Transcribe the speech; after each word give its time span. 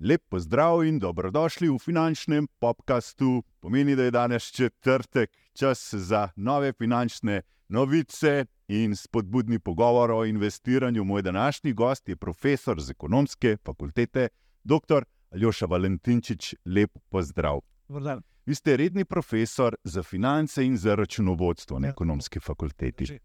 Lep 0.00 0.22
pozdrav 0.28 0.84
in 0.84 0.98
dobrodošli 0.98 1.68
v 1.68 1.78
finančnem 1.78 2.46
podkastu. 2.58 3.42
Pomeni, 3.60 3.96
da 3.96 4.02
je 4.02 4.10
danes 4.10 4.42
četrtek, 4.52 5.30
čas 5.52 5.94
za 5.94 6.28
nove 6.36 6.72
finančne 6.72 7.42
novice 7.68 8.44
in 8.68 8.96
spodbudni 8.96 9.58
pogovor 9.58 10.10
o 10.10 10.24
investiranju. 10.24 11.04
Moj 11.04 11.22
današnji 11.22 11.72
gost 11.72 12.08
je 12.08 12.16
profesor 12.16 12.80
z 12.80 12.90
ekonomske 12.90 13.56
fakultete, 13.64 14.28
dr. 14.64 15.04
Aljoša 15.30 15.66
Valentinčič. 15.66 16.54
Lep 16.64 16.90
pozdrav. 17.08 17.60
Vrdan. 17.88 18.22
Vi 18.46 18.54
ste 18.54 18.76
redni 18.76 19.04
profesor 19.04 19.76
za 19.84 20.02
finance 20.02 20.64
in 20.64 20.76
za 20.76 20.94
računovodstvo 20.94 21.78
na 21.78 21.88
Ja. 21.88 21.90
ekonomski 21.90 22.40
fakulteti. 22.40 23.04
Drži. 23.04 23.18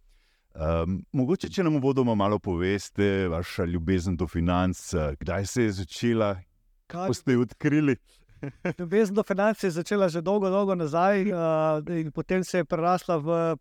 Um, 0.51 0.97
mogoče, 1.15 1.47
če 1.49 1.63
nam 1.63 1.77
uvodoma 1.79 2.15
malo 2.15 2.39
poveste, 2.39 3.27
vaša 3.31 3.65
ljubezen 3.65 4.17
do 4.19 4.27
financ, 4.27 4.93
eh, 4.93 5.13
kdaj 5.19 5.45
se 5.45 5.63
je 5.63 5.71
začela, 5.71 6.33
Kaj- 6.91 7.07
ko 7.07 7.13
ste 7.13 7.37
jo 7.37 7.45
odkrili? 7.45 7.95
Ljubezen 8.79 9.15
do 9.15 9.23
financ 9.23 9.63
je 9.63 9.71
začela 9.71 10.09
že 10.09 10.21
dolgo, 10.21 10.49
dolgo 10.49 10.75
nazaj, 10.75 11.23
uh, 11.31 11.79
in 11.95 12.11
potem 12.11 12.43
se 12.43 12.57
je 12.57 12.65
prerasla 12.65 13.17
v 13.17 13.55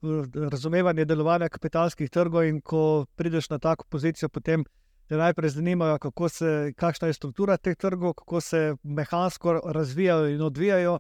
razumevanje 0.51 1.05
delovanja 1.05 1.49
kapitalskih 1.49 2.11
trgov. 2.11 2.49
In 2.49 2.61
ko 2.61 3.07
prideš 3.17 3.51
na 3.51 3.59
tako 3.59 3.85
pozicijo, 3.89 4.29
potem 4.29 4.65
te 5.11 5.17
najprej 5.17 5.51
zanimajo, 5.51 5.99
kako 5.99 6.29
se, 6.29 6.73
kakšna 6.77 7.09
je 7.09 7.15
struktura 7.17 7.57
teh 7.57 7.75
trgov, 7.77 8.13
kako 8.15 8.41
se 8.41 8.77
mehansko 8.83 9.61
razvijajo 9.65 10.29
in 10.31 10.43
odvijajo. 10.43 10.99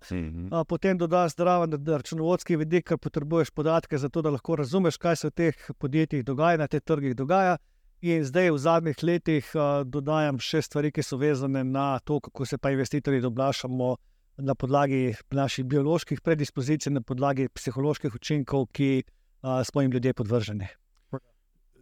A 0.51 0.65
potem 0.65 0.99
dodaš 0.99 1.37
zdraven 1.37 1.77
računovodski 1.87 2.57
vidik, 2.57 2.89
ker 2.89 2.99
potrebuješ 2.99 3.53
podatke, 3.55 3.99
zato 3.99 4.23
da 4.23 4.33
lahko 4.35 4.57
razumeš, 4.57 4.99
kaj 4.99 5.17
se 5.17 5.29
v 5.29 5.31
teh 5.31 5.71
podjetjih 5.79 6.25
dogaja, 6.25 6.59
na 6.59 6.67
teh 6.67 6.83
trgih 6.83 7.15
dogaja. 7.15 7.57
In 8.03 8.25
zdaj 8.25 8.51
v 8.51 8.59
zadnjih 8.59 9.03
letih 9.03 9.53
uh, 9.55 9.87
dodajam 9.87 10.43
še 10.43 10.65
stvari, 10.67 10.91
ki 10.91 11.07
so 11.07 11.21
vezane 11.21 11.63
na 11.65 12.01
to, 12.03 12.19
kako 12.21 12.47
se 12.47 12.59
pa 12.59 12.75
investitorji 12.75 13.23
obnašamo 13.23 13.95
na 14.43 14.55
podlagi 14.55 15.15
naših 15.31 15.65
bioloških 15.71 16.21
predispozicij, 16.21 16.91
na 16.93 17.01
podlagi 17.01 17.47
psiholoških 17.49 18.15
učinkov, 18.15 18.67
ki 18.73 19.05
uh, 19.05 19.63
smo 19.63 19.87
jim 19.87 19.93
ljudje 19.93 20.19
podvrženi. 20.19 20.67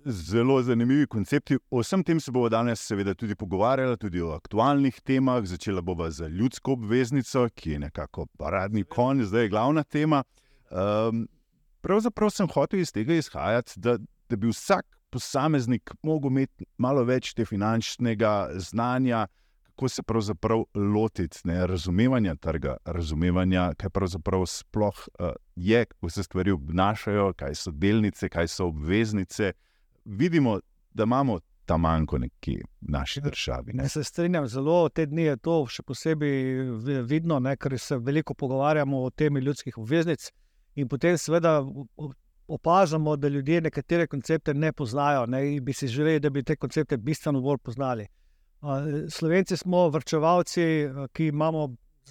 Zelo 0.05 0.63
zanimivi 0.63 1.07
koncepti. 1.07 1.59
O 1.71 1.81
vsem 1.83 2.03
tem 2.05 2.21
se 2.21 2.33
bomo 2.33 2.49
danes, 2.49 2.81
seveda, 2.81 3.15
tudi 3.15 3.35
pogovarjali, 3.35 3.97
tudi 3.97 4.21
o 4.21 4.31
aktualnih 4.33 5.01
temah. 5.01 5.43
Začela 5.45 5.83
bova 5.83 6.11
z 6.11 6.29
ljudsko 6.29 6.73
obveznico, 6.73 7.49
ki 7.55 7.71
je 7.71 7.79
nekako 7.79 8.27
paradni 8.39 8.85
konj, 8.85 9.25
zdaj 9.29 9.43
je 9.43 9.49
glavna 9.49 9.83
tema. 9.83 10.23
Um, 10.71 11.27
pravzaprav 11.81 12.31
sem 12.31 12.49
hotel 12.49 12.81
iz 12.81 12.93
tega 12.93 13.15
izhajati, 13.15 13.81
da, 13.81 13.99
da 14.29 14.37
bi 14.37 14.49
vsak 14.53 14.87
posameznik 15.11 15.91
lahko 16.05 16.29
imel 16.29 16.47
malo 16.79 17.05
več 17.05 17.33
te 17.35 17.45
finančnega 17.49 18.51
znanja, 18.61 19.27
kako 19.69 19.89
se 19.89 20.03
pravzaprav 20.03 20.65
lotiti 20.75 21.41
ne, 21.49 21.67
razumevanja 21.67 22.35
trga, 22.35 22.77
razumevanja, 22.85 23.73
kaj 23.79 23.91
pravzaprav 23.91 24.47
sploh 24.47 25.09
uh, 25.21 25.33
je, 25.57 25.85
kako 25.85 26.11
se 26.11 26.23
stvari 26.23 26.51
obnašajo, 26.51 27.33
kaj 27.39 27.55
so 27.55 27.71
delnice, 27.71 28.29
kaj 28.29 28.49
so 28.49 28.67
obveznice. 28.73 29.53
Vidimo, 30.09 30.61
da 30.95 31.03
imamo 31.03 31.39
ta 31.65 31.77
manjko 31.77 32.19
nekje 32.19 32.63
v 32.81 32.87
naši 32.89 33.21
državi. 33.21 33.73
Ne. 33.73 33.83
Ne, 33.83 33.89
se 33.89 34.05
strinjam, 34.05 34.47
zelo 34.49 34.89
te 34.89 35.05
dni 35.07 35.23
je 35.23 35.37
to 35.37 35.67
še 35.69 35.83
posebej 35.83 36.33
vi- 36.81 37.03
vidno, 37.03 37.39
ne, 37.39 37.57
ker 37.57 37.77
se 37.79 37.99
veliko 37.99 38.35
pogovarjamo 38.35 39.03
o 39.05 39.11
temi 39.11 39.41
ljudskih 39.41 39.77
obveznic. 39.79 40.31
In 40.75 40.89
potem, 40.89 41.19
seveda, 41.19 41.59
o- 41.61 41.85
o- 41.97 42.13
opažamo, 42.49 43.17
da 43.17 43.29
ljudje 43.29 43.61
nekatere 43.61 44.07
koncepte 44.07 44.55
ne 44.55 44.73
poznajo 44.73 45.27
ne, 45.27 45.43
in 45.57 45.65
bi 45.65 45.73
si 45.73 45.87
želeli, 45.89 46.21
da 46.21 46.31
bi 46.31 46.43
te 46.43 46.57
koncepte 46.57 46.97
bistveno 46.97 47.41
bolj 47.41 47.59
poznali. 47.59 48.07
Slovenci 49.11 49.57
smo 49.57 49.89
vrčevalci, 49.89 50.63
ki 51.13 51.27
imamo 51.27 51.69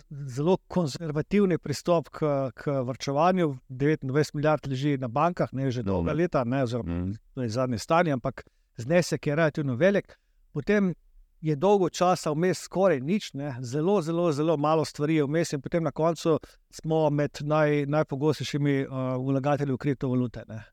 zelo 0.09 0.57
konzervativni 0.67 1.57
pristop 1.57 2.09
k, 2.09 2.51
k 2.55 2.81
vrčevanju. 2.83 3.57
29 3.69 4.35
milijard 4.35 4.67
leži 4.67 4.97
na 4.97 5.07
bankah, 5.07 5.53
ne 5.53 5.71
že 5.71 5.83
dolga 5.83 6.13
leta, 6.13 6.43
ne, 6.43 6.63
oziroma 6.63 6.93
Mm. 6.93 7.13
to 7.33 7.41
je 7.41 7.49
zadnje 7.49 7.77
stanje, 7.77 8.11
ampak 8.11 8.43
znesek 8.77 9.27
je 9.27 9.35
relativno 9.35 9.75
velik. 9.75 10.17
Potem 10.53 10.93
je 11.41 11.55
dolgo 11.55 11.89
časa 11.89 12.31
vmes 12.31 12.59
skoraj 12.59 12.99
nič, 12.99 13.33
ne? 13.33 13.55
zelo, 13.61 14.01
zelo, 14.01 14.31
zelo 14.31 14.57
malo 14.57 14.85
stvari 14.85 15.15
je 15.15 15.23
vmes, 15.23 15.53
in 15.53 15.61
potem 15.61 15.83
na 15.83 15.91
koncu 15.91 16.39
smo 16.69 17.09
med 17.09 17.37
naj, 17.41 17.85
najpogostejšimi 17.85 18.85
uh, 18.85 19.15
vlagatelji 19.25 19.73
v 19.73 19.77
kriptovalute. 19.77 20.43
Ne? 20.47 20.63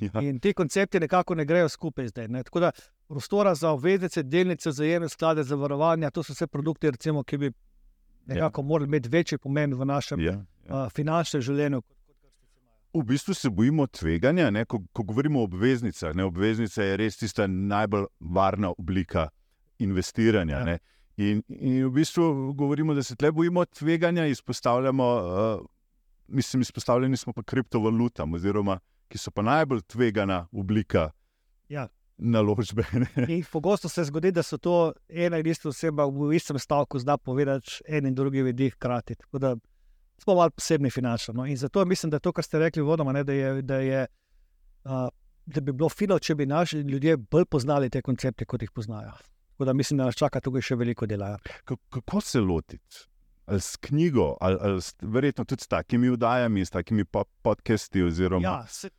Ja. 0.00 0.20
In 0.22 0.40
ti 0.40 0.52
koncepti 0.54 1.00
nekako 1.00 1.34
ne 1.34 1.44
grejo 1.44 1.68
skupaj 1.68 2.08
zdaj. 2.08 2.28
Ne? 2.28 2.42
Tako 2.42 2.60
da 2.60 2.70
prostora 3.08 3.54
za 3.54 3.70
obveznice, 3.70 4.22
delnice, 4.22 4.72
zajemne 4.72 5.08
sklade, 5.08 5.42
zavarovanja, 5.42 6.10
to 6.10 6.22
so 6.22 6.32
vse 6.32 6.46
produkti, 6.46 6.90
recimo, 6.90 7.24
ki 7.24 7.38
bi 7.38 7.52
nekako 8.26 8.62
morali 8.62 8.88
imeti 8.88 9.08
večji 9.08 9.38
pomen 9.38 9.74
v 9.74 9.84
našem 9.84 10.20
Ja, 10.20 10.32
ja. 10.68 10.84
uh, 10.84 10.92
finančnem 10.92 11.42
življenju. 11.42 11.82
V 12.94 13.02
bistvu 13.06 13.34
se 13.34 13.50
bojimo 13.50 13.86
tveganja, 13.86 14.50
ne, 14.50 14.64
ko, 14.64 14.80
ko 14.92 15.02
govorimo 15.02 15.40
o 15.40 15.46
obveznicah. 15.46 16.14
Ne, 16.14 16.24
obveznica 16.24 16.82
je 16.82 16.96
res 16.96 17.16
tista 17.16 17.46
najbolj 17.46 18.08
varna 18.20 18.72
oblika 18.78 19.28
investiranja. 19.78 20.58
Ja. 20.58 20.68
Ja. 20.68 20.78
In, 21.16 21.42
in 21.48 21.84
v 21.86 21.90
bistvu 22.00 22.52
govorimo, 22.56 22.94
da 22.94 23.02
se 23.02 23.16
tle 23.16 23.30
bojimo 23.32 23.64
tveganja, 23.64 24.26
izpostavljamo, 24.26 25.06
uh, 25.14 25.66
mislim, 26.28 26.60
izpostavljeni 26.60 27.16
smo 27.16 27.32
pa 27.32 27.42
kriptovalutam, 27.42 28.34
oziroma 28.34 28.80
ki 29.10 29.18
so 29.18 29.30
pa 29.30 29.42
najbolj 29.42 29.82
tvegana 29.90 30.46
oblika 30.52 31.10
Ja. 31.70 31.88
Naložbe. 32.22 32.84
Pogosto 33.44 33.88
se 33.88 34.04
zgodi, 34.04 34.30
da 34.30 34.42
so 34.42 34.58
to 34.58 34.74
ena 35.08 35.38
in 35.38 35.46
ista 35.46 35.68
oseba 35.68 36.04
v 36.06 36.34
istem 36.34 36.58
stavku, 36.58 36.98
zna 36.98 37.16
povedati 37.18 37.66
en 37.88 38.06
in 38.06 38.14
drugi 38.14 38.42
vidik 38.42 38.74
hkrati. 38.74 39.14
Tako 39.16 39.38
da 39.38 39.56
smo 40.18 40.34
malo 40.34 40.50
posebni 40.50 40.90
finančno. 40.90 41.34
No? 41.34 41.46
In 41.46 41.56
zato 41.56 41.84
mislim, 41.84 42.10
da 42.10 42.18
to, 42.18 42.32
kar 42.32 42.44
ste 42.44 42.58
rekli, 42.58 42.82
vodoma, 42.82 43.12
ne, 43.12 43.24
da, 43.24 43.32
je, 43.32 43.62
da, 43.62 43.76
je, 43.76 44.06
uh, 44.84 45.08
da 45.46 45.60
bi 45.60 45.72
bilo 45.72 45.88
fino, 45.88 46.18
če 46.18 46.34
bi 46.34 46.46
naši 46.46 46.78
ljudje 46.78 47.16
bolj 47.16 47.44
poznali 47.46 47.90
te 47.90 48.02
koncepte, 48.02 48.44
kot 48.44 48.62
jih 48.62 48.70
poznajo. 48.70 49.12
Tako 49.50 49.64
da 49.64 49.72
mislim, 49.72 49.98
da 49.98 50.04
nas 50.04 50.14
čaka 50.14 50.40
tukaj 50.40 50.62
še 50.62 50.76
veliko 50.76 51.06
dela. 51.06 51.28
ja. 51.28 51.38
Ka- 51.64 51.76
Kako 51.90 52.20
se 52.20 52.40
lotiti? 52.40 53.06
Ali 53.46 53.60
s 53.60 53.76
knjigo, 53.78 54.36
ali, 54.40 54.56
ali 54.60 54.82
s, 54.82 54.94
verjetno 55.02 55.44
tudi 55.44 55.62
s 55.62 55.68
takimi 55.68 56.10
vdajami, 56.10 56.64
s 56.64 56.70
takimi 56.70 57.04
po- 57.04 57.24
podcasti. 57.42 58.02
Oziroma, 58.02 58.44
Ja, 58.44 58.66
se, 58.68 58.90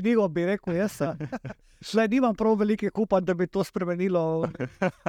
knjigo 0.00 0.28
bi 0.28 0.46
rekel, 0.46 0.76
jaz. 0.78 1.00
Šle 1.80 2.08
nimam 2.10 2.34
prav 2.34 2.56
velike 2.58 2.90
upanj, 2.94 3.24
da 3.24 3.34
bi 3.34 3.46
to 3.46 3.64
spremenilo 3.64 4.48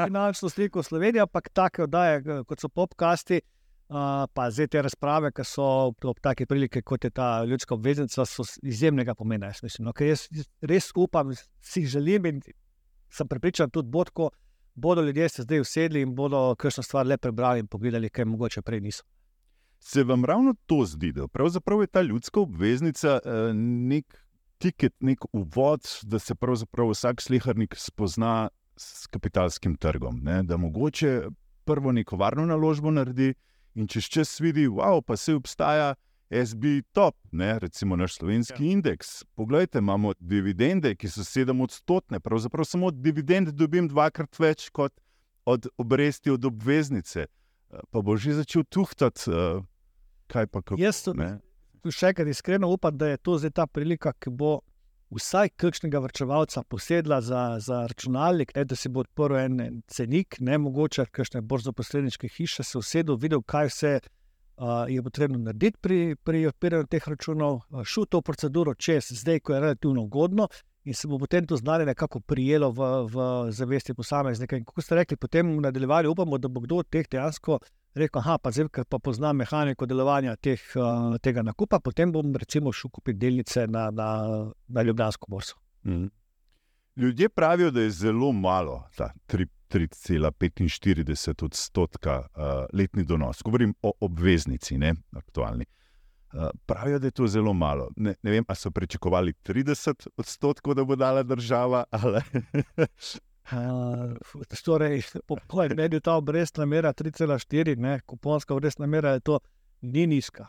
finančno 0.05 0.50
sliko 0.50 0.83
Slovenije, 0.83 1.22
ampak 1.22 1.50
take 1.50 1.83
oddaje, 1.83 2.19
k- 2.23 2.44
kot 2.47 2.59
so 2.61 2.69
popkasti, 2.69 3.39
uh, 3.89 4.27
pa 4.33 4.50
zdaj 4.51 4.67
te 4.67 4.81
razprave, 4.85 5.31
ki 5.33 5.45
so 5.45 5.66
ob, 6.03 6.19
take 6.22 6.45
prilike, 6.45 6.81
kot 6.81 7.03
je 7.03 7.09
ta 7.09 7.44
ljudska 7.44 7.73
obveznica, 7.73 8.25
so 8.25 8.45
izjemnega 8.61 9.16
pomena. 9.16 9.50
Jaz, 9.50 9.63
mislim, 9.66 9.89
no, 9.89 9.94
jaz 10.00 10.27
res 10.61 10.91
upam, 10.95 11.33
si 11.61 11.85
želim 11.85 12.25
in 12.25 12.41
sem 13.09 13.27
prepričan 13.27 13.69
tudi 13.73 13.89
bo 13.89 14.03
tako, 14.06 14.29
bodo 14.75 15.01
ljudje 15.01 15.29
se 15.29 15.41
zdaj 15.44 15.59
usedli 15.59 16.01
in 16.06 16.13
bodo 16.16 16.56
kakšno 16.56 16.83
stvar 16.83 17.07
le 17.07 17.17
prebrali 17.17 17.59
in 17.59 17.67
pogledali, 17.67 18.09
kaj 18.09 18.25
mogoče 18.25 18.61
prej 18.61 18.79
niso. 18.81 19.03
Se 19.79 20.03
vam 20.03 20.25
ravno 20.25 20.53
to 20.66 20.83
zdi, 20.85 21.11
da 21.11 21.27
pravzaprav 21.27 21.81
je 21.81 21.88
ta 21.88 22.01
ljudska 22.01 22.39
obveznica 22.39 23.19
eh, 23.25 23.53
nek 23.89 24.06
tiket, 24.59 24.93
nek 24.99 25.25
uvod, 25.33 25.87
da 26.03 26.19
se 26.19 26.35
pravzaprav 26.35 26.91
vsak 26.91 27.21
slehrnik 27.21 27.75
spozna 27.77 28.49
s 28.75 29.07
kapitalskim 29.07 29.75
trgom. 29.75 30.19
Ne? 30.23 30.43
Da 30.43 30.57
mogoče 30.57 31.29
prvo 31.65 31.91
neko 31.91 32.17
varno 32.17 32.45
naložbo 32.45 32.91
naredi 32.91 33.33
in 33.75 33.87
čez 33.87 34.03
čas 34.09 34.39
vidi, 34.39 34.67
wow, 34.67 35.01
pa 35.01 35.17
se 35.17 35.35
obstaja. 35.35 35.95
SB 36.29 36.83
top, 36.93 37.15
ne, 37.31 37.55
recimo 37.59 37.95
naš 37.95 38.19
slovenski 38.19 38.65
ja. 38.65 38.71
indeks. 38.71 39.23
Poglejte, 39.35 39.79
imamo 39.81 40.11
dividende, 40.19 40.91
ki 40.95 41.09
so 41.09 41.23
sedem 41.25 41.61
odstotne, 41.65 42.19
pravzaprav 42.19 42.67
samo 42.69 42.91
od 42.91 43.00
dividend 43.01 43.50
dobim 43.57 43.88
dvakrat 43.89 44.38
več 44.39 44.67
kot 44.69 44.94
od 45.45 45.65
obresti 45.77 46.29
od 46.29 46.45
obveznice. 46.45 47.25
Pa 47.89 48.01
bo 48.01 48.17
že 48.17 48.38
začel 48.38 48.63
tuhtati, 48.69 49.31
eh, 49.31 49.62
kaj 50.29 50.47
pa 50.47 50.62
kako. 50.62 50.77
Jaz 50.81 51.01
to- 51.03 51.13
ne. 51.17 51.39
Še 51.87 52.11
enkrat 52.11 52.27
iskreno 52.27 52.69
upam, 52.69 52.97
da 52.97 53.13
je 53.13 53.17
to 53.17 53.37
zdaj 53.39 53.55
ta 53.55 53.67
prilika, 53.67 54.13
ki 54.13 54.33
bo 54.35 54.59
vsaj 55.15 55.49
kakšnega 55.57 55.99
vrčevalca 55.99 56.63
posedla 56.63 57.21
za, 57.21 57.57
za 57.59 57.81
računalnik, 57.89 58.53
ne, 58.55 58.65
da 58.65 58.75
si 58.75 58.89
bo 58.89 59.01
odprl 59.05 59.39
en, 59.39 59.59
en 59.59 59.81
cenik, 59.87 60.37
ne 60.39 60.57
mogoče 60.61 61.07
kakšne 61.11 61.41
borzoposredniške 61.41 62.29
hiše, 62.29 62.63
se 62.63 62.77
usedel, 62.77 63.17
videl, 63.17 63.41
kaj 63.41 63.71
vse 63.71 63.93
uh, 63.99 64.85
je 64.91 65.03
potrebno 65.03 65.39
narediti 65.39 65.81
pri, 65.81 65.99
pri 66.23 66.45
odpiranju 66.51 66.89
teh 66.91 67.07
računov, 67.07 67.61
uh, 67.69 67.83
šel 67.83 68.05
to 68.05 68.21
proceduro 68.21 68.75
čez, 68.75 69.09
zdaj, 69.23 69.39
ko 69.39 69.55
je 69.55 69.63
relativno 69.65 70.05
ugodno. 70.05 70.47
In 70.85 70.95
se 70.95 71.07
bo 71.07 71.17
potem 71.19 71.45
to 71.45 71.57
znanje 71.57 71.85
nekako 71.85 72.19
prijelo 72.19 72.71
v, 72.71 72.85
v 73.11 73.25
zavesti 73.51 73.93
posameznika. 73.93 74.57
In 74.57 74.63
kot 74.65 74.85
ste 74.85 74.95
rekli, 74.95 75.17
potem 75.17 75.57
v 75.57 75.61
nadaljevanju 75.65 76.11
upamo, 76.11 76.37
da 76.37 76.47
bo 76.47 76.63
kdo 76.63 76.79
od 76.81 76.89
teh 76.89 77.05
dejansko 77.11 77.59
rekel, 77.95 78.21
da 78.25 78.38
pa 78.38 78.51
zdaj, 78.51 78.68
ker 78.74 78.86
pa 78.86 79.00
poznam 79.00 79.38
mehaniko 79.38 79.86
delovanja 79.86 80.36
teh, 80.36 80.62
uh, 80.75 81.18
tega 81.21 81.41
nakupa, 81.44 81.80
potem 81.80 82.12
bom 82.12 82.36
recimo 82.36 82.71
šel 82.71 82.89
kupiti 82.91 83.19
delnice 83.19 83.68
na, 83.68 83.91
na, 83.91 84.25
na 84.68 84.81
Ljubljansko 84.81 85.27
borzo. 85.30 85.53
Mhm. 85.86 86.06
Ljudje 87.00 87.30
pravijo, 87.30 87.71
da 87.71 87.81
je 87.81 87.89
zelo 87.89 88.31
malo, 88.31 88.89
ta 88.97 89.13
3,45 89.27 91.45
odstotka 91.45 92.19
uh, 92.19 92.25
letni 92.74 93.03
donos. 93.03 93.41
Govorim 93.44 93.74
o 93.81 93.91
obveznici, 94.00 94.77
ne 94.77 94.94
aktualni. 95.15 95.65
Uh, 96.33 96.50
pravijo, 96.65 97.00
da 97.00 97.07
je 97.07 97.12
to 97.12 97.27
zelo 97.27 97.53
malo. 97.53 97.89
Ne, 97.95 98.15
ne 98.24 98.31
vem, 98.31 98.45
ali 98.47 98.56
so 98.56 98.71
pričakovali 98.71 99.33
30 99.33 100.07
odstotkov, 100.18 100.74
da 100.74 100.83
bo 100.83 100.95
dala 100.95 101.24
država. 101.24 101.83
Uh, 103.51 104.42
torej, 104.63 105.01
po 105.25 105.38
je 105.63 106.00
ta 106.00 106.16
obrestna 106.16 106.66
mera 106.66 106.94
3,4, 106.94 108.00
kuponska 108.06 108.54
obrestna 108.54 108.86
mera 108.86 109.12
je 109.12 109.19
to, 109.19 109.40
ni 109.81 110.07
nizka. 110.07 110.48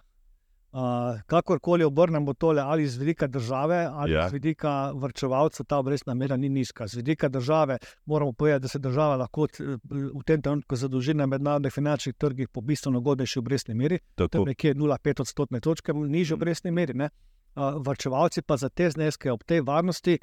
Uh, 0.72 1.20
kakorkoli 1.26 1.84
obrnemo 1.84 2.34
tole, 2.34 2.62
ali 2.62 2.86
z 2.86 2.96
vidika 2.96 3.26
države 3.26 3.88
ali 3.92 4.12
ja. 4.12 4.28
z 4.28 4.32
vidika 4.32 4.92
vrčevalca, 4.94 5.64
ta 5.64 5.78
obrestna 5.78 6.14
mera 6.14 6.36
ni 6.36 6.48
nizka. 6.48 6.86
Z 6.86 6.94
vidika 6.94 7.28
države 7.28 7.78
moramo 8.06 8.32
povedati, 8.32 8.62
da 8.62 8.68
se 8.68 8.78
država 8.78 9.16
lahko 9.16 9.46
v 9.90 10.22
tem 10.26 10.42
trenutku 10.42 10.76
zadolži 10.76 11.14
na 11.14 11.26
mednarodnih 11.26 11.72
finančnih 11.72 12.14
trgih 12.14 12.48
po 12.48 12.60
bistveno 12.60 12.98
ugodnejši 12.98 13.38
obrestni 13.38 13.74
meri, 13.74 13.98
tam 14.14 14.44
nekje 14.44 14.74
0,5 14.74 15.20
odstotne 15.20 15.60
točke, 15.60 15.92
nižji 15.92 16.34
mhm. 16.34 16.40
obrestni 16.40 16.70
meri. 16.70 16.94
Uh, 17.00 17.82
vrčevalci 17.86 18.42
pa 18.42 18.56
za 18.56 18.68
te 18.68 18.90
zneske 18.90 19.32
ob 19.32 19.42
tej 19.44 19.60
varnosti. 19.60 20.18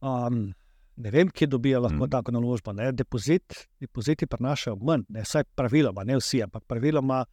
Um, 0.00 0.54
Ne 0.96 1.10
vem, 1.10 1.28
kje 1.28 1.46
dobijo 1.46 1.80
lahko 1.80 2.06
mm. 2.06 2.10
tako 2.10 2.32
naložbo. 2.32 2.72
Depozit, 2.92 3.54
depoziti 3.80 4.26
prenašajo 4.26 4.76
manj, 4.76 5.02
ne 5.08 5.22
vsaj 5.26 5.44
praviloma, 5.54 6.04
ne 6.04 6.16
vsi, 6.20 6.42
ampak 6.42 6.64
praviloma 6.70 7.24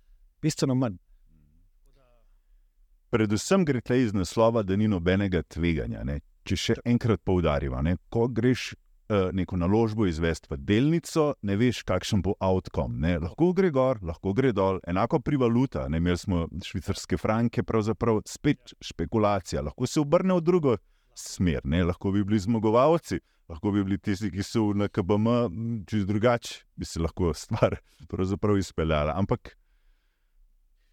bistveno 0.42 0.76
manj. 0.76 0.98
Predvsem 3.12 3.66
gre 3.66 3.82
tle 3.82 4.02
iz 4.02 4.14
naslova, 4.14 4.64
da 4.64 4.76
ni 4.76 4.88
nobenega 4.88 5.44
tveganja. 5.44 6.04
Ne? 6.08 6.22
Če 6.48 6.58
še 6.58 6.76
enkrat 6.88 7.22
poudarjamo, 7.28 7.84
ko 8.10 8.26
greš 8.32 8.72
uh, 8.74 9.30
neko 9.36 9.60
naložbo 9.60 10.08
izvesti 10.10 10.50
v 10.50 10.58
delnico, 10.58 11.26
ne 11.46 11.58
veš, 11.60 11.84
kakšen 11.86 12.24
bo 12.26 12.34
outcome. 12.40 12.98
Ne? 13.04 13.18
Lahko 13.22 13.52
gre 13.54 13.70
gor, 13.70 14.00
lahko 14.02 14.34
gre 14.34 14.54
dol, 14.58 14.80
enako 14.88 15.20
pri 15.22 15.38
valuta. 15.44 15.86
Ne? 15.90 16.00
Imeli 16.02 16.18
smo 16.18 16.48
švicarske 16.66 17.20
franke, 17.22 17.62
pravzaprav 17.68 18.24
spet 18.26 18.74
špekulacija, 18.82 19.62
lahko 19.68 19.86
se 19.86 20.02
obrne 20.02 20.40
v 20.40 20.46
drugo 20.48 20.78
smer, 21.14 21.62
ne? 21.68 21.84
lahko 21.92 22.16
bi 22.16 22.24
bili 22.24 22.40
zmagovalci 22.40 23.20
lahko 23.52 23.72
bi 23.76 23.84
bili 23.84 24.00
tisti, 24.00 24.32
ki 24.32 24.44
so 24.46 24.70
na 24.78 24.88
KBM, 24.88 25.84
čez 25.90 26.06
drugače 26.08 26.62
bi 26.76 26.88
se 26.88 27.02
lahko 27.04 27.34
stvar 27.44 27.78
izpeljala. 28.58 29.18
Ampak 29.18 29.56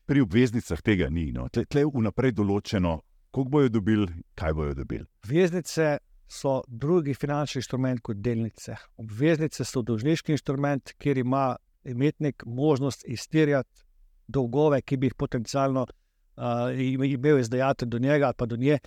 pri 0.08 0.24
obveznicah 0.24 0.80
tega 0.82 1.10
ni. 1.12 1.30
No. 1.32 1.46
Tle 1.52 1.84
je 1.84 1.88
vnaprej 1.92 2.32
določeno, 2.36 2.98
koliko 3.30 3.50
bojo 3.52 3.72
dobili, 3.72 4.08
kaj 4.38 4.54
bojo 4.56 4.76
dobili. 4.78 5.04
Obveznice 5.24 5.98
so 6.28 6.62
drugi 6.68 7.14
finančni 7.16 7.60
instrument 7.60 8.00
kot 8.04 8.20
delnice. 8.24 8.76
Obveznice 9.00 9.64
so 9.64 9.82
dolžniški 9.84 10.32
instrument, 10.32 10.94
kjer 11.00 11.20
ima 11.24 11.56
imetnik 11.88 12.44
možnost 12.46 13.04
izterjati 13.08 13.84
dolgove, 14.28 14.80
ki 14.82 14.96
bi 14.96 15.08
jih 15.08 15.16
potencialno 15.16 15.86
uh, 15.86 16.72
imel 16.76 17.38
izdajati 17.38 17.86
do 17.86 17.98
njega 17.98 18.32
ali 18.32 18.38
pa 18.38 18.46
do 18.46 18.56
nje. 18.56 18.78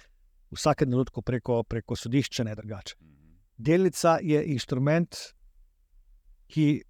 Vsake 0.51 0.85
trenutku 0.85 1.21
preko, 1.21 1.63
preko 1.63 1.95
sodišča, 1.95 2.44
ne 2.44 2.56
drugače. 2.56 2.95
Delnica 3.61 4.17
je 4.21 4.41
inštrument, 4.53 5.15
ki 6.51 6.81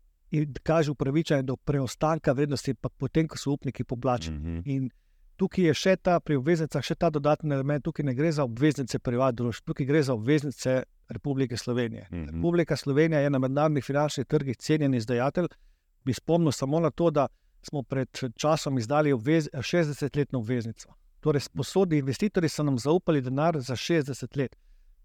kaže 0.63 0.91
upravičenje 0.91 1.43
do 1.43 1.55
preostanka 1.55 2.31
vrednosti, 2.31 2.73
pa 2.73 2.89
potem, 2.89 3.27
ko 3.27 3.37
so 3.37 3.51
upniki 3.51 3.83
poplačeni. 3.83 4.37
Mm 4.37 4.45
-hmm. 4.45 4.61
In 4.65 4.89
tukaj 5.35 5.65
je 5.65 5.73
še 5.73 5.95
ta 5.95 6.19
pri 6.19 6.35
obveznicah, 6.35 6.83
še 6.83 6.95
ta 6.95 7.09
dodatni 7.09 7.53
element. 7.53 7.83
Tukaj 7.83 8.05
ne 8.05 8.13
gre 8.15 8.31
za 8.31 8.43
obveznice 8.43 8.99
privatnih 8.99 9.37
družb, 9.37 9.65
tukaj 9.65 9.85
gre 9.85 10.03
za 10.03 10.13
obveznice 10.13 10.83
Republike 11.09 11.57
Slovenije. 11.57 12.07
Mm 12.11 12.15
-hmm. 12.15 12.35
Republika 12.35 12.75
Slovenija 12.75 13.19
je 13.19 13.29
na 13.29 13.39
mednarodnih 13.39 13.83
finančnih 13.83 14.25
trgih 14.25 14.57
cenjen 14.57 14.93
izdajatelj. 14.93 15.47
Bi 16.05 16.13
spomnil 16.13 16.51
samo 16.51 16.79
na 16.79 16.89
to, 16.89 17.11
da 17.11 17.27
smo 17.61 17.83
pred 17.83 18.09
časom 18.35 18.77
izdali 18.77 19.11
obvez, 19.13 19.49
60-letno 19.53 20.39
obveznico. 20.39 20.93
Torej, 21.19 21.39
sposodni 21.39 21.97
investitorji 21.97 22.49
so 22.49 22.63
nam 22.63 22.77
zaupali 22.79 23.21
denar 23.21 23.59
za 23.59 23.75
60 23.75 24.37
let 24.37 24.55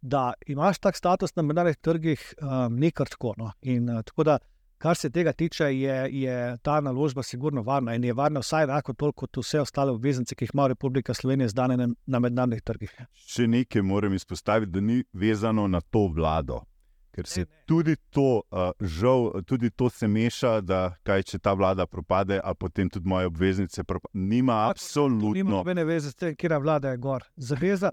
da 0.06 0.32
imaš 0.47 0.79
tak 0.79 0.97
status 0.97 1.37
na 1.37 1.43
mednarodnih 1.43 1.76
trgih, 1.76 2.35
um, 2.43 2.76
ni 2.76 2.91
kar 2.91 3.08
tako. 3.11 3.35
No. 3.38 3.50
In, 3.62 3.91
uh, 3.91 4.03
tako 4.06 4.25
da, 4.25 4.38
kar 4.79 4.97
se 4.97 5.11
tega 5.11 5.32
tiče, 5.32 5.64
je, 5.64 5.97
je 6.12 6.56
ta 6.62 6.81
naložba 6.81 7.23
sigurno 7.23 7.62
varna 7.62 7.94
in 7.94 8.05
je 8.05 8.12
varna 8.14 8.41
vsaj 8.41 8.64
enako 8.64 8.93
toliko 8.93 9.26
kot 9.26 9.43
vse 9.43 9.61
ostale 9.61 9.93
obveznice, 9.93 10.35
ki 10.35 10.44
jih 10.44 10.55
ima 10.55 10.67
Republika 10.67 11.14
Slovenija 11.14 11.49
zdane 11.49 11.76
na, 11.76 11.88
na 12.06 12.19
mednarodnih 12.19 12.62
trgih. 12.62 12.94
Še 13.26 13.49
nekaj 13.50 13.82
moram 13.82 14.14
izpostaviti, 14.14 14.73
da 14.73 14.81
ni 14.81 15.03
vezano 15.12 15.67
na 15.69 15.81
to 15.81 16.06
vlado. 16.14 16.62
Ker 17.17 17.26
se 17.26 17.41
ne, 17.41 17.47
ne. 17.49 17.62
tudi 17.67 17.94
to, 18.12 18.43
uh, 18.53 18.70
žal, 18.81 19.31
tudi 19.49 19.70
to 19.70 19.88
se 19.91 20.08
meša, 20.08 20.61
da 20.61 20.81
kaj, 21.03 21.23
če 21.32 21.38
ta 21.41 21.55
vlada 21.56 21.87
propade, 21.88 22.37
a 22.44 22.53
potem 22.55 22.91
tudi 22.93 23.08
moje 23.08 23.31
obveznice 23.31 23.85
propadajo. 23.85 24.26
Nima 24.29 24.67
absolutno. 24.69 25.32
Nima 25.32 25.50
nobene 25.50 25.85
veze 25.88 26.12
s 26.12 26.20
tem, 26.20 26.37
kje 26.37 26.58
vlada 26.61 26.93
je 26.93 27.00
gor. 27.00 27.25
Zaveza, 27.37 27.91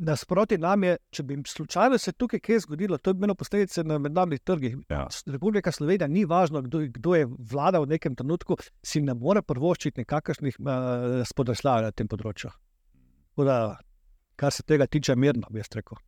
nasproti 0.00 0.58
nam 0.58 0.84
je, 0.84 0.96
če 1.10 1.22
bi 1.28 1.36
slučajno 1.46 1.98
se 1.98 2.12
tukaj 2.12 2.40
kaj 2.40 2.62
zgodilo, 2.64 2.98
to 2.98 3.12
bi 3.14 3.20
imelo 3.20 3.34
posledice 3.34 3.84
na 3.84 3.98
mednarodnih 3.98 4.40
trgih. 4.40 4.76
Ja. 4.88 5.06
Republika 5.26 5.72
Slovenija 5.72 6.08
ni 6.08 6.24
važno, 6.24 6.62
kdo, 6.62 6.80
kdo 6.88 7.14
je 7.14 7.28
vladal 7.52 7.84
v 7.84 7.94
nekem 7.94 8.16
trenutku, 8.16 8.56
si 8.82 9.00
ne 9.04 9.14
more 9.14 9.42
prvoščiti 9.42 10.00
nekakršnih 10.00 10.58
uh, 10.60 10.70
eh, 10.70 11.24
spodrsljav 11.28 11.84
na 11.84 11.92
tem 11.92 12.08
področju. 12.08 12.52
Da, 13.40 13.78
kar 14.36 14.52
se 14.52 14.64
tega 14.68 14.86
tiče, 14.86 15.16
mirno 15.16 15.48
bi 15.50 15.60
jaz 15.60 15.72
rekel. 15.76 16.00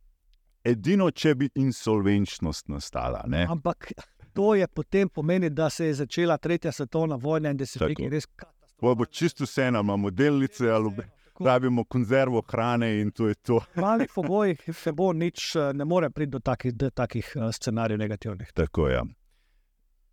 Edino, 0.63 1.09
če 1.11 1.33
bi 1.35 1.49
insolvenčnost 1.59 2.69
nastala. 2.71 3.23
Ne? 3.27 3.45
Ampak 3.49 3.91
to 4.33 4.53
je 4.55 4.67
potem 4.67 5.09
pomeni, 5.09 5.49
da 5.49 5.69
se 5.69 5.89
je 5.89 5.97
začela 6.03 6.37
tretja 6.37 6.71
svetovna 6.71 7.15
vojna 7.15 7.51
in 7.51 7.57
da 7.57 7.65
se 7.65 7.79
je 7.81 7.89
nekaj 7.89 8.13
res 8.13 8.29
katastrofalno. 8.29 8.95
Bo 8.99 9.05
čisto 9.05 9.47
vseeno, 9.47 9.81
imamo 9.81 10.09
delnice 10.11 10.69
ali 10.69 10.89
obe 10.91 11.09
rabimo 11.39 11.83
konzervo 11.83 12.41
hrane 12.47 13.01
in 13.01 13.11
to 13.11 13.27
je 13.27 13.35
to. 13.35 13.59
V 13.75 13.81
malih 13.81 14.09
pogojih 14.15 14.69
se 14.73 14.91
bo 14.91 15.13
nič, 15.13 15.55
eh, 15.55 15.73
ne 15.73 15.85
more 15.85 16.09
priti 16.09 16.31
do 16.31 16.39
takih, 16.39 16.73
do 16.73 16.89
takih 16.89 17.33
eh, 17.35 17.51
scenarijev 17.51 17.99
negativnih. 17.99 18.51
Tako 18.53 18.87
je. 18.87 18.95
Ja. 18.95 19.03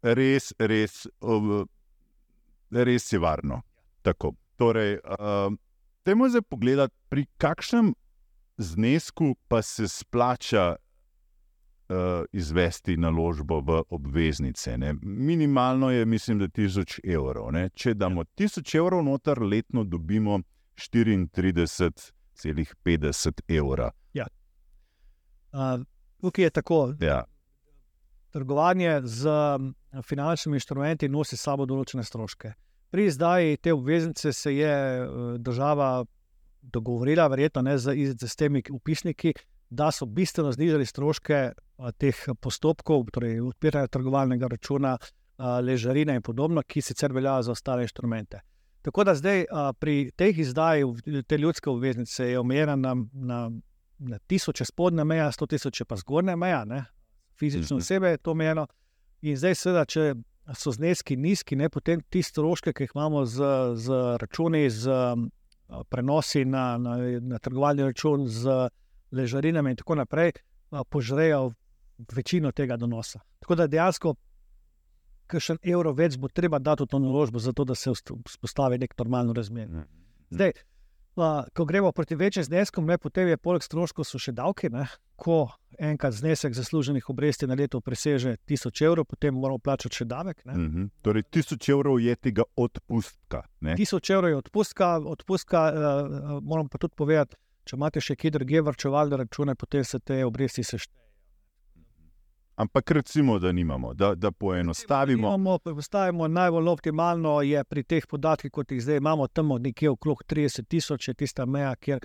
Res, 0.03 0.53
res, 0.59 1.07
res 2.71 3.13
je 3.13 3.19
varno. 3.19 3.63
Tako. 4.03 4.33
Torej, 4.57 4.99
uh, 5.05 5.53
Temo 6.03 6.29
zdaj 6.29 6.43
pogledati, 6.43 6.95
pri 7.09 7.27
kakšnem 7.39 7.95
znesku 8.57 9.35
pa 9.49 9.63
se 9.63 9.89
splača 9.89 10.77
uh, 10.77 11.97
izvesti 12.33 12.97
naložbo 12.97 13.61
v 13.61 13.83
obveznice. 13.89 14.79
Ne? 14.79 14.95
Minimalno 15.03 15.91
je, 15.91 16.05
mislim, 16.05 16.39
da 16.39 16.49
1000 16.49 17.01
evrov. 17.05 17.53
Ne? 17.53 17.69
Če 17.75 17.95
damo 17.95 18.25
1000 18.25 18.77
evrov 18.79 19.05
noter, 19.05 19.43
letno 19.43 19.85
dobimo 19.85 20.41
34,50 20.89 23.41
evra. 23.49 23.91
Ja. 24.15 24.27
Uh, 25.53 25.81
tukaj 26.21 26.45
je 26.45 26.51
tako. 26.51 26.95
Ja. 27.01 27.25
Trgovanje 28.31 29.01
z 29.05 29.29
finančnimi 30.07 30.57
inštrumenti 30.57 31.09
nosi 31.09 31.37
sabo 31.37 31.67
določene 31.67 32.05
stroške. 32.07 32.53
Pri 32.91 33.07
izdaji 33.07 33.57
te 33.63 33.73
obveznice 33.75 34.33
se 34.33 34.57
je 34.57 35.07
država 35.39 36.05
dogovorila, 36.63 37.27
verjetno 37.27 37.63
ne 37.63 37.79
z, 37.79 38.17
z 38.21 38.37
temi 38.37 38.63
upisniki, 38.71 39.33
da 39.71 39.91
so 39.95 40.07
bistveno 40.07 40.53
znižali 40.53 40.87
stroške 40.87 41.53
teh 41.99 42.17
postopkov, 42.41 43.05
torej 43.15 43.41
odpiranja 43.41 43.87
trgovalnega 43.87 44.47
računa, 44.51 44.97
ležarine 45.63 46.15
in 46.19 46.23
podobno, 46.23 46.63
ki 46.63 46.83
sicer 46.83 47.13
veljajo 47.13 47.43
za 47.43 47.53
ostale 47.53 47.83
inštrumente. 47.87 48.41
Tako 48.83 49.05
da 49.05 49.15
zdaj 49.15 49.45
pri 49.79 50.11
teh 50.17 50.39
izdajah, 50.39 51.03
te 51.27 51.39
ljudske 51.39 51.71
obveznice, 51.71 52.31
je 52.31 52.39
omejena 52.39 52.77
na, 52.77 52.95
na, 53.13 53.51
na 53.99 54.19
tisoče 54.19 54.65
spodnja 54.65 55.05
meja, 55.05 55.33
sto 55.33 55.47
tisoč 55.47 55.83
pa 55.89 55.97
zgornja 55.97 56.37
meja, 56.37 56.65
ne? 56.65 56.85
fizično 57.39 57.77
mhm. 57.77 57.81
osebe 57.81 58.09
je 58.09 58.19
to 58.19 58.31
omejeno. 58.31 58.67
In 59.23 59.37
zdaj, 59.37 59.55
seveda, 59.55 59.85
če 59.85 60.15
so 60.57 60.73
zneski 60.73 61.17
nizki, 61.17 61.57
ne, 61.57 61.69
potem 61.69 62.01
ti 62.09 62.23
stroške, 62.25 62.73
ki 62.73 62.87
jih 62.87 62.95
imamo 62.95 63.25
z, 63.29 63.51
z 63.77 64.01
računi, 64.21 64.65
z 64.71 64.97
prenosi 65.89 66.45
na, 66.45 66.79
na, 66.79 66.97
na 67.21 67.39
trgovalni 67.39 67.85
račun, 67.87 68.27
z 68.29 68.69
ležarinami 69.13 69.75
in 69.75 69.79
tako 69.81 69.99
naprej, 70.01 70.33
požrejo 70.89 71.53
večino 72.17 72.53
tega 72.53 72.77
donosa. 72.77 73.21
Tako 73.41 73.55
da 73.61 73.67
dejansko 73.67 74.15
kakšen 75.31 75.61
evro 75.63 75.95
več 75.97 76.19
bo 76.19 76.29
treba 76.29 76.59
dati 76.59 76.85
v 76.85 76.91
to 76.91 76.99
naložbo, 76.99 77.39
zato 77.39 77.65
da 77.65 77.75
se 77.79 77.93
vzpostavi 77.95 78.79
nek 78.79 78.99
normalno 78.99 79.37
razmerje. 79.37 79.71
Mhm. 79.71 79.89
Zdaj, 80.31 80.53
a, 81.17 81.45
ko 81.55 81.65
gremo 81.65 81.93
proti 81.93 82.15
večjim 82.15 82.45
zneskom, 82.45 82.87
ne, 82.87 82.99
potem 82.99 83.29
je 83.29 83.37
poleg 83.37 83.63
stroškov 83.63 84.07
še 84.07 84.33
davki. 84.33 84.71
Ne, 84.71 84.87
ko 85.21 85.49
enkrat 85.81 86.15
znesek 86.17 86.55
zasluženih 86.55 87.09
obresti 87.11 87.47
na 87.47 87.57
leto 87.59 87.81
preseže 87.81 88.37
1000 88.49 88.85
evrov, 88.87 89.09
potem 89.09 89.35
moramo 89.35 89.59
plačati 89.59 89.97
še 89.97 90.05
davek. 90.05 90.43
Uh 90.45 90.53
mhm. 90.53 90.67
-huh. 90.67 90.89
Torej, 91.03 91.23
1000 91.23 91.73
evrov 91.73 92.01
je 92.01 92.17
tega 92.17 92.43
odpustka. 92.57 93.43
Ne? 93.61 93.77
1000 93.77 94.15
evrov 94.15 94.31
je 94.31 94.37
odpustka, 94.37 94.97
odpustka 94.99 95.73
uh, 95.73 96.43
moram 96.43 96.69
pa 96.69 96.79
tudi 96.79 96.95
povedati, 96.97 97.37
če 97.65 97.77
imate 97.77 98.01
še 98.01 98.17
kje 98.17 98.31
druge 98.31 98.61
vrčevalne 98.61 99.17
račune, 99.17 99.55
potem 99.55 99.85
se 99.85 99.99
te 99.99 100.25
obresti 100.25 100.65
seštejejo. 100.65 101.10
Ampak 102.57 102.91
recimo, 102.91 103.39
da 103.39 103.53
nimamo, 103.53 103.95
da, 103.95 104.15
da 104.15 104.31
poenostavimo. 104.31 105.29
Imamo, 105.29 105.59
postavimo 105.59 106.29
najbolj 106.29 106.69
optimalno 106.69 107.43
je 107.43 107.65
pri 107.65 107.83
teh 107.83 108.07
podatkih, 108.07 108.51
kot 108.51 108.73
jih 108.73 108.83
zdaj 108.83 108.97
imamo, 108.97 109.27
tam 109.29 109.49
nekje 109.59 109.91
okrog 109.91 110.23
30 110.25 110.67
tisoč, 110.67 111.09
je 111.09 111.15
tista 111.15 111.47
meja, 111.47 111.77
kjer 111.77 112.01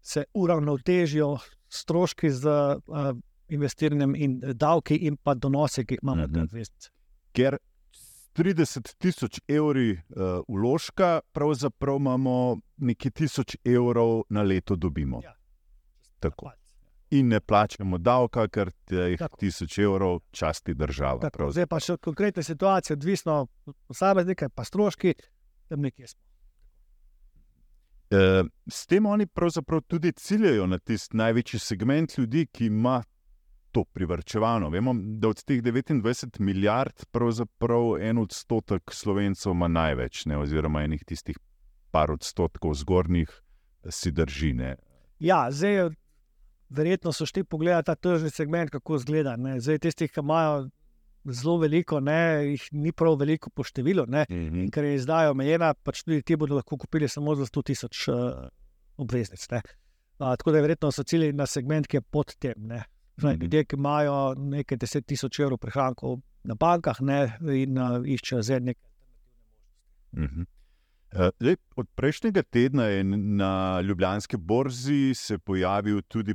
se 0.00 0.24
uravnotežijo 0.34 1.38
stroški 1.68 2.30
z 2.30 2.46
uh, 2.48 3.16
investiranjem 3.48 4.14
in 4.16 4.40
davki, 4.54 4.96
in 4.96 5.16
pa 5.16 5.34
donosi, 5.34 5.84
ki 5.86 5.94
jih 5.94 6.00
imamo 6.02 6.16
na 6.16 6.26
Mhm. 6.26 6.42
obveznice. 6.42 6.90
Ker 7.32 7.56
s 7.92 8.30
30 8.32 8.94
tisoč 8.98 9.40
evri 9.48 9.92
uh, 9.92 10.00
vložka, 10.48 11.20
pravzaprav 11.32 11.96
imamo 11.96 12.56
nekaj 12.76 13.10
tisoč 13.10 13.56
evrov 13.64 14.22
na 14.28 14.42
leto 14.42 14.76
dobimo. 14.76 15.20
Ja. 15.24 15.34
Tako. 16.20 16.50
In 17.10 17.28
ne 17.28 17.40
plačamo 17.40 17.98
davka, 17.98 18.48
ker 18.48 18.70
teh 18.84 19.18
Tako. 19.18 19.36
tisoč 19.40 19.78
evrov 19.78 20.18
časti 20.30 20.74
država. 20.74 21.20
Tako, 21.20 21.36
pravzaprav. 21.36 21.52
zdaj 21.52 21.66
pa 21.66 21.80
še 21.80 21.96
konkretne 21.96 22.42
situacije, 22.42 22.96
odvisno 22.96 23.46
od 23.66 23.76
posameznika, 23.88 24.48
pa 24.48 24.64
stroški, 24.64 25.14
tam 25.68 25.80
nekje 25.80 26.06
smo. 26.06 26.20
Eh, 28.10 28.44
S 28.70 28.86
tem 28.86 29.06
oni 29.06 29.26
pravzaprav 29.26 29.80
tudi 29.80 30.12
ciljajo 30.12 30.66
na 30.66 30.78
tisti 30.78 31.16
največji 31.16 31.58
segment 31.60 32.18
ljudi, 32.18 32.46
ki 32.46 32.66
ima 32.66 33.02
to 33.72 33.84
privrčevano. 33.84 34.68
Vemo, 34.70 34.94
da 34.94 35.28
od 35.28 35.44
teh 35.44 35.62
29 35.62 36.40
milijard, 36.40 37.04
pravzaprav 37.10 37.98
en 38.00 38.18
odstotek 38.18 38.92
slovencev 38.92 39.52
ima 39.52 39.68
največ, 39.68 40.24
ne, 40.26 40.38
oziroma 40.38 40.82
enih 40.82 41.04
tistih 41.04 41.36
par 41.90 42.12
odstotkov 42.12 42.74
zgornjih 42.74 43.28
si 43.90 44.12
držine. 44.12 44.76
Ja, 45.18 45.50
zdaj, 45.50 45.90
verjetno 46.70 47.12
so 47.12 47.26
šli 47.26 47.44
pogledati 47.44 47.86
ta 47.86 47.94
tržni 47.94 48.30
segment, 48.30 48.70
kako 48.70 48.96
izgleda. 48.96 49.36
Ne. 49.36 49.60
Zdaj, 49.60 49.78
tistih, 49.78 50.10
ki 50.12 50.20
imajo 50.20 50.68
zelo 51.24 51.58
veliko, 51.58 52.00
ne, 52.00 52.18
jih 52.52 52.68
ni 52.72 52.92
prav 52.92 53.16
veliko 53.20 53.50
po 53.50 53.64
številu. 53.64 54.06
Ne. 54.08 54.24
In 54.30 54.70
ker 54.70 54.84
je 54.84 54.94
izdaja 54.94 55.30
omejena, 55.30 55.74
pač 55.74 56.02
tudi 56.02 56.22
ti 56.22 56.36
bodo 56.36 56.54
lahko 56.54 56.76
kupili 56.76 57.08
samo 57.08 57.34
za 57.34 57.44
100 57.44 57.62
tisoč 57.64 58.08
uh, 58.08 58.48
obveznic. 58.96 59.48
ne. 59.50 59.62
Uh, 60.18 60.34
tako 60.36 60.50
da 60.50 60.58
je 60.58 60.62
verjetno 60.62 60.90
so 60.92 61.02
cilji 61.04 61.32
na 61.32 61.46
segment, 61.46 61.86
ki 61.86 61.96
je 61.96 62.00
pod 62.00 62.34
tem. 62.38 62.54
Ne. 62.58 62.84
Zdaj, 63.16 63.34
Mhm. 63.34 63.42
ljudje, 63.42 63.64
ki 63.64 63.76
imajo 63.76 64.34
nekaj 64.38 64.76
deset 64.78 65.06
tisoč 65.06 65.38
evrov 65.40 65.58
prihrankov 65.58 66.20
na 66.44 66.54
bankah 66.54 67.00
ne, 67.00 67.18
in 67.54 67.78
uh, 67.78 67.98
iščejo 68.06 68.42
zdaj 68.42 68.60
nekaj. 68.60 68.84
Mhm. 70.16 70.40
Eh, 70.42 70.57
Zdaj, 71.12 71.56
od 71.76 71.88
prejšnjega 71.94 72.42
tedna 72.42 72.84
je 72.84 73.04
na 73.04 73.80
Ljubljanski 73.80 74.36
borzi 74.36 75.14
se 75.14 75.38
pojavil 75.38 76.02
tudi 76.02 76.34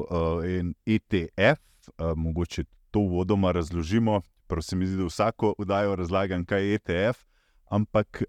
uh, 0.00 0.44
en 0.44 0.74
ETF, 0.86 1.60
uh, 1.86 2.16
mogoče 2.16 2.64
to 2.90 3.00
uvodoma 3.00 3.52
razložimo. 3.52 4.20
Prav 4.46 4.62
se 4.62 4.76
mi 4.76 4.86
zdi, 4.86 4.96
da 4.96 5.04
vsako 5.04 5.54
vdajo 5.58 5.96
razlagam, 5.96 6.44
kaj 6.44 6.64
je 6.64 6.74
ETF, 6.74 7.24
ampak 7.70 8.22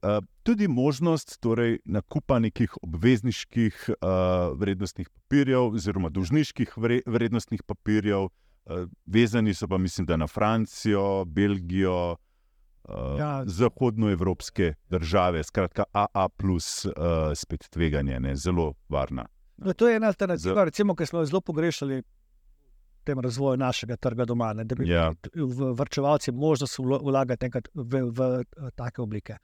tudi 0.43 0.67
možnost 0.67 1.39
torej, 1.39 1.79
nakupa 1.85 2.39
nekih 2.39 2.73
obvezniških 2.81 3.89
vrednostnih 4.55 5.09
papirjev, 5.09 5.61
oziroma 5.61 6.09
dolžniških 6.09 6.77
vre, 6.77 6.99
vrednostnih 7.05 7.63
papirjev, 7.63 8.27
vezani 9.05 9.53
so 9.53 9.67
pa, 9.67 9.77
mislim, 9.77 10.07
na 10.17 10.27
Francijo, 10.27 11.25
Belgijo. 11.25 12.17
Uh, 12.89 13.19
Ja. 13.19 13.43
Zahodnoevropske 13.45 14.73
države, 14.89 15.43
skratka, 15.43 15.83
AA, 15.93 16.29
plus, 16.29 16.85
uh, 16.85 16.91
spet 17.35 17.69
tveganje, 17.69 18.19
ne, 18.19 18.35
zelo 18.35 18.73
varna. 18.89 19.25
No, 19.57 19.73
to 19.73 19.87
je 19.89 19.95
ena 19.95 20.07
alternativa, 20.07 20.63
recimo, 20.63 20.95
ki 20.95 21.05
smo 21.05 21.19
jo 21.19 21.25
zelo 21.25 21.41
pogrešali 21.41 21.99
v 21.99 23.03
tem 23.03 23.19
razvoju 23.19 23.57
našega 23.57 23.97
trga 23.97 24.25
doma. 24.25 24.53
Ne, 24.53 24.63
da 24.63 24.75
bi 24.75 24.87
Ja. 24.89 25.11
v 25.35 25.73
vrčevalci 25.75 26.31
možnost 26.31 26.79
vlagati 26.79 27.45
enkrat 27.45 27.67
v, 27.73 28.01
v, 28.09 28.29
v 28.57 28.71
take 28.75 29.01
oblike. 29.01 29.37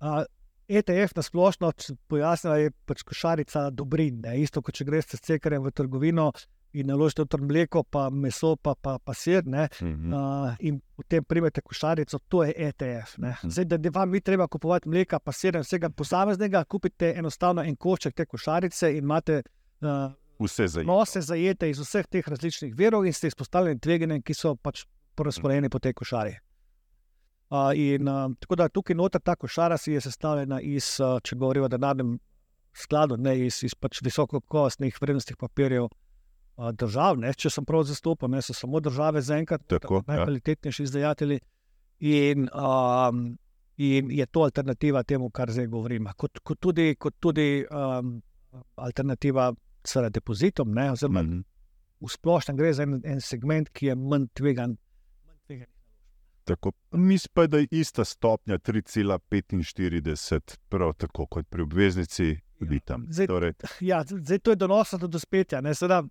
Uh, 0.00 0.24
ETF 0.68 1.16
na 1.16 1.22
splošno 1.22 1.72
pojasnila 2.08 2.56
je 2.56 2.70
pač 2.86 3.02
košarica 3.02 3.70
dobrin. 3.70 4.20
Ne. 4.24 4.40
Isto 4.40 4.62
kot 4.62 4.74
če 4.74 4.84
greš 4.84 5.04
s 5.16 5.20
cekarjem 5.20 5.62
v 5.62 5.70
trgovino 5.72 6.32
in 6.72 6.86
naložite 6.86 7.24
v 7.36 7.40
mleko, 7.40 7.82
pa 7.82 8.10
meso, 8.10 8.56
pa, 8.56 8.74
pa, 8.74 8.98
pa 8.98 9.14
sir. 9.14 9.42
Ne. 9.46 9.68
Mhm. 9.82 10.12
Uh, 10.12 10.54
in 10.60 10.80
potem 10.96 11.24
primete 11.24 11.60
košarico, 11.60 12.18
to 12.28 12.44
je 12.44 12.54
ETF. 12.56 13.18
ne. 13.18 13.28
Mhm. 13.28 13.50
Zdaj, 13.50 13.64
da 13.64 13.78
ne 13.78 13.90
vam 13.90 14.10
ni 14.10 14.20
treba 14.20 14.48
kupovati 14.48 14.88
mleka, 14.88 15.18
pa 15.18 15.32
sir 15.32 15.58
vsega 15.58 15.90
posameznega, 15.90 16.64
kupite 16.64 17.14
enostavno 17.16 17.62
en 17.62 17.76
košček 17.76 18.14
te 18.14 18.26
košarice 18.26 18.90
in 18.90 19.04
imate 19.04 19.42
uh, 19.80 20.12
Vse 20.38 20.66
za 20.66 20.82
nose 20.82 21.20
zajete 21.20 21.70
iz 21.70 21.78
vseh 21.78 22.06
teh 22.06 22.28
različnih 22.28 22.74
verov 22.74 23.06
in 23.06 23.12
ste 23.12 23.28
izpostavljeni 23.28 23.80
tveganjem, 23.80 24.22
ki 24.22 24.34
so 24.34 24.56
pač 24.56 24.84
porazporejeni 25.14 25.68
po 25.68 25.78
tej 25.78 25.92
košari. 25.92 26.32
Uh, 27.52 27.70
in, 27.76 28.08
uh, 28.08 28.32
tako 28.40 28.56
da 28.56 28.68
tukaj 28.68 28.96
noter 28.96 29.20
ta 29.20 29.36
košara 29.36 29.76
si 29.76 29.92
je 29.92 30.00
sestavljena 30.00 30.60
iz, 30.60 30.96
uh, 31.00 31.20
če 31.22 31.36
govorimo 31.36 31.68
o 31.68 31.68
denarnem 31.68 32.18
skladu, 32.72 33.16
ne 33.16 33.36
iz, 33.46 33.60
iz 33.62 33.74
pač 33.74 34.00
visokokakovostnih 34.02 34.96
vrednostnih 35.00 35.36
papirjev 35.36 35.84
uh, 35.84 35.90
držav. 36.72 37.16
Ne, 37.16 37.32
če 37.34 37.50
sem 37.50 37.64
prav 37.64 37.84
zastopal, 37.84 38.30
ne 38.30 38.40
so 38.40 38.52
samo 38.52 38.80
države 38.80 39.22
zaenkrat 39.22 39.62
Tako, 39.66 39.94
ja. 39.98 40.02
najkvalitetnejši 40.08 40.82
izdajatelji. 40.82 41.40
In, 42.00 42.48
um, 42.52 43.38
in 43.78 44.10
je 44.10 44.26
to 44.26 44.40
alternativa 44.40 45.02
temu, 45.04 45.30
kar 45.30 45.50
zdaj 45.50 45.66
govorim. 45.68 46.08
Kot, 46.16 46.38
kot 46.40 46.58
tudi, 46.60 46.94
kot 46.96 47.14
tudi 47.18 47.64
um, 47.64 48.22
alternativa 48.76 49.52
seveda 49.82 50.10
depozitom, 50.10 50.70
ne, 50.70 50.90
oziroma 50.92 51.22
Mhm. 51.22 51.40
v 52.00 52.08
splošnem 52.08 52.56
gre 52.56 52.72
za 52.72 52.82
en, 52.82 53.00
en 53.04 53.20
segment, 53.20 53.68
ki 53.70 53.86
je 53.86 53.94
manj 53.96 54.26
tvegan. 54.32 54.76
manj 55.24 55.38
tvegan. 55.46 55.66
Tako. 56.44 56.72
Mislim 56.92 57.30
pa, 57.32 57.46
da 57.46 57.58
je 57.58 57.68
ista 57.72 58.04
stopnja 58.04 58.58
3,45, 58.58 60.40
prav 60.68 60.92
tako 60.94 61.26
kot 61.26 61.46
pri 61.48 61.62
obveznici, 61.62 62.26
tudi 62.58 62.80
tam. 62.80 63.06
Zdaj- 63.08 63.26
Torej, 63.26 63.52
Ja, 63.80 64.02
zdaj 64.04 64.38
to 64.38 64.50
je 64.50 64.56
donosno 64.56 64.98
do 64.98 65.06
dospetja. 65.08 65.60
ne, 65.60 65.74
Seveda, 65.74 66.02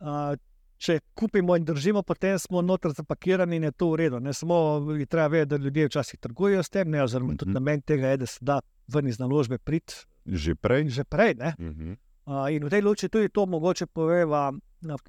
uh, 0.00 0.36
če 0.78 0.98
kupimo 1.14 1.56
in 1.56 1.64
držimo, 1.64 2.02
potem 2.02 2.38
smo 2.38 2.62
noter 2.62 2.90
zapakirani 2.92 3.56
in 3.56 3.62
je 3.62 3.72
to 3.72 3.90
v 3.90 3.96
redu. 3.96 4.20
Ne 4.20 4.32
samo 4.32 4.56
je 4.92 5.06
treba 5.06 5.26
vedeti, 5.28 5.50
da 5.50 5.56
ljudje 5.58 5.86
včasih 5.86 6.20
trgujejo 6.20 6.62
s 6.62 6.68
tem, 6.70 6.90
ne, 6.90 7.02
oziroma 7.02 7.32
tudi 7.32 7.50
Mhm. 7.50 7.54
namen 7.54 7.80
tega 7.82 8.08
je, 8.08 8.16
da 8.16 8.26
se 8.26 8.38
da 8.42 8.58
ven 8.88 9.08
iz 9.08 9.18
naložbe 9.18 9.58
priti 9.58 9.94
že 10.26 10.54
prej. 10.54 10.88
že 10.88 11.04
prej. 11.04 11.34
Ne. 11.34 11.54
Mhm. 11.60 11.92
Uh, 12.26 12.50
in 12.50 12.64
v 12.64 12.70
tej 12.70 12.82
luči 12.82 13.08
tudi 13.08 13.28
to 13.28 13.46
mogoče 13.46 13.86
poveva, 13.86 14.52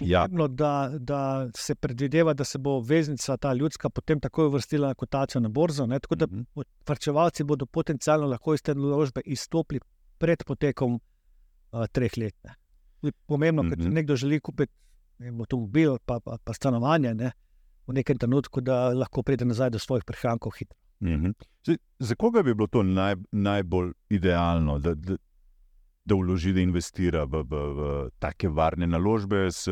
Ja. 0.00 0.20
pomembno, 0.22 0.48
da, 0.48 0.70
da 0.92 1.20
se 1.54 1.74
predvideva, 1.74 2.32
da 2.32 2.44
se 2.44 2.58
bo 2.58 2.70
obveznica, 2.72 3.36
ta 3.36 3.52
ljudska, 3.52 3.90
potem 3.90 4.20
takoj 4.20 4.46
uvrstila 4.46 4.88
na 4.88 4.94
kotacijo 4.94 5.40
na 5.40 5.48
borzo. 5.48 5.86
Ne, 5.86 5.98
tako 5.98 6.14
da 6.14 6.26
Mhm. 6.26 6.42
vrčevalci 6.86 7.44
bodo 7.44 7.66
potencialno 7.66 8.26
lahko 8.26 8.54
iz 8.54 8.62
te 8.62 8.74
naložbe 8.74 9.20
izstopili 9.22 9.80
pred 10.18 10.44
potekom 10.44 11.00
uh, 11.72 11.86
treh 11.86 12.10
let. 12.16 12.34
Ne. 12.44 12.54
Je 13.02 13.12
Pomembno, 13.26 13.62
ker 13.62 13.76
če 13.76 13.84
Mhm. 13.84 13.94
nekdo 13.94 14.16
želi 14.16 14.40
kupiti 14.40 14.72
vem, 15.18 15.40
avtomobil, 15.40 15.98
pa, 16.00 16.20
pa, 16.20 16.38
pa 16.38 16.52
stanovanje, 16.52 17.14
ne, 17.14 17.32
v 17.86 17.92
nekem 17.92 18.18
trenutku, 18.18 18.60
da 18.60 18.88
lahko 18.90 19.22
pride 19.22 19.44
nazaj 19.44 19.70
do 19.70 19.78
svojih 19.78 20.04
prihrankov 20.04 20.52
hitro. 20.52 20.76
Mhm. 21.00 21.30
Zdaj, 21.64 21.76
za 21.98 22.14
koga 22.14 22.42
bi 22.42 22.54
bilo 22.54 22.66
to 22.66 22.82
naj, 22.82 23.14
najbolj 23.32 23.92
idealno, 24.10 24.78
da, 24.78 24.94
da, 24.94 25.16
da 26.04 26.14
vloži, 26.14 26.52
da 26.52 26.60
investira 26.60 27.24
v, 27.24 27.42
v, 27.42 27.54
v 27.74 27.80
take 28.18 28.48
varne 28.48 28.86
naložbe? 28.86 29.46
S, 29.46 29.68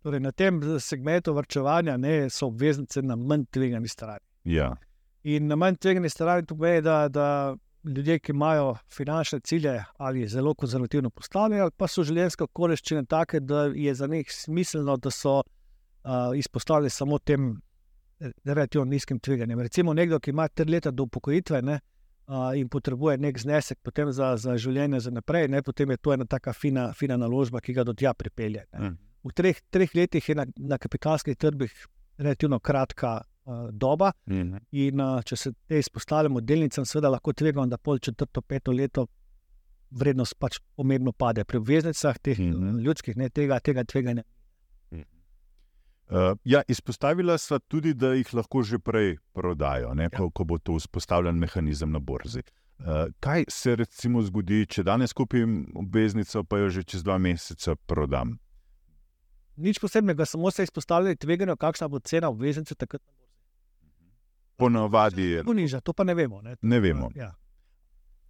Torej, 0.00 0.20
na 0.20 0.30
tem 0.32 0.60
segmentu 0.78 1.32
vrčevanja 1.34 1.96
ne, 1.96 2.30
so 2.30 2.46
obveznice 2.46 3.02
na 3.02 3.16
manj 3.16 3.44
tvegani 3.50 3.88
strani. 3.88 4.24
ja. 4.44 4.76
In 5.24 5.46
na 5.46 5.56
manj 5.56 5.76
tvegani 5.76 6.08
strani 6.08 6.46
to 6.46 6.54
pomeni, 6.54 6.80
da, 6.80 7.08
da 7.08 7.56
ljudje, 7.84 8.18
ki 8.18 8.32
imajo 8.32 8.76
finančne 8.90 9.40
cilje 9.40 9.84
ali 9.96 10.28
zelo 10.28 10.54
konzervativno 10.54 11.10
postavljene, 11.10 11.62
ali 11.62 11.70
pa 11.76 11.88
so 11.88 12.04
življenjske 12.04 12.44
okoliščine 12.44 13.04
take, 13.06 13.40
da 13.40 13.68
je 13.74 13.94
za 13.94 14.06
njih 14.06 14.32
smiselno, 14.32 14.96
da 14.96 15.10
so 15.10 15.38
uh, 15.38 16.36
izpostavljeni 16.36 16.90
samo 16.90 17.18
tem 17.18 17.60
relativno 18.44 18.84
nizkim 18.84 19.20
tveganjem. 19.20 19.60
Recimo 19.60 19.94
nekdo, 19.94 20.18
ki 20.18 20.30
ima 20.30 20.48
tri 20.48 20.70
leta 20.72 20.90
do 20.90 21.02
upokojitve 21.02 21.62
ne, 21.62 21.80
uh, 22.26 22.50
in 22.58 22.68
potrebuje 22.68 23.18
nek 23.18 23.38
znesek 23.38 23.78
za, 24.10 24.36
za 24.36 24.56
življenje 24.56 25.00
za 25.00 25.10
naprej, 25.10 25.48
ne, 25.48 25.62
potem 25.62 25.90
je 25.90 25.96
to 25.96 26.12
ena 26.12 26.24
taka 26.24 26.52
fina, 26.52 26.92
fina 26.92 27.16
naložba, 27.16 27.60
ki 27.60 27.72
ga 27.72 27.84
do 27.84 27.94
tja 27.94 28.14
pripelje. 28.14 28.64
Ne. 28.72 28.78
Mhm. 28.78 28.96
V 29.24 29.34
treh, 29.34 29.56
treh 29.70 29.94
letih 29.94 30.28
je 30.28 30.34
na, 30.34 30.46
na 30.56 30.78
kapitalskih 30.78 31.36
trgih 31.36 31.72
relativno 32.18 32.58
kratka 32.60 33.22
doba. 33.72 34.12
Mhm. 34.26 34.56
In 34.70 35.00
uh, 35.00 35.22
če 35.24 35.36
se 35.36 35.52
te 35.66 35.78
izpostavljamo 35.78 36.40
delnicam, 36.40 36.86
seveda 36.86 37.12
lahko 37.14 37.32
tvegamo, 37.32 37.66
da 37.66 37.78
pol 37.78 37.98
četrto, 37.98 38.42
peto 38.42 38.72
leto 38.72 39.06
vrednost 39.90 40.36
pač 40.38 40.58
pomembno 40.76 41.12
pade. 41.12 41.44
Pri 41.44 41.58
obveznicah, 41.58 42.18
teh 42.18 42.38
mm 42.38 42.52
-hmm. 42.52 42.80
ljudskih, 42.84 43.16
ne, 43.16 43.28
tega, 43.28 43.60
tega 43.60 43.84
tveganja. 43.84 44.22
Uh, 46.10 46.38
ja, 46.44 46.62
izpostavila 46.68 47.38
sva 47.38 47.58
tudi, 47.58 47.94
da 47.94 48.14
jih 48.14 48.34
lahko 48.34 48.62
že 48.62 48.78
prej 48.78 49.18
prodajo, 49.32 49.94
ne, 49.94 50.08
ko, 50.10 50.30
ko 50.30 50.44
bo 50.44 50.58
to 50.58 50.78
vzpostavljen 50.78 51.36
mehanizem 51.36 51.92
na 51.92 51.98
borzi. 51.98 52.42
Uh, 52.78 53.12
kaj 53.20 53.44
se 53.48 53.76
recimo 53.76 54.22
zgodi, 54.22 54.66
če 54.66 54.82
danes 54.82 55.12
kupim 55.12 55.66
obveznico, 55.76 56.44
pa 56.44 56.58
jo 56.58 56.70
že 56.70 56.82
čez 56.82 57.04
dva 57.04 57.18
meseca 57.18 57.76
prodam? 57.86 58.38
Nič 59.56 59.78
posebnega, 59.78 60.24
samo 60.24 60.50
se 60.50 60.62
izpostavljali 60.62 61.16
tveganje, 61.16 61.56
kakšna 61.56 61.88
bo 61.88 61.98
cena 61.98 62.28
obveznice 62.28 62.74
takrat. 62.74 63.02
Ponavadi 64.58 65.22
je. 65.22 65.42
Niža, 65.54 65.80
to 65.80 65.92
pa 65.92 66.04
ne 66.04 66.14
vemo. 66.18 66.42
Ne, 66.42 66.56
ne 66.62 66.80
vemo. 66.80 67.10
Ja. 67.14 67.32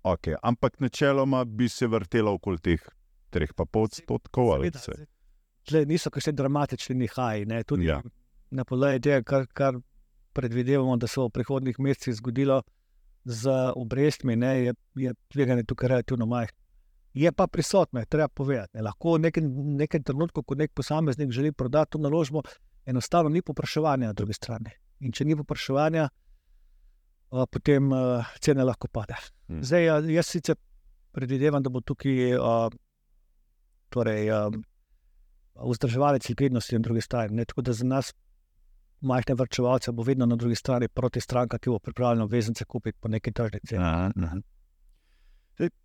Okay. 0.03 0.35
Ampak 0.43 0.81
načeloma 0.81 1.45
bi 1.45 1.69
se 1.69 1.87
vrtela 1.87 2.31
okoli 2.31 2.59
teh 2.59 2.83
3,5 3.33 3.83
odstotkov. 3.83 4.65
Tle 5.69 5.85
niso 5.89 6.13
še 6.13 6.33
dramatični 6.33 6.97
nihaji. 6.97 7.47
Ne, 7.49 7.63
tudi 7.65 7.89
ja. 7.89 8.01
na 8.51 8.65
podlagi 8.65 9.01
tega, 9.09 9.23
kar, 9.25 9.47
kar 9.53 9.81
predvidevamo, 10.37 10.97
da 10.97 11.07
se 11.07 11.21
bo 11.21 11.29
v 11.29 11.37
prihodnih 11.41 11.81
mesecih 11.81 12.17
zgodilo 12.21 12.63
z 13.25 13.53
obrestmi, 13.77 14.37
ne, 14.37 14.53
je, 14.65 14.75
je 14.97 15.15
tveganje 15.33 15.67
tukaj 15.69 15.89
relativno 15.89 16.27
majhno. 16.27 16.57
Je 17.19 17.33
pa 17.33 17.47
prisotno, 17.47 18.01
je 18.01 18.07
treba 18.07 18.29
povedati. 18.29 18.77
Ne. 18.77 18.85
Lahko 18.87 19.17
v 19.17 19.27
nekem, 19.27 19.49
nekem 19.81 20.05
trenutku, 20.05 20.45
ko 20.45 20.55
nek 20.55 20.73
posameznik 20.77 21.33
želi 21.35 21.53
prodati 21.53 21.97
to 21.97 21.99
naložbo, 21.99 22.45
enostavno 22.87 23.33
ni 23.33 23.43
popraševanja 23.43 24.13
na 24.13 24.13
drugi 24.13 24.37
strani. 24.39 24.77
In 25.01 25.13
če 25.15 25.25
ni 25.25 25.37
popraševanja, 25.39 26.09
potem 27.31 27.93
cene 28.43 28.65
lahko 28.65 28.89
pade. 28.93 29.15
Hmm. 29.49 29.63
Zdaj, 29.63 30.09
jaz 30.11 30.27
sicer 30.27 30.57
predvidevam, 31.15 31.63
da 31.63 31.71
bo 31.71 31.81
tukaj 31.81 32.35
torej, 33.95 34.31
vzdrževalec 35.59 36.29
likvidnosti 36.29 36.77
na 36.77 36.85
drugi 36.85 37.01
strani. 37.01 37.47
Tako 37.47 37.63
da 37.63 37.73
za 37.73 37.87
nas, 37.87 38.13
majhne 39.01 39.35
vrčevalce, 39.39 39.93
bo 39.93 40.03
vedno 40.03 40.27
na 40.27 40.37
drugi 40.37 40.55
strani 40.59 40.89
proti 40.89 41.21
stranka, 41.21 41.59
ki 41.59 41.71
bo 41.71 41.79
pripravljena 41.79 42.27
vezance 42.31 42.65
kupiti 42.65 42.99
po 43.01 43.09
neki 43.09 43.33
tržni 43.33 43.61
ceni. 43.69 43.85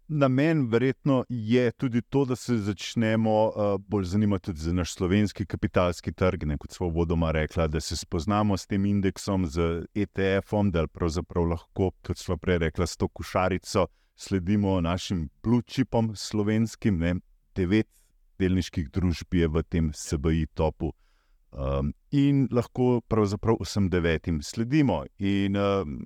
Namen 0.08 0.68
verjetno 0.70 1.24
je 1.30 1.72
tudi 1.72 2.02
to, 2.02 2.26
da 2.26 2.36
se 2.36 2.58
začnemo 2.58 3.48
uh, 3.48 3.54
bolj 3.88 4.04
zanimati 4.04 4.54
za 4.56 4.74
naš 4.74 4.94
slovenski 4.94 5.46
kapitalski 5.46 6.12
trg, 6.12 6.44
ne, 6.46 6.58
kot 6.58 6.72
smo 6.72 6.90
vodoma 6.90 7.32
rekli, 7.32 7.68
da 7.68 7.82
se 7.82 7.98
spoznamo 7.98 8.58
s 8.58 8.68
tem 8.68 8.86
indeksom, 8.86 9.46
z 9.46 9.86
ETF-om, 9.96 10.72
da 10.72 10.88
pravzaprav 10.88 11.48
lahko, 11.50 11.92
kot 12.06 12.18
smo 12.18 12.38
prej 12.38 12.58
rekli, 12.58 12.88
s 12.88 12.98
to 12.98 13.08
košarico 13.08 13.88
sledimo 14.16 14.82
našim 14.82 15.30
blue-chipom 15.44 16.16
slovenskim. 16.16 17.00
Ne, 17.00 17.16
devet 17.56 17.88
delniških 18.40 18.92
družb 18.92 19.34
je 19.34 19.48
v 19.48 19.64
tem 19.64 19.92
SBI 19.96 20.46
topu 20.54 20.92
um, 21.52 21.94
in 22.12 22.48
lahko 22.52 23.02
pravzaprav 23.08 23.62
vsem 23.62 23.90
devetim 23.90 24.42
sledimo. 24.42 25.04
In, 25.18 25.58
um, 25.58 26.00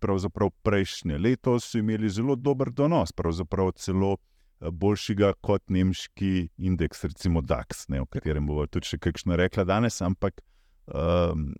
pravzaprav 0.00 0.50
prejšnje 0.66 1.18
leto 1.18 1.58
so 1.60 1.78
imeli 1.78 2.10
zelo 2.10 2.36
dober 2.36 2.70
donos, 2.70 3.12
pravzaprav 3.12 3.72
celo 3.76 4.16
eh, 4.16 4.70
boljšega 4.70 5.32
kot 5.40 5.68
nemški 5.68 6.48
indeks, 6.58 7.04
recimo 7.04 7.40
DAX, 7.40 7.88
ne, 7.88 8.00
o 8.00 8.06
katerem 8.06 8.46
bomo 8.46 8.66
tudi 8.66 8.92
še 8.92 9.00
kakšno 9.02 9.38
rekla 9.40 9.64
danes, 9.68 10.00
ampak 10.02 10.40
um, 10.86 11.50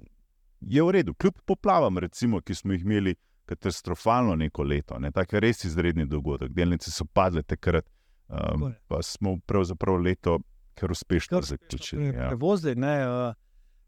je 0.61 0.83
v 0.83 0.95
redu. 0.99 1.15
Kljub 1.15 1.41
poplavam, 1.47 1.99
recimo, 1.99 2.41
ki 2.41 2.55
smo 2.55 2.77
jih 2.77 2.85
imeli 2.85 3.15
katastrofalno 3.51 4.37
neko 4.39 4.63
leto, 4.63 4.99
ne, 4.99 5.11
tako 5.11 5.41
res 5.43 5.65
izredni 5.67 6.07
dogodek, 6.07 6.53
delnice 6.55 6.93
so 6.95 7.05
padle 7.05 7.43
takrat, 7.43 7.87
um, 8.29 8.71
pa 8.89 9.03
smo 9.03 9.39
pravzaprav 9.47 9.99
leto 10.01 10.39
kar 10.79 10.93
uspešno 10.93 11.41
zaključili. 11.43 12.13
Ja. 12.15 12.31
Vozli, 12.39 12.75
ne, 12.79 12.95
uh, 13.09 13.35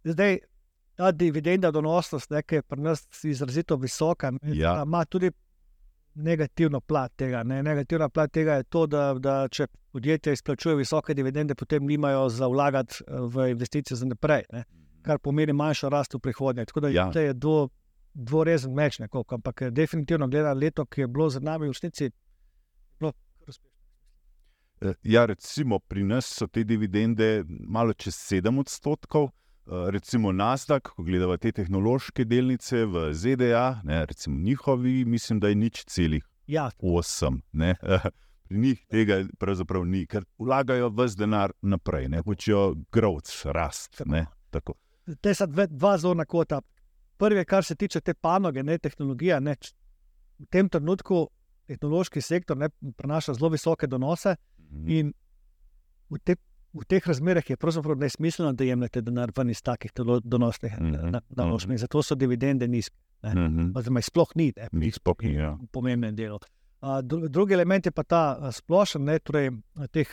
zdaj, 0.04 0.38
ta 1.02 1.12
dividenda 1.12 1.70
donosnost, 1.70 2.30
ki 2.46 2.54
je 2.54 2.62
pri 2.62 2.80
nas 2.80 3.24
izrazito 3.24 3.76
visoka, 3.76 4.32
ja. 4.42 4.82
ima 4.86 5.04
tudi 5.04 5.30
negativno 6.14 6.80
plat 6.80 7.12
tega. 7.16 7.42
Ne? 7.42 7.62
Negativna 7.62 8.08
plat 8.08 8.32
tega 8.32 8.54
je 8.54 8.62
to, 8.62 8.86
da, 8.86 9.14
da 9.18 9.48
če 9.48 9.66
podjetja 9.92 10.32
izplačujejo 10.32 10.78
visoke 10.78 11.14
dividende, 11.14 11.54
potem 11.54 11.86
nimajo 11.86 12.28
za 12.28 12.46
vlagati 12.46 13.02
eh, 13.02 13.18
v 13.34 13.48
investicije 13.50 13.96
za 13.96 14.06
naprej, 14.06 14.46
ne? 14.52 14.64
kar 15.02 15.18
pomeni 15.18 15.52
manjšo 15.52 15.88
rast 15.90 16.14
v 16.14 16.22
prihodnje. 16.22 16.68
Tako 16.70 16.80
da 16.80 16.88
ja. 16.94 17.10
je 17.14 17.34
to 17.40 17.68
dvorezen 18.14 18.74
meč, 18.74 18.98
nekako. 18.98 19.34
ampak 19.34 19.62
definitivno 19.70 20.28
gleda 20.28 20.52
leto, 20.52 20.86
ki 20.86 21.00
je 21.00 21.06
bilo 21.08 21.30
za 21.30 21.40
nami 21.40 21.66
v 21.66 21.72
resnici. 21.72 22.10
Eh, 24.82 24.94
ja, 25.02 25.26
recimo 25.26 25.78
pri 25.78 26.04
nas 26.04 26.30
so 26.38 26.46
te 26.46 26.64
dividende 26.64 27.44
malo 27.48 27.92
čez 27.92 28.14
7 28.14 28.60
odstotkov, 28.60 29.30
Eh, 29.30 29.41
recimo 29.66 30.32
Nasdaq, 30.32 30.94
ko 30.96 31.02
gledamo 31.02 31.36
te 31.36 31.52
tehnološke 31.52 32.24
delnice 32.24 32.84
v 32.86 33.12
ZDA, 33.14 33.80
ne, 33.84 34.06
recimo 34.06 34.38
njihovi, 34.38 35.04
mislim, 35.04 35.40
da 35.40 35.48
je 35.48 35.54
nič 35.54 35.84
celih 35.84 36.24
ja. 36.46 36.70
8. 36.78 37.40
Ne. 37.52 37.74
Pri 38.48 38.58
njih 38.58 38.86
tega 38.90 39.22
pravzaprav 39.38 39.84
ni, 39.86 40.06
ker 40.06 40.24
vlagajo 40.38 40.90
vse 40.92 41.16
denar 41.16 41.52
naprej, 41.62 42.08
ne 42.08 42.20
hočejo 42.26 42.74
growth, 42.92 43.46
rast. 43.54 44.02
Ne, 44.06 44.26
te 45.20 45.34
so 45.34 45.46
dve, 45.46 45.66
dva 45.70 45.96
zona 45.98 46.24
kota. 46.24 46.60
Prvi, 47.16 47.44
kar 47.44 47.64
se 47.64 47.74
tiče 47.74 48.00
te 48.00 48.14
panoge, 48.14 48.62
ne 48.62 48.78
tehnologija, 48.78 49.40
ne, 49.40 49.54
v 50.42 50.46
tem 50.50 50.68
trenutku 50.68 51.28
tehnološki 51.70 52.20
sektor 52.20 52.58
ne, 52.58 52.68
prenaša 52.96 53.38
zelo 53.38 53.48
visoke 53.54 53.86
donose 53.86 54.34
mhm. 54.58 54.88
in 54.90 55.12
v 56.10 56.18
tem 56.24 56.36
v 56.72 56.84
teh 56.88 57.06
razmerah 57.06 57.50
je 57.50 57.56
pravzaprav 57.56 57.98
nesmiselno, 57.98 58.52
da 58.52 58.64
jemljete 58.64 59.00
denar 59.00 59.32
ven 59.36 59.50
iz 59.50 59.62
takih 59.62 59.92
donosnih 60.24 60.72
naložb. 61.28 61.70
Mm 61.70 61.74
-hmm. 61.74 61.78
Zato 61.78 62.02
so 62.02 62.14
dividende 62.14 62.68
nizke. 62.68 62.96
Mm 63.22 63.72
-hmm. 63.72 64.00
Sploh 64.00 64.28
ni, 64.34 64.52
ne, 64.72 64.90
sploh 64.90 65.16
ni 65.22 65.34
ja. 65.34 65.58
pomemben 65.72 66.16
del. 66.16 66.38
Drugi 67.28 67.54
element 67.54 67.86
je 67.86 67.90
pa 67.90 68.02
ta 68.02 68.52
splošen, 68.52 69.04
ne, 69.04 69.18
torej 69.18 69.50
teh, 69.90 70.08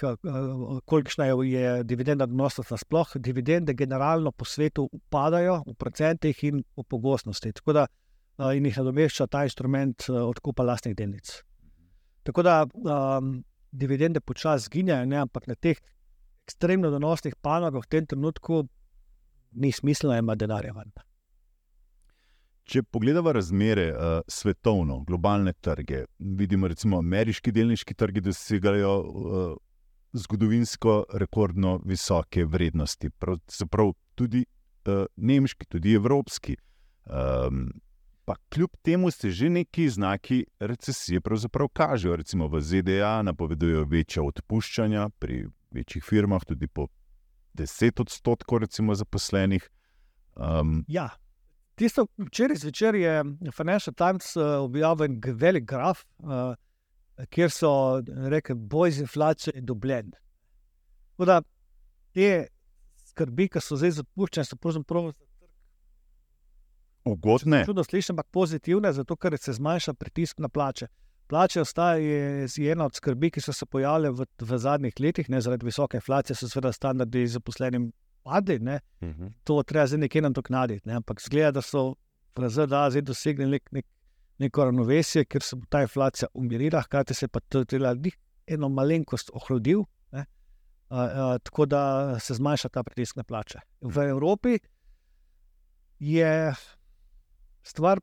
kolikšna 0.86 1.26
je 1.26 1.84
dividenda 1.84 2.26
donosnost 2.26 2.72
nasploh. 2.72 3.08
Dividende 3.16 3.74
generalno 3.74 4.32
po 4.32 4.46
svetu 4.46 4.90
upadajo 4.92 5.64
v 5.68 5.74
procentih 5.74 6.44
in 6.44 6.64
v 6.78 6.84
pogostnosti. 6.84 7.54
Tako 7.54 7.74
da 7.74 7.88
in 8.54 8.66
jih 8.66 8.78
nadomešča 8.78 9.28
ta 9.28 9.44
instrument 9.44 10.10
odkupa 10.10 10.64
lastnih 10.64 10.96
delnic. 10.96 11.44
Tako 12.24 12.42
da 12.42 12.66
um, 12.74 13.44
dividende 13.72 14.20
počasi 14.20 14.66
zginjajo, 14.66 15.22
ampak 15.22 15.48
na 15.48 15.56
teh 15.56 15.78
ekstremno 16.50 16.90
donosnih 16.90 17.38
panogah 17.42 17.86
v 17.86 17.94
tem 17.94 18.10
trenutku 18.10 18.66
ni 19.52 19.72
smisla 19.72 20.18
imeti 20.18 20.46
denarja. 20.46 20.74
Če 22.70 22.84
pogledamo 22.86 23.32
razmere 23.34 23.88
uh, 23.94 24.20
svetovno, 24.30 25.00
globalne 25.06 25.54
trge, 25.62 26.04
vidimo, 26.20 26.70
recimo, 26.70 27.00
ameriški 27.02 27.54
delniški 27.54 27.96
trgi 27.98 28.22
dosegajo 28.22 28.94
uh, 29.02 29.52
zgodovinsko 30.14 31.04
rekordno 31.22 31.80
visoke 31.86 32.46
vrednosti, 32.46 33.10
pravzaprav 33.10 33.94
tudi 34.16 34.44
uh, 34.46 35.06
nemški, 35.18 35.66
tudi 35.70 35.94
evropski. 35.98 36.58
Um, 37.10 37.70
pa 38.26 38.36
kljub 38.54 38.76
temu 38.86 39.10
se 39.12 39.32
že 39.34 39.50
neki 39.50 39.90
znaki 39.90 40.44
recesije 40.60 41.22
kažejo. 41.74 42.16
Recimo 42.16 42.48
v 42.48 42.62
ZDA 42.62 43.22
napovedujejo 43.26 43.88
večja 43.90 44.24
odpuščanja 44.24 45.10
pri 45.20 45.48
večjih 45.72 46.04
firmah, 46.04 46.46
tudi 46.48 46.68
po 46.68 46.88
10 47.54 48.02
odstotkov, 48.02 48.64
recimo, 48.66 48.96
zaposlenih. 48.96 49.70
Um, 50.36 50.86
ja, 50.88 51.10
tisto, 51.76 52.08
včeraj 52.18 52.62
zvečer 52.64 52.96
je 52.96 53.24
Financial 53.56 53.94
Times 53.94 54.36
uh, 54.36 54.44
objavil 54.64 55.20
velik 55.36 55.66
graf, 55.66 56.06
uh, 56.20 56.56
kjer 57.30 57.52
so 57.52 58.02
rekli, 58.06 58.56
boj 58.56 58.92
z 58.92 59.06
inflacijo 59.08 59.56
je 59.56 59.62
dobljen. 59.62 60.12
Da, 61.18 61.42
te 62.16 62.48
skrbi, 63.10 63.50
ki 63.52 63.62
so 63.64 63.78
zdaj 63.80 63.98
zapuščene, 64.00 64.48
so 64.48 64.58
pravzaprav. 64.60 65.12
Ugodne. 67.10 67.64
Čudno 67.66 67.84
slišim, 67.84 68.16
ampak 68.16 68.30
pozitivne, 68.32 68.92
zato 68.94 69.16
ker 69.20 69.36
se 69.40 69.56
zmanjša 69.58 69.94
pritisk 70.00 70.40
na 70.40 70.50
plače. 70.50 70.88
Plače 71.30 71.62
ostaje 71.62 72.48
ena 72.72 72.86
od 72.86 72.96
skrbi, 72.96 73.30
ki 73.32 73.42
so 73.42 73.54
se 73.54 73.66
pojavile 73.66 74.10
v, 74.10 74.26
v 74.42 74.58
zadnjih 74.58 74.96
letih, 75.00 75.30
ne, 75.30 75.42
zaradi 75.42 75.66
visoke 75.66 75.98
inflacije, 75.98 76.36
so 76.36 76.50
seveda 76.50 76.72
standardi 76.74 77.28
zaposlenim 77.28 77.92
padli. 78.24 78.56
Uh 78.56 79.08
mhm. 79.08 79.24
-huh. 79.24 79.32
To 79.44 79.64
treba 79.64 79.88
zdaj 79.88 80.00
nekaj 80.00 80.22
nadoknaditi. 80.22 80.88
Ne, 80.88 80.96
ampak 80.96 81.22
zgleda, 81.22 81.52
da 81.52 81.62
so 81.62 81.96
v 82.36 82.50
ZDA 82.50 82.90
zdaj 82.90 83.02
dosegli 83.02 83.46
nek, 83.46 83.72
nek, 83.72 83.86
neko 84.38 84.66
ravnovesje, 84.66 85.26
ker 85.26 85.44
se 85.44 85.56
bo 85.56 85.66
ta 85.70 85.82
inflacija 85.82 86.28
umirila, 86.34 86.82
hkrati 86.82 87.14
se 87.14 87.28
pa 87.28 87.40
tudi 87.40 88.12
eno 88.48 88.70
malenkost 88.70 89.30
ohladil, 89.34 89.84
ne, 90.12 90.26
a, 90.90 91.04
a, 91.04 91.38
tako 91.38 91.66
da 91.66 92.20
se 92.20 92.34
zmanjša 92.34 92.70
ta 92.70 92.84
pritisk 92.84 93.16
na 93.16 93.24
plače. 93.24 93.60
V 93.82 93.98
Evropi 94.10 94.60
je 96.00 96.54
stvar 97.64 98.00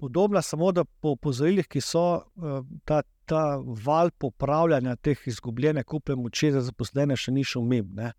podobna, 0.00 0.42
samo 0.42 0.72
da 0.72 0.84
po 0.84 1.14
opozorilih, 1.16 1.68
ki 1.68 1.82
so 1.84 2.04
eh, 2.16 2.62
ta, 2.88 3.02
ta 3.28 3.44
val 3.84 4.10
popravljanja 4.18 4.96
teh 4.96 5.20
izgubljenih 5.26 5.84
kupne 5.84 6.16
moči 6.16 6.52
za 6.54 6.64
zaposlene, 6.64 7.16
še 7.16 7.34
ni 7.36 7.44
šel 7.44 7.66
mimo. 7.68 8.10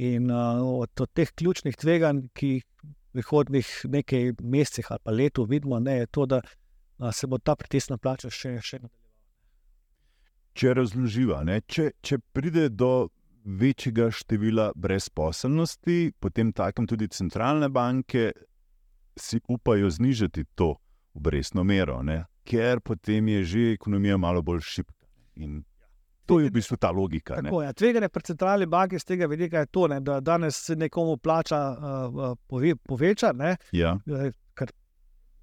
In 0.00 0.30
uh, 0.30 0.62
od, 0.80 1.00
od 1.02 1.10
teh 1.12 1.28
ključnih 1.36 1.76
tveganj, 1.76 2.22
ki 2.32 2.48
jih 2.54 2.64
v 2.64 3.18
prihodnih 3.18 3.70
nekaj 3.90 4.30
mesecih 4.38 4.86
ali 4.94 5.02
pa 5.04 5.12
letu 5.12 5.44
vidimo, 5.50 5.80
ne, 5.82 5.98
je 6.04 6.10
to, 6.14 6.26
da 6.30 6.38
uh, 6.40 7.10
se 7.12 7.26
bo 7.26 7.38
ta 7.42 7.56
pritisk 7.58 7.90
na 7.90 7.98
plače 7.98 8.30
še, 8.30 8.54
še 8.62 8.78
nadaljeval. 8.78 9.08
Če 10.60 10.74
razloživa, 10.78 11.40
če, 11.66 11.90
če 12.06 12.20
pride 12.32 12.68
do 12.70 13.10
večjega 13.44 14.10
števila 14.14 14.70
brezposelnosti, 14.76 16.12
potem 16.20 16.54
takem 16.54 16.86
tudi 16.86 17.08
centralne 17.10 17.68
banke 17.68 18.30
si 19.18 19.40
upajo 19.48 19.90
znižati 19.90 20.46
to 20.54 20.76
obrestno 21.14 21.64
mero, 21.64 22.02
ne? 22.02 22.24
ker 22.44 22.80
potem 22.80 23.28
je 23.28 23.44
že 23.44 23.72
ekonomija 23.72 24.16
malo 24.16 24.42
bolj 24.42 24.60
šipka. 24.60 25.06
In 25.36 25.62
to 26.26 26.40
je 26.40 26.48
v 26.48 26.52
bistvu 26.52 26.76
ta 26.76 26.90
logika. 26.90 27.36
Tako, 27.42 27.62
ja. 27.62 27.72
Tveganje 27.72 28.08
pri 28.08 28.22
centralni 28.22 28.66
banki 28.66 28.98
z 28.98 29.04
tega 29.04 29.26
vidika 29.26 29.58
je 29.58 29.66
to, 29.66 29.86
ne, 29.88 30.00
da 30.00 30.20
danes 30.20 30.56
se 30.66 30.76
nekomu 30.76 31.16
plača 31.16 31.58
uh, 31.70 32.36
pove, 32.48 32.74
poveča, 32.76 33.32
ne, 33.32 33.56
Ja, 33.72 33.96
ker 34.54 34.70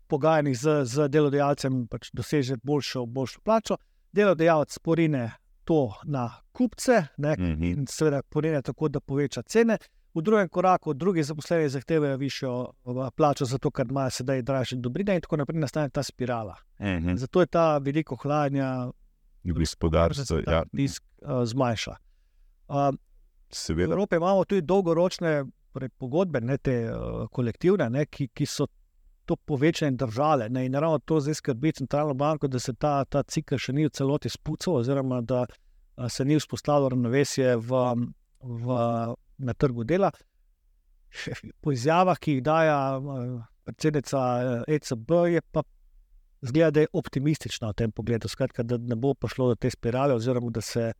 pogajanjih 0.08 0.58
z, 0.58 0.86
z 0.86 1.08
delodajalcem 1.10 1.88
pač 1.88 2.10
doseže 2.14 2.58
boljšo, 2.64 3.06
boljšo 3.06 3.40
plačo. 3.44 3.78
Delodajalec 4.12 4.80
porine 4.80 5.32
to 5.68 5.94
na 6.06 6.30
kupce 6.52 7.08
ne, 7.18 7.36
Mhm. 7.40 7.64
in 7.64 7.86
seveda 7.88 8.22
porine 8.24 8.62
tako, 8.62 8.88
da 8.90 9.00
poveča 9.00 9.42
cene. 9.44 9.78
V 10.14 10.22
drugem 10.22 10.50
koraku 10.50 10.94
drugi 10.94 11.24
zaposleni 11.24 11.70
zahtevajo 11.70 12.18
višjo 12.18 12.54
uh, 12.62 13.10
plačo, 13.16 13.46
zato 13.46 13.72
ker 13.72 13.86
imajo 13.90 14.10
sedaj 14.10 14.42
dražje 14.42 14.78
dobrine 14.82 15.16
in 15.16 15.22
tako 15.22 15.38
naprej 15.38 15.60
nastane 15.60 15.90
ta 15.90 16.04
spirala. 16.04 16.56
Mhm. 16.82 17.16
Zato 17.16 17.42
je 17.42 17.48
ta 17.48 17.78
veliko 17.78 18.16
hlajanja, 18.16 18.92
gospodarstvo. 19.44 20.40
Ja, 20.48 20.64
tisk 20.76 21.04
uh, 21.22 21.46
zmanjša. 21.46 21.96
Uh, 22.68 22.96
V. 23.76 23.84
Evropi 23.84 24.16
imamo 24.16 24.44
tudi 24.46 24.62
dolgoročne 24.62 25.46
torej, 25.74 25.90
pogodbe, 25.90 26.42
ne 26.42 26.58
te 26.58 26.92
uh, 26.92 27.28
kolektivne, 27.32 27.90
ne, 27.90 28.06
ki, 28.06 28.28
ki 28.36 28.46
so 28.46 28.68
to 29.26 29.36
povečanje 29.36 29.96
držale. 30.00 30.50
Ne, 30.50 30.66
in 30.66 30.76
ravno 30.76 31.00
to 31.00 31.20
zdaj 31.20 31.40
skrbi 31.40 31.72
centralno 31.72 32.14
banko, 32.14 32.48
da 32.48 32.60
se 32.60 32.74
ta, 32.74 33.06
ta 33.06 33.24
cikl 33.24 33.60
še 33.60 33.76
ni 33.76 33.88
v 33.88 33.94
celoti 33.94 34.30
spucal, 34.30 34.82
oziroma 34.82 35.22
da 35.22 35.46
uh, 35.46 36.08
se 36.10 36.26
ni 36.26 36.40
vzpostavilo 36.40 36.90
ravnovesje 36.90 37.56
v, 37.56 37.84
v, 38.42 38.82
na 39.38 39.54
trgu 39.54 39.84
dela. 39.84 40.12
Po 41.62 41.72
izjavah, 41.72 42.20
ki 42.20 42.38
jih 42.38 42.44
daje 42.44 42.72
uh, 42.72 43.42
predsednica 43.64 44.20
uh, 44.20 44.64
ECB, 44.68 45.12
je 45.32 45.42
pa 45.42 45.64
zgleda, 46.42 46.72
da 46.72 46.80
je 46.84 46.94
optimistična 46.94 47.70
v 47.70 47.74
tem 47.74 47.92
pogledu. 47.92 48.28
Skratka, 48.28 48.64
da 48.64 48.78
ne 48.78 48.96
bo 48.96 49.14
prišlo 49.14 49.54
do 49.54 49.56
te 49.56 49.70
spirale, 49.70 50.14
oziroma 50.14 50.52
da 50.52 50.62
se 50.62 50.92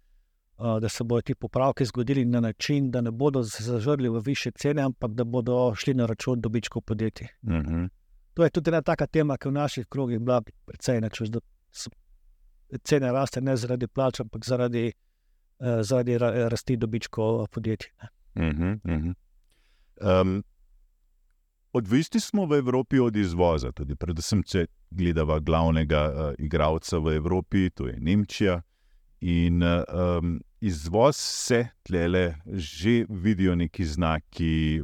uh, 0.58 0.80
da 0.80 0.90
se 0.90 1.04
bodo 1.04 1.22
ti 1.22 1.36
popravki 1.36 1.86
zgodili 1.86 2.26
na 2.26 2.40
način, 2.40 2.92
da 2.92 3.02
ne 3.02 3.12
bodo 3.12 3.44
zažrli 3.44 4.10
v 4.10 4.22
više 4.26 4.52
cene, 4.52 4.82
ampak 4.82 5.12
da 5.12 5.24
bodo 5.24 5.76
šli 5.76 5.94
na 5.94 6.06
račun 6.06 6.42
dobičkov 6.42 6.82
podjetij. 6.82 7.28
Mhm. 7.44 7.86
To 8.34 8.44
je 8.44 8.50
tudi 8.50 8.70
ena 8.70 8.82
taka 8.82 9.08
tema, 9.08 9.38
ki 9.38 9.50
v 9.50 9.52
naših 9.52 9.88
krogih 9.88 10.20
bila 10.20 10.42
precej 10.66 11.02
da 11.02 11.40
so 11.72 11.90
cene 12.84 13.12
raste 13.12 13.42
ne 13.42 13.56
zaradi 13.58 13.88
plač, 13.88 14.20
ampak 14.20 14.46
zaradi, 14.46 14.92
uh, 15.60 15.82
zaradi 15.82 16.18
ra 16.18 16.50
rasti 16.50 16.78
dobičkov 16.78 17.48
podjetij. 17.48 17.90
ne. 18.02 18.10
Mhm, 18.36 18.80
mhm. 18.84 19.14
Um, 20.02 20.44
odvisni 21.74 22.20
smo 22.20 22.46
v 22.46 22.60
Evropi 22.60 23.00
od 23.00 23.16
izvoza, 23.16 23.72
tudi 23.72 23.96
predvsem, 23.96 24.44
če 24.44 24.68
gledava 24.90 25.40
glavnega 25.40 26.04
uh, 26.08 26.34
igralca 26.38 27.00
v 27.00 27.16
Evropi, 27.18 27.70
to 27.70 27.88
je 27.88 27.98
Nemčija. 28.00 28.62
In 29.22 29.64
um, 29.64 30.38
izvoz 30.62 31.18
se 31.18 31.68
tlele 31.84 32.36
že 32.46 33.06
vidijo 33.10 33.56
neki 33.56 33.86
znaki 33.86 34.82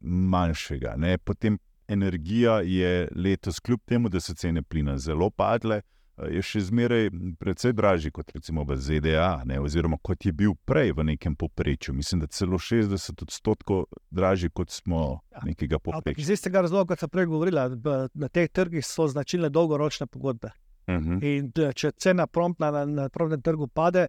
manjšega. 0.00 0.94
Ne? 0.96 1.18
Potem 1.18 1.58
energija 1.88 2.60
je 2.60 3.08
letos, 3.14 3.60
kljub 3.60 3.80
temu, 3.84 4.08
da 4.08 4.20
so 4.20 4.34
cene 4.34 4.62
plina 4.62 4.98
zelo 4.98 5.30
padle, 5.30 5.76
eh, 5.76 5.95
je 6.18 6.40
še 6.40 6.60
zmeraj 6.62 7.10
precej 7.36 7.72
dražji 7.72 8.10
kot 8.10 8.30
recimo 8.32 8.64
v 8.64 8.76
ZDA, 8.76 9.44
ne? 9.44 9.58
oziroma 9.58 9.98
kot 9.98 10.24
je 10.24 10.32
bil 10.32 10.54
prej 10.64 10.92
v 10.92 11.04
nekem 11.06 11.34
povprečju. 11.34 11.92
Mislim, 11.92 12.20
da 12.20 12.26
celo 12.28 12.56
60 12.56 13.22
odstotkov 13.22 13.82
dražji, 14.10 14.50
kot 14.50 14.70
smo 14.70 15.20
Ja. 15.30 15.40
nekega 15.44 15.76
Ampak 15.76 15.84
povprečja. 15.94 16.16
iz 16.18 16.30
istega 16.30 16.60
razloga, 16.60 16.88
kot 16.88 16.98
sem 16.98 17.08
prej 17.10 17.26
govorila, 17.26 17.68
na 18.14 18.28
teh 18.28 18.48
trgih 18.48 18.80
so 18.80 19.04
značilne 19.06 19.50
dolgoročne 19.50 20.06
pogodbe. 20.06 20.50
Mhm. 20.88 21.18
In 21.20 21.50
d- 21.50 21.72
če 21.72 21.92
cena 21.92 22.26
promptna 22.26 22.70
na, 22.70 22.84
na 22.86 23.08
promptnem 23.08 23.42
trgu 23.42 23.68
pade, 23.68 24.06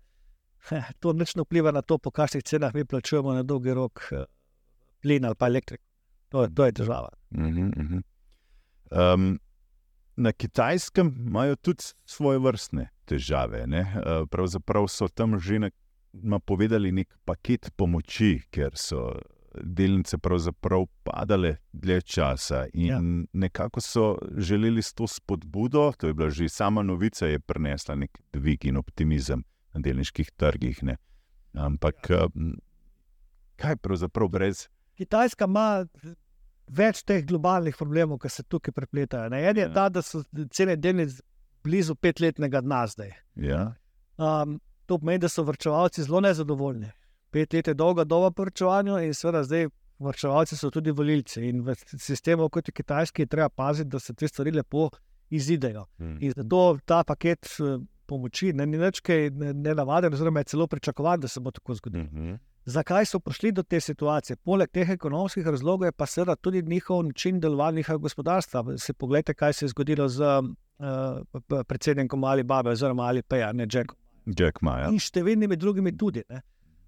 heh, 0.70 0.86
to 1.00 1.12
nič 1.12 1.36
ne 1.36 1.42
vpliva 1.42 1.72
na 1.72 1.82
to, 1.82 1.98
po 1.98 2.10
kakšnih 2.10 2.44
cenah 2.44 2.74
mi 2.74 2.86
plačujemo 2.86 3.34
na 3.34 3.44
dolgi 3.44 3.74
rok 3.74 4.08
eh, 4.12 4.24
plin 5.02 5.26
ali 5.26 5.36
pa 5.36 5.48
elektriko. 5.48 5.84
To, 6.30 6.48
to 6.48 6.66
je 6.66 6.72
težava. 6.74 7.10
Mhm, 7.32 7.72
mhm. 7.76 8.00
Um, 8.90 9.40
na 10.18 10.32
kitajskem 10.32 11.14
imajo 11.28 11.56
tudi 11.56 11.84
svoje 12.06 12.40
vrstne 12.40 12.90
težave. 13.06 13.68
Ne? 13.68 13.82
Uh, 13.96 14.28
Pravzaprav 14.30 14.88
so 14.90 15.08
tam 15.08 15.40
že 15.40 15.60
na- 15.60 15.70
napovedali 16.14 16.92
nek 16.92 17.18
paket 17.26 17.70
pomoči, 17.78 18.42
ker 18.52 18.72
so 18.74 19.14
delnice 19.64 20.18
pravzaprav 20.18 20.86
padale 21.04 21.56
dlje 21.74 22.02
časa. 22.02 22.66
In 22.74 22.86
Ja. 22.86 22.96
ja. 22.96 23.02
nekako 23.34 23.82
so 23.82 24.18
želeli 24.38 24.82
s 24.82 24.94
to 24.94 25.08
spodbudo, 25.08 25.92
to 25.98 26.08
je 26.08 26.14
bila 26.14 26.30
že 26.30 26.50
sama 26.50 26.84
novica, 26.84 27.26
je 27.26 27.40
prinesla 27.40 27.96
nek 27.96 28.18
dvig 28.34 28.66
in 28.66 28.78
optimizem 28.78 29.44
na 29.74 29.82
delniških 29.82 30.32
trgih. 30.38 30.84
Ne? 30.84 30.98
Ampak 31.54 32.10
ja. 32.10 32.28
kaj 33.56 33.76
pravzaprav 33.76 34.28
brez. 34.30 34.68
Kitajska 34.98 35.46
ima 35.46 35.86
več 36.70 37.04
teh 37.04 37.24
globalnih 37.24 37.76
problemov, 37.76 38.20
ki 38.20 38.30
se 38.30 38.44
tukaj 38.44 38.72
prepletajo. 38.74 39.30
Ne? 39.30 39.42
En 39.44 39.58
je 39.58 39.64
Ja. 39.64 39.74
ta, 39.74 39.90
da 39.90 40.02
so 40.02 40.24
cene 40.50 40.76
delnic 40.76 41.20
blizu 41.64 41.96
petletnega 41.96 42.62
dna 42.62 42.88
zdaj. 42.88 43.12
Ja? 43.36 43.74
Um, 44.18 44.60
to 44.86 44.98
pomeni, 44.98 45.20
da 45.20 45.30
so 45.30 45.44
vrčevalci 45.44 46.04
zelo 46.04 46.20
nezadovoljni. 46.22 46.92
Pet 47.30 47.54
let 47.54 47.68
je 47.68 47.74
dolga 47.74 48.04
doba 48.04 48.32
po 48.32 48.44
vrčevanju 48.44 49.00
in 49.00 49.14
seveda 49.14 49.44
zdaj 49.44 49.68
vrčevalci 50.00 50.56
so 50.56 50.70
tudi 50.70 50.92
volilci. 50.92 51.42
In 51.44 51.62
v 51.62 51.76
sistemu, 51.76 52.50
kot 52.50 52.68
je 52.68 52.74
kitajski, 52.74 53.22
je 53.22 53.28
treba 53.28 53.50
paziti, 53.50 53.90
da 53.90 54.00
se 54.00 54.14
te 54.14 54.28
stvari 54.28 54.52
lepo 54.52 54.90
izidejo. 55.30 55.86
In 56.00 56.32
zato 56.32 56.80
ta 56.86 57.04
paket 57.04 57.46
eh, 57.60 57.78
pomoči 58.06 58.54
ne, 58.54 58.66
ni 58.66 58.78
več 58.78 59.02
kaj 59.02 59.30
ne- 59.32 59.54
nenavaden, 59.54 60.14
oziroma 60.14 60.40
je 60.40 60.44
celo 60.46 60.68
pričakovan, 60.68 61.20
da 61.20 61.28
se 61.28 61.40
bo 61.40 61.52
tako 61.52 61.74
zgodilo. 61.74 62.04
Mhm. 62.04 62.36
Zakaj 62.68 63.06
so 63.06 63.20
prišli 63.20 63.52
do 63.52 63.64
te 63.64 63.80
situacije? 63.80 64.36
Poleg 64.44 64.72
teh 64.72 64.90
ekonomskih 64.90 65.46
razlogov 65.48 65.88
je 65.88 65.92
pa 65.92 66.06
seveda 66.06 66.36
tudi 66.36 66.62
njihov 66.62 67.04
način 67.06 67.40
delovanja 67.40 67.98
gospodarstva. 67.98 68.78
Se 68.78 68.94
poglejte, 68.94 69.34
kaj 69.34 69.54
se 69.54 69.66
je 69.66 69.70
zgodilo 69.70 70.10
z 70.10 70.24
uh, 70.24 71.64
predsednikom 71.68 72.24
Alibaba 72.24 72.70
oziroma 72.70 73.04
Alipeja, 73.08 73.54
ne 73.54 73.68
Jackom 73.72 73.98
Jack 74.40 74.62
Ma. 74.62 74.80
Ja? 74.80 74.90
in 74.92 75.00
številnimi 75.00 75.56
drugimi 75.56 75.94
tudi. 75.98 76.24
Ne. 76.30 76.42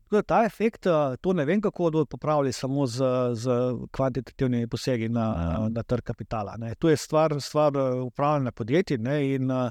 Tako 0.10 0.16
da 0.18 0.22
Ta 0.22 0.44
efekt, 0.46 0.88
eh, 0.90 1.16
to 1.22 1.34
ne 1.34 1.46
vem, 1.46 1.62
kako 1.62 1.84
bodo 1.84 2.06
popravili 2.06 2.52
samo 2.54 2.88
z, 2.88 3.06
z 3.34 3.58
kvantitativnimi 3.92 4.68
posegi 4.68 5.10
na, 5.10 5.26
Ja. 5.38 5.70
na 5.70 5.84
trg 5.84 6.04
kapitala. 6.04 6.58
Ne. 6.58 6.74
To 6.76 6.90
je 6.90 6.98
stvar, 6.98 7.42
stvar 7.42 7.78
eh, 7.78 8.02
upravljanja 8.02 8.52
podjetij 8.52 8.98
ne, 8.98 9.36
in 9.36 9.52
uh, 9.52 9.70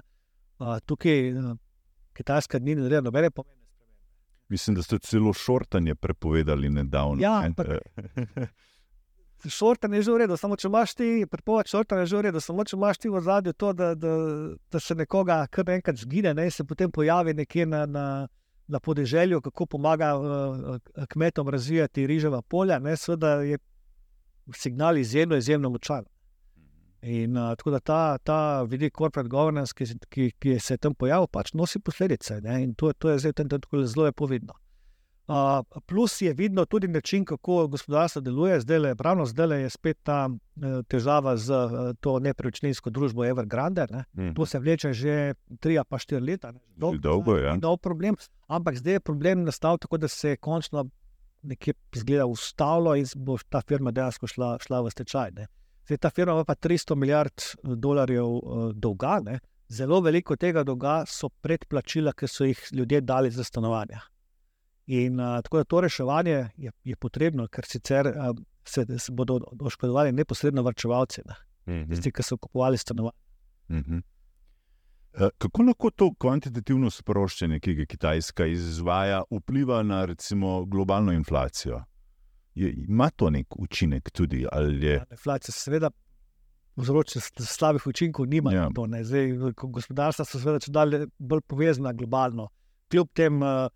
tukaj 0.87 1.33
uh, 1.33 1.57
Kitajska 2.15 2.59
ni 2.59 2.75
naredila 2.75 3.01
nobene 3.01 3.31
pomembne 3.31 3.55
spremembe. 3.55 3.58
Mislim, 4.49 4.77
da 4.77 4.83
ste 4.83 4.99
celo 4.99 5.33
šortanje 5.33 5.95
prepovedali 5.95 6.71
nedavno. 6.71 7.23
Ja, 7.23 7.43
ampak- 7.45 7.79
Eh, 8.37 8.47
Šortanje 9.49 9.97
je 9.97 10.03
že 10.03 10.13
v 10.13 10.19
redu, 10.19 10.37
samo 10.37 10.57
če 10.57 10.67
imaš 10.67 10.95
ti, 10.95 11.27
prepoved 11.31 11.67
šortanja 11.67 12.01
je 12.01 12.07
že 12.07 12.17
v 12.17 12.23
redu, 12.23 12.41
samo 12.41 12.65
če 12.65 12.75
imaš 12.77 12.99
ti 12.99 13.09
v 13.09 13.21
zadju 13.21 13.53
to, 13.53 13.73
da, 13.73 13.95
da, 13.95 14.15
da 14.71 14.81
se 14.81 14.95
nekoga 14.95 15.47
kar 15.47 15.65
naenkrat 15.65 15.97
zgine 15.97 16.35
ne, 16.35 16.45
in 16.45 16.51
se 16.51 16.65
potem 16.65 16.91
pojavi 16.91 17.35
nekje 17.35 17.67
na, 17.67 17.87
na, 17.87 18.29
na 18.67 18.81
podeželju, 18.81 19.41
kako 19.41 19.67
pomaga 19.67 20.17
uh, 20.17 20.77
kmetom 21.09 21.49
razvijati 21.49 22.07
riževa 22.07 22.43
polja, 22.43 22.79
ne, 22.79 22.97
seveda 22.97 23.43
je 23.43 23.59
signal 24.55 24.99
izjemno, 24.99 25.37
izjemno 25.37 25.71
močan. 25.71 26.05
In 27.03 27.37
uh, 27.37 27.55
tako 27.57 27.71
da 27.71 27.81
ta, 27.81 28.19
ta 28.19 28.63
vidik 28.63 28.97
corporate 28.99 29.31
governance, 29.31 29.75
ki, 29.75 29.87
ki, 30.11 30.31
ki 30.39 30.59
se 30.59 30.75
je 30.75 30.79
tam 30.83 30.95
pojavil, 30.99 31.29
pač 31.31 31.53
nosi 31.55 31.79
posledice. 31.79 32.41
Ne, 32.43 32.63
in 32.65 32.75
to, 32.75 32.93
to 32.93 33.13
je 33.13 33.21
zdaj 33.23 33.37
tem 33.39 33.49
trenutku 33.53 33.85
zelo 33.87 34.09
lepo 34.09 34.27
vidno. 34.27 34.57
Uh, 35.29 35.61
plus 35.87 36.23
je 36.23 36.33
vidno 36.33 36.65
tudi 36.65 36.89
način, 36.89 37.25
kako 37.25 37.67
gospodarstvo 37.69 38.21
deluje. 38.21 38.61
Zdaj 38.61 38.79
le, 38.79 38.95
ravno 38.99 39.27
zdaj 39.27 39.63
je 39.63 39.71
spet 39.71 39.99
ta 40.03 40.29
uh, 40.29 40.85
težava 40.89 41.37
z 41.37 41.53
uh, 41.53 41.93
to 42.01 42.19
nepremičninsko 42.19 42.91
družbo 42.91 43.25
Evergrande. 43.25 43.87
Ne. 43.91 44.05
mhm. 44.17 44.35
To 44.35 44.47
se 44.47 44.59
vleče 44.59 44.93
že 44.93 45.35
tri 45.61 45.77
pa 45.89 45.99
štiri 45.99 46.25
leta. 46.25 46.53
Ne. 46.53 46.61
Že 46.93 46.99
dolgo, 46.99 47.37
ja. 47.37 47.53
Ni 47.55 47.61
nov 47.61 47.77
problem, 47.77 48.17
ampak 48.49 48.81
zdaj 48.81 48.93
je 48.93 49.01
problem 49.01 49.45
nastal 49.45 49.79
tako, 49.79 49.99
da 49.99 50.09
se 50.09 50.29
je 50.29 50.37
končno 50.37 50.89
nekje 51.43 51.75
zgleda 51.95 52.27
ustavilo 52.27 52.97
in 52.97 53.07
bo 53.17 53.39
ta 53.49 53.61
firma 53.69 53.91
dejansko 53.91 54.27
šla, 54.27 54.57
šla 54.65 54.81
v 54.81 54.91
stečaj. 54.91 55.31
Ne. 55.37 55.47
Zdaj 55.89 55.99
ta 55.99 56.11
firma 56.11 56.33
ima 56.33 56.45
pa 56.45 56.55
300 56.55 56.95
milijard 56.95 57.33
eh, 57.33 57.77
dolarjev 57.77 58.27
uh, 58.27 58.73
dolga. 58.75 59.21
Ne. 59.25 59.39
Zelo 59.69 60.01
veliko 60.01 60.37
tega 60.37 60.63
dolga 60.65 61.03
so 61.09 61.29
predplačila, 61.29 62.13
ki 62.13 62.29
so 62.29 62.45
jih 62.45 62.61
ljudje 62.73 63.01
dali 63.01 63.31
za 63.31 63.45
stanovanja. 63.45 64.01
In 64.87 65.21
uh, 65.21 65.41
tako 65.43 65.57
da 65.57 65.65
to 65.65 65.81
reševanje 65.81 66.49
je, 66.57 66.73
je 66.85 66.97
potrebno, 66.97 67.49
ker 67.49 67.65
sicer 67.65 68.07
uh, 68.07 68.37
se, 68.65 68.85
se 68.99 69.13
bodo 69.13 69.41
oškodovali 69.61 70.13
neposredno 70.13 70.63
vrčevalci, 70.63 71.23
ne. 71.27 71.35
Mhm. 71.69 71.91
tisti, 71.91 72.13
ki 72.13 72.23
so 72.23 72.37
kupovali 72.37 72.79
stanovanja. 72.79 73.19
Mhm. 73.69 73.99
Eh, 75.21 75.29
kako 75.39 75.63
lahko 75.63 75.91
to 75.91 76.11
kvantitativno 76.21 76.91
sproščanje, 76.91 77.61
ki 77.61 77.75
ga 77.75 77.85
Kitajska 77.89 78.47
izvaja, 78.47 79.23
vpliva 79.31 79.83
na 79.83 80.05
recimo 80.05 80.65
globalno 80.65 81.13
inflacijo? 81.13 81.81
Je, 82.59 82.73
ima 82.89 83.11
to 83.11 83.31
nek 83.31 83.57
učinek 83.57 84.11
tudi? 84.11 84.43
Je... 84.43 84.95
Ja, 84.95 85.05
inflacija 85.11 85.53
se 85.53 85.61
seveda 85.61 85.91
povzroča 86.79 87.21
slabih 87.43 87.87
učinkov, 87.87 88.27
nima 88.27 88.53
ja. 88.53 88.69
to. 88.75 88.87
Zdaj, 89.03 89.35
gospodarstva 89.63 90.25
so 90.27 90.39
seveda 90.39 90.63
če 90.63 90.73
dalje 90.75 91.07
bolj 91.19 91.43
povezana 91.47 91.93
globalno. 91.93 92.49
Kljub 92.91 93.11
tem 93.15 93.43
uh, 93.43 93.67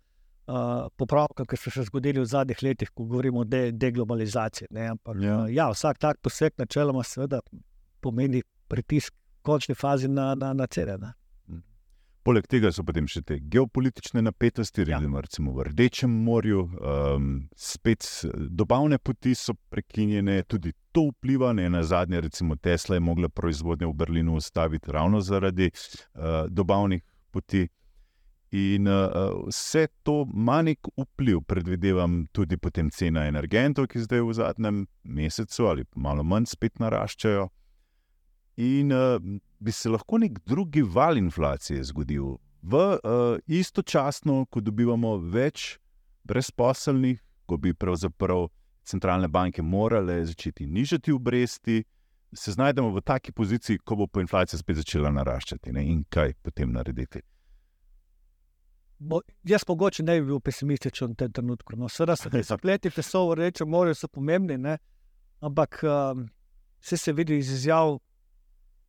uh, 0.47 0.87
popravkam, 0.97 1.47
ki 1.49 1.59
so 1.59 1.73
se 1.73 1.85
zgodili 1.89 2.21
v 2.21 2.29
zadnjih 2.29 2.63
letih, 2.63 2.91
ko 2.91 3.05
govorimo 3.05 3.43
o 3.43 3.47
de 3.47 3.71
deglobalizaciji. 3.71 4.71
Ampak 4.89 5.19
ja. 5.21 5.37
Uh, 5.43 5.51
ja, 5.51 5.67
vsak 5.71 5.99
tak 5.99 6.21
poseg 6.23 6.55
načeloma 6.57 7.03
seveda 7.07 7.41
pomeni 8.03 8.43
pritisk 8.71 9.13
v 9.13 9.43
končni 9.47 9.75
fazi 9.75 10.07
na, 10.07 10.33
na, 10.39 10.53
na 10.53 10.67
cene. 10.67 10.97
Poleg 12.23 12.45
tega 12.47 12.69
so 12.71 12.85
potem 12.87 13.03
še 13.11 13.19
te 13.27 13.35
geopolitične 13.51 14.21
napetosti, 14.23 14.85
ja. 14.87 14.99
recimo 15.03 15.51
v 15.51 15.65
Rdečem 15.67 16.11
morju, 16.23 16.61
um, 16.79 17.25
spet 17.51 18.07
dobavne 18.47 18.95
poti 18.97 19.33
so 19.35 19.57
prekinjene, 19.69 20.43
tudi 20.47 20.71
to 20.95 21.09
vpliva. 21.09 21.51
Ne 21.53 21.67
na 21.69 21.83
zadnje, 21.83 22.21
recimo 22.21 22.55
Tesla 22.55 22.95
je 22.95 23.03
mogla 23.03 23.27
proizvodnje 23.27 23.89
v 23.89 23.93
Berlinu 23.93 24.37
ustaviti 24.39 24.91
ravno 24.91 25.19
zaradi 25.19 25.67
uh, 25.67 26.47
dobavnih 26.47 27.03
poti. 27.31 27.67
In 28.55 28.87
uh, 28.87 29.49
vse 29.49 29.87
to 30.03 30.23
ima 30.29 30.61
nek 30.61 30.87
vpliv, 30.95 31.41
predvidevam, 31.43 32.27
tudi 32.31 32.55
potem 32.57 32.91
cena 32.93 33.25
energentov, 33.27 33.89
ki 33.91 34.05
zdaj 34.05 34.23
v 34.23 34.37
zadnjem 34.37 34.85
mesecu 35.03 35.67
ali 35.67 35.83
malo 35.95 36.23
manj 36.23 36.53
spet 36.55 36.79
naraščajo. 36.79 37.49
In 38.57 38.91
uh, 38.91 39.17
bi 39.59 39.71
se 39.71 39.89
lahko 39.89 40.17
nek 40.17 40.39
drugi 40.45 40.81
val 40.81 41.17
inflacije 41.17 41.83
zgodil, 41.83 42.35
v 42.61 42.75
uh, 42.77 43.37
istočasno, 43.47 44.45
ko 44.45 44.61
dobivamo 44.61 45.17
več 45.17 45.79
brezposelnih, 46.23 47.19
ko 47.45 47.57
bi 47.57 47.73
pravzaprav 47.73 48.47
centralne 48.83 49.27
banke 49.27 49.61
morale 49.61 50.25
začeti 50.25 50.67
nižati 50.67 51.11
obresti, 51.11 51.83
se 52.33 52.51
znajdemo 52.51 52.89
v 52.89 53.01
taki 53.01 53.31
poziciji, 53.31 53.77
ko 53.77 53.95
bo 53.95 54.21
inflacija 54.21 54.59
spet 54.59 54.75
začela 54.75 55.11
naraščati. 55.11 55.71
Ne? 55.71 55.85
In 55.85 56.03
kaj 56.09 56.33
potem 56.41 56.71
narediti? 56.73 57.21
Bo, 58.99 59.19
jaz 59.43 59.65
mogoče 59.67 60.03
ne 60.03 60.19
bi 60.21 60.27
bil 60.31 60.39
pesimističen 60.39 61.11
v 61.11 61.19
tem 61.19 61.31
trenutku. 61.31 61.75
No, 61.77 61.89
Seveda 61.89 62.15
se 62.15 62.43
zapleti, 62.53 62.89
te 62.89 63.03
so 63.03 63.25
reči, 63.35 63.65
morajo 63.65 63.95
so 63.95 64.07
pomembni, 64.07 64.57
ne? 64.57 64.77
ampak 65.43 65.81
um, 65.83 66.27
vse 66.79 66.97
se 66.97 67.13
vidi 67.13 67.37
iz 67.37 67.51
izjav 67.51 67.97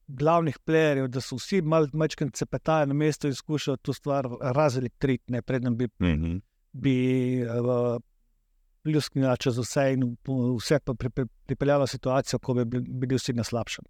glavnih 0.06 0.58
plejerjev, 0.58 1.08
da 1.08 1.20
so 1.20 1.36
vsi 1.36 1.62
malo 1.62 1.88
cepetajo 2.32 2.86
na 2.86 2.94
mestu 2.94 3.28
in 3.28 3.34
skušajo 3.34 3.76
to 3.76 3.92
stvar 3.92 4.28
razelektriti, 4.40 5.40
predtem 5.42 5.76
bi, 5.76 5.88
mm 5.98 6.06
-hmm. 6.06 6.40
bi 6.72 7.42
uh, 7.42 8.00
pljusknila 8.82 9.36
čez 9.36 9.58
vse 9.58 9.92
in 9.92 10.16
vse 10.58 10.78
pa 10.84 10.94
pripeljalo 11.46 11.86
situacijo, 11.86 12.38
ko 12.38 12.54
bi 12.54 12.80
bili 12.80 13.14
vsi 13.14 13.32
na 13.32 13.44
slabšem. 13.44 13.84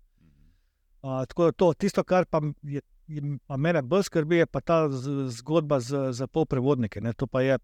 Uh, 1.02 1.24
tako 1.28 1.44
da 1.44 1.52
to, 1.52 1.72
tisto, 1.72 2.04
kar 2.04 2.24
pa, 2.24 2.40
je, 2.62 2.80
pa 3.46 3.56
mene 3.56 3.82
bolj 3.82 4.02
skrbi, 4.02 4.36
je 4.36 4.46
pa 4.46 4.60
ta 4.60 4.88
zgodba 5.28 5.80
za, 5.80 6.12
za 6.12 6.26
polprevodnike. 6.26 7.00
Ne. 7.00 7.12
To 7.12 7.26
pa 7.26 7.40
je 7.40 7.58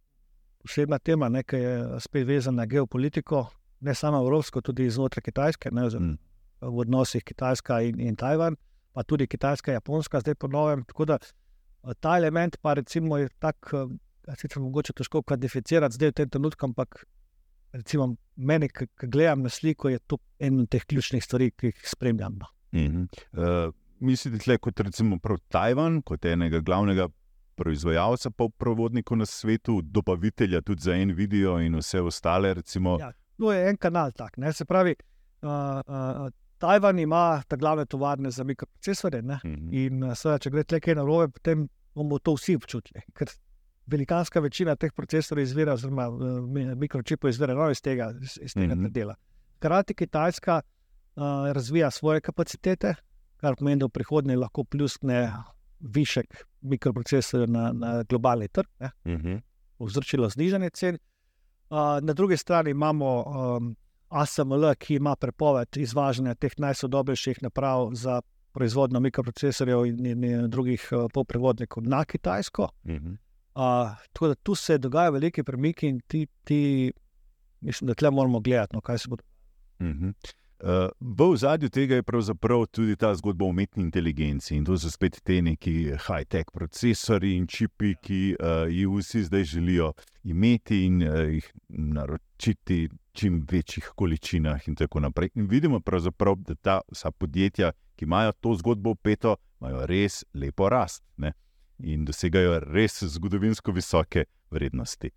posebna 0.62 0.98
tema, 0.98 1.42
ki 1.42 1.56
je 1.56 2.00
spet 2.00 2.26
vezana 2.26 2.56
na 2.56 2.66
geopolitiko, 2.66 3.46
ne 3.80 3.94
samo 3.94 4.18
evropsko, 4.18 4.60
tudi 4.60 4.90
znotraj 4.90 5.22
Kitajske. 5.22 5.70
Ne, 5.70 5.88
mm 5.88 6.29
v 6.60 6.78
odnosih 6.84 7.24
Kitajska 7.24 7.80
in, 7.80 8.00
in 8.00 8.16
Tajvan, 8.16 8.56
pa 8.92 9.02
tudi 9.02 9.26
Kitajska 9.26 9.72
in 9.72 9.80
Japonska, 9.80 10.20
zdaj 10.20 10.34
ponovim. 10.34 10.84
Tako 10.84 11.04
da 11.04 11.18
eh, 11.18 11.94
ta 12.00 12.16
element, 12.16 12.56
pa 12.62 12.74
recimo, 12.74 13.18
je 13.18 13.28
tako, 13.38 13.88
da 14.26 14.36
se 14.36 14.48
lahko 14.48 14.60
mogoče 14.60 14.92
težko 14.92 15.22
kvantificirati 15.22 15.94
zdaj 15.94 16.08
v 16.08 16.18
tem 16.20 16.28
trenutku, 16.28 16.66
ampak 16.66 17.04
recimo 17.72 18.14
meni, 18.36 18.68
ki 18.68 18.88
gledam 19.02 19.42
na 19.42 19.48
sliko, 19.48 19.88
je 19.88 19.98
to 19.98 20.18
ena 20.38 20.62
od 20.62 20.70
teh 20.70 20.84
ključnih 20.84 21.24
stvari, 21.24 21.50
ki 21.50 21.66
jih 21.66 21.82
spremljam. 21.84 22.38
Mm 22.72 22.78
-hmm. 22.78 23.06
uh, 23.32 23.74
mislite, 24.00 24.38
tle, 24.38 24.58
kot 24.58 24.80
recimo 24.80 25.18
Tajvan, 25.48 26.02
kot 26.02 26.24
enega 26.24 26.60
glavnega. 26.60 27.08
Proizvajalca 27.60 28.30
pa 28.30 28.48
provodnikov 28.58 29.18
na 29.18 29.26
svetu, 29.26 29.82
dobavitelja 29.82 30.60
tudi 30.60 30.82
za 30.82 30.94
en 30.94 31.12
video 31.12 31.58
in 31.60 31.76
vse 31.76 32.00
ostale. 32.00 32.54
Ja, 33.00 33.12
to 33.36 33.52
je 33.52 33.68
en 33.68 33.76
kanal, 33.76 34.12
tak, 34.12 34.34
se 34.52 34.64
pravi, 34.64 34.94
uh, 35.42 35.50
uh, 35.50 36.30
Tajvan 36.60 36.98
ima 36.98 37.42
ta 37.48 37.56
glavne 37.56 37.86
tovarne 37.86 38.30
za 38.30 38.44
mikroprocesorje. 38.44 39.22
Mm 39.22 39.28
-hmm. 39.28 39.68
In 39.72 40.04
eh, 40.04 40.14
seveda, 40.14 40.38
če 40.38 40.50
gre 40.50 40.64
tukaj 40.64 40.94
na 40.94 41.04
robe, 41.04 41.28
potem 41.28 41.68
bomo 41.94 42.18
to 42.18 42.34
vsi 42.34 42.56
občutili. 42.56 43.00
Ker 43.14 43.28
velikanska 43.86 44.40
večina 44.40 44.76
teh 44.76 44.92
procesorjev 44.92 45.42
izvira, 45.42 45.72
oziroma 45.72 46.04
eh, 46.04 46.74
mikročipov 46.74 47.30
izvira 47.30 47.54
ravno 47.54 47.70
iz 47.70 47.80
tega, 47.82 48.12
iz 48.20 48.54
tega 48.54 48.74
mm 48.74 48.84
-hmm. 48.84 48.92
dela. 48.92 49.14
Hkrati 49.56 49.94
Kitajska 49.94 50.60
uh, 51.16 51.22
razvija 51.52 51.90
svoje 51.90 52.20
kapacitete, 52.20 52.94
kar 53.36 53.56
pomeni, 53.56 53.78
da 53.78 53.86
v 53.86 53.88
prihodnje 53.88 54.36
lahko 54.36 54.64
plusne 54.64 55.32
višek 55.80 56.44
mikroprocesorjev 56.60 57.50
na, 57.50 57.72
na 57.72 58.02
globalni 58.02 58.48
trg, 58.48 58.68
mm 59.04 59.16
-hmm. 59.16 59.40
vzročilo 59.78 60.28
znižanje 60.28 60.70
cen. 60.70 60.98
Uh, 61.70 61.76
na 62.02 62.12
drugi 62.12 62.36
strani 62.36 62.70
imamo 62.70 63.24
um, 63.24 63.76
ASML, 64.10 64.74
ki 64.78 64.94
ima 64.94 65.16
prepoved 65.16 65.76
izvažanja 65.76 66.34
teh 66.34 66.52
najsodobnejših 66.58 67.42
naprav 67.42 67.90
za 67.94 68.20
proizvodnjo 68.52 69.00
mikroprocesorjev 69.00 69.86
in, 69.86 70.06
in, 70.06 70.24
in 70.24 70.50
drugih 70.50 70.88
uh, 70.92 71.06
polprevodnikov 71.14 71.86
na 71.86 72.04
Kitajsko. 72.04 72.68
Uh 72.84 72.90
-huh. 72.90 73.16
uh, 73.54 73.96
tako 74.12 74.28
da 74.28 74.34
tu 74.34 74.54
se 74.54 74.78
dogajajo 74.78 75.12
velike 75.12 75.44
premiki 75.44 75.88
in 75.88 76.00
ti, 76.00 76.26
ti 76.44 76.92
mislim, 77.60 77.86
da 77.88 77.94
tle 77.94 78.10
moramo 78.10 78.40
gledati, 78.40 78.76
no, 78.76 78.80
kaj 78.80 78.98
se 78.98 79.08
bo. 79.08 79.16
Uh 79.80 79.86
-huh. 79.86 80.14
Uh, 80.60 80.90
v 81.00 81.36
zadju 81.36 81.70
tega 81.72 81.94
je 81.94 82.02
pravzaprav 82.02 82.66
tudi 82.66 82.96
ta 82.96 83.14
zgodba 83.14 83.44
o 83.44 83.48
umetni 83.48 83.82
inteligenci 83.82 84.56
in 84.56 84.64
to 84.64 84.76
so 84.78 84.90
spet 84.90 85.20
te 85.24 85.38
neki 85.42 85.72
high-tech 85.96 86.52
procesori 86.52 87.32
in 87.36 87.46
čipi, 87.46 87.94
ki 87.96 88.36
uh, 88.36 88.68
jih 88.68 88.88
vsi 88.92 89.22
zdaj 89.24 89.44
želijo 89.44 89.92
imeti 90.24 90.84
in 90.84 91.02
uh, 91.02 91.32
jih 91.32 91.48
naročiti 91.68 92.88
čim 93.12 93.46
večjih 93.50 93.88
količinah, 93.96 94.68
in 94.68 94.74
tako 94.74 95.00
naprej. 95.00 95.30
In 95.34 95.48
vidimo, 95.48 95.80
da 96.36 96.54
ta 96.54 96.80
vsa 96.92 97.10
podjetja, 97.10 97.72
ki 97.96 98.04
imajo 98.04 98.32
to 98.32 98.54
zgodbo 98.54 98.90
upeto, 98.90 99.36
imajo 99.60 99.86
res 99.86 100.24
lepo 100.34 100.68
rast 100.68 101.02
ne? 101.16 101.32
in 101.78 102.04
dosegajo 102.04 102.60
res 102.60 103.04
zgodovinsko 103.04 103.72
visoke 103.72 104.24
vrednosti. 104.50 105.10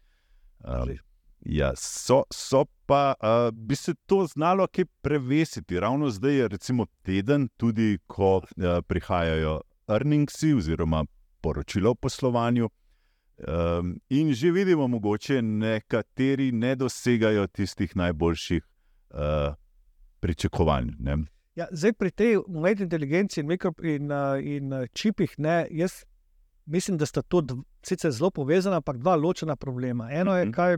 Um, 0.64 0.96
ja, 1.46 1.74
so, 1.76 2.24
so 2.34 2.66
pa, 2.86 3.16
uh, 3.20 3.52
bi 3.52 3.76
se 3.76 3.94
to 4.06 4.26
znalo 4.26 4.68
kaj 4.68 4.86
prevesiti. 5.02 5.80
Ravno 5.80 6.10
zdaj 6.10 6.36
je 6.36 6.48
recimo 6.48 6.86
teden, 7.02 7.48
tudi 7.58 7.98
ko 8.08 8.38
uh, 8.38 8.44
prihajajo 8.88 9.62
earningsi 9.88 10.54
oziroma 10.54 11.06
poročilo 11.42 11.92
o 11.92 11.96
poslovanju. 11.96 12.70
Um, 13.48 14.00
in 14.10 14.34
že 14.34 14.52
vidimo, 14.52 14.88
mogoče 14.88 15.42
nekateri 15.42 16.52
ne 16.52 16.76
dosegajo 16.76 17.48
tistih 17.48 17.96
najboljših 17.96 18.64
uh, 18.64 19.20
pričakovanj. 20.20 20.90
Ja, 21.56 21.68
zdaj, 21.72 21.94
pri 21.94 22.12
tej 22.12 22.38
umetni 22.48 22.84
inteligenci 22.84 23.40
in, 23.42 23.52
in, 23.84 24.12
uh, 24.12 24.40
in 24.40 24.74
uh, 24.74 24.86
čipih, 24.94 25.36
ne, 25.38 25.68
jaz 25.72 26.04
mislim, 26.66 26.98
da 26.98 27.06
sta 27.06 27.22
to 27.22 27.44
sicer 27.84 28.12
zelo 28.12 28.32
povezana, 28.32 28.76
ampak 28.76 28.98
dva 28.98 29.16
ločena 29.16 29.56
problema. 29.56 30.12
Eno 30.12 30.38
je, 30.38 30.46
mhm. 30.46 30.54
kaj, 30.54 30.78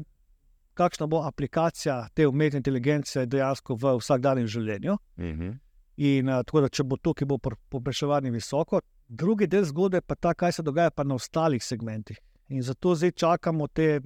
kakšna 0.75 1.07
bo 1.07 1.23
aplikacija 1.25 2.01
te 2.13 2.27
umetne 2.27 2.61
inteligence 2.61 3.25
dejansko 3.25 3.77
v 3.81 3.95
vsakdanjem 3.99 4.47
življenju. 4.47 4.97
Uh 5.17 5.23
mhm. 5.23 5.41
-huh. 5.41 5.57
In 5.97 6.29
uh, 6.29 6.43
tako 6.43 6.61
da, 6.61 6.69
če 6.69 6.83
bo 6.83 6.97
tukaj 6.97 7.25
bo 7.25 7.37
popraševanje 7.69 8.31
visoko, 8.31 8.81
drugi 9.07 9.47
del 9.47 9.63
zgodbe 9.63 10.01
pa 10.01 10.15
ta, 10.15 10.33
kaj 10.33 10.51
se 10.51 10.63
dogaja 10.63 10.91
pa 10.91 11.03
na 11.03 11.15
ostalih 11.15 11.63
segmentih. 11.63 12.19
In 12.49 12.61
zato 12.61 12.95
zdaj 12.95 13.11
čakamo 13.11 13.67
te 13.67 14.01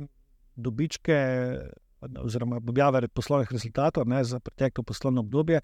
dobičke, 0.55 1.15
oziroma 2.19 2.57
objave 2.57 3.07
poslovnih 3.07 3.51
rezultatov 3.51 4.07
ne, 4.07 4.23
za 4.23 4.39
preteklo 4.39 4.83
poslovno 4.83 5.21
obdobje, 5.21 5.59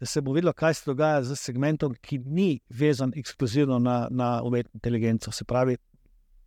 da 0.00 0.06
se 0.06 0.20
bo 0.20 0.32
videlo, 0.32 0.52
kaj 0.52 0.74
se 0.74 0.82
dogaja 0.86 1.22
z 1.22 1.36
segmentom, 1.36 1.94
ki 2.00 2.18
ni 2.18 2.60
vezan 2.68 3.12
ekskluzivno 3.16 3.78
na, 3.78 4.08
na 4.10 4.42
umetno 4.42 4.70
inteligenco, 4.74 5.32
se 5.32 5.44
pravi, 5.44 5.76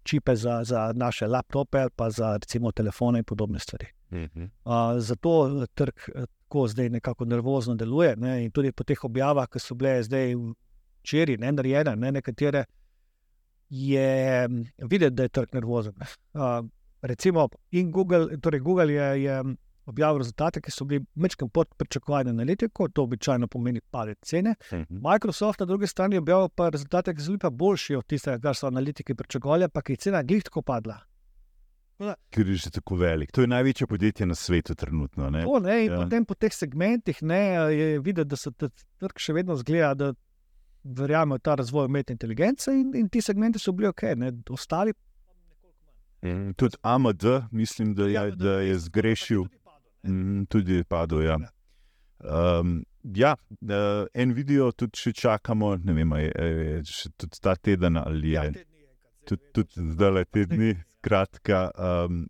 čipe 0.04 0.36
za, 0.36 0.64
za 0.64 0.92
naše 0.96 1.28
laptope 1.28 1.80
ali 1.80 1.92
pa 1.96 2.10
za 2.10 2.38
recimo 2.38 2.72
telefone 2.72 3.20
in 3.20 3.26
podobne 3.26 3.60
stvari. 3.60 3.86
Uh 4.12 4.18
-huh. 4.18 4.50
uh, 4.66 5.00
zato 5.00 5.66
trg 5.74 5.94
tako 6.54 6.68
zdaj 6.68 6.90
nekako 6.90 7.26
nervozno 7.26 7.76
deluje. 7.76 8.16
Ne, 8.16 8.44
in 8.46 8.52
tudi 8.52 8.72
po 8.72 8.84
teh 8.84 9.04
objavah, 9.04 9.48
ki 9.50 9.60
so 9.60 9.76
bile 9.76 10.04
zdaj 10.04 10.36
včeraj, 11.02 11.38
ne 11.38 11.52
narejene, 11.52 11.96
ne, 11.96 12.12
nekatere 12.12 12.66
je 13.70 14.48
videti, 14.78 15.16
da 15.16 15.24
je 15.24 15.30
trg 15.30 15.54
nervozen. 15.54 15.94
Uh, 16.34 16.66
recimo, 17.02 17.50
in 17.72 17.92
Google, 17.92 18.38
torej 18.38 18.60
Google 18.60 18.94
je, 18.94 19.24
je 19.24 19.44
objavil 19.86 20.18
rezultate, 20.18 20.62
ki 20.62 20.72
so 20.72 20.86
bili 20.86 21.06
mečkam 21.16 21.50
pod 21.50 21.68
pričakovanjem 21.78 22.36
analitikov, 22.36 22.90
to 22.90 23.04
običajno 23.04 23.48
pomeni 23.48 23.82
padec 23.82 24.18
cene. 24.22 24.56
Mhm. 24.74 25.00
Microsoft 25.02 25.60
na 25.60 25.66
drugi 25.66 25.88
strani 25.88 26.16
je 26.16 26.20
objavil 26.20 26.50
pa 26.50 26.70
rezultate, 26.70 27.14
ki 27.14 27.22
so 27.22 27.28
bili 27.28 27.40
pa 27.40 27.50
boljši 27.50 27.96
od 27.96 28.06
tistega, 28.06 28.40
kar 28.40 28.56
so 28.56 28.68
analitiki 28.68 29.16
pričakovali, 29.16 29.70
pa 29.70 29.82
ki 29.82 29.94
je 29.94 29.98
cena 29.98 30.24
glih 30.24 30.44
tako 30.44 30.62
padla. 30.62 31.00
Ker 32.30 32.48
je 32.48 32.56
že 32.56 32.70
tako 32.72 32.96
velik. 32.96 33.32
To 33.32 33.42
je 33.42 33.48
največje 33.48 33.88
podjetje 33.88 34.26
na 34.26 34.36
svetu 34.36 34.76
trenutno. 34.76 35.30
Ne? 35.30 35.44
To, 35.44 35.60
ne, 35.60 35.86
Ja. 35.86 35.96
potem 35.96 36.26
po 36.26 36.34
teh 36.34 36.54
segmentih 36.54 37.22
ne, 37.24 37.40
je 37.72 38.00
videti, 38.00 38.28
da 38.28 38.36
se 38.36 38.52
trg 38.52 39.18
še 39.18 39.34
vedno 39.34 39.56
zgleda, 39.56 39.94
da 39.94 40.14
verjamejo 40.84 41.38
v 41.38 41.42
ta 41.42 41.56
razvoj 41.56 41.86
umetne 41.86 42.12
inteligence, 42.12 42.72
in, 42.72 42.92
in 42.96 43.10
ti 43.10 43.22
segmenti 43.22 43.60
so 43.60 43.72
bili 43.72 43.88
ok, 43.88 44.02
ne, 44.16 44.32
ostali 44.50 44.94
Mhm. 46.24 46.52
Tudi 46.52 46.78
AMD, 46.82 47.24
mislim, 47.52 47.94
da 47.96 48.04
je, 48.04 48.14
ja, 48.14 48.30
da 48.32 48.52
je 48.62 48.80
zgrešil. 48.80 49.44
Mm, 50.08 50.46
tudi 50.52 50.80
je 50.82 50.84
padel. 50.84 51.24
Ja. 51.24 51.38
Um, 52.24 52.84
ja, 53.04 53.36
uh, 53.62 54.06
en 54.14 54.34
video 54.34 54.72
tudi 54.72 55.00
še 55.00 55.14
čakamo, 55.14 55.76
ne 55.84 55.96
vem, 55.96 56.14
je, 56.24 56.30
je 56.40 56.78
še 56.88 57.12
tudi 57.20 57.42
ta 57.44 57.56
teden 57.56 58.00
ali 58.00 58.36
je 58.36 58.46
tudi, 59.28 59.50
tudi 59.56 59.90
zdaj 59.96 60.14
le 60.14 60.26
te 60.26 60.46
dni. 60.48 60.76
Skratka, 61.04 61.66
um, 61.76 62.22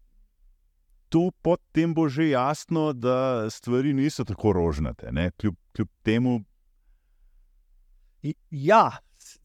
tu 1.13 1.27
potem 1.45 1.91
bo 1.93 2.07
že 2.09 2.31
jasno, 2.31 2.89
da 2.93 3.45
stvari 3.53 3.93
niso 3.93 4.25
tako 4.25 4.55
rožnate. 4.57 5.11
ne. 5.13 5.29
Kljub, 5.37 5.53
kljub 5.77 5.89
temu, 6.01 6.39
Ja, 8.49 8.91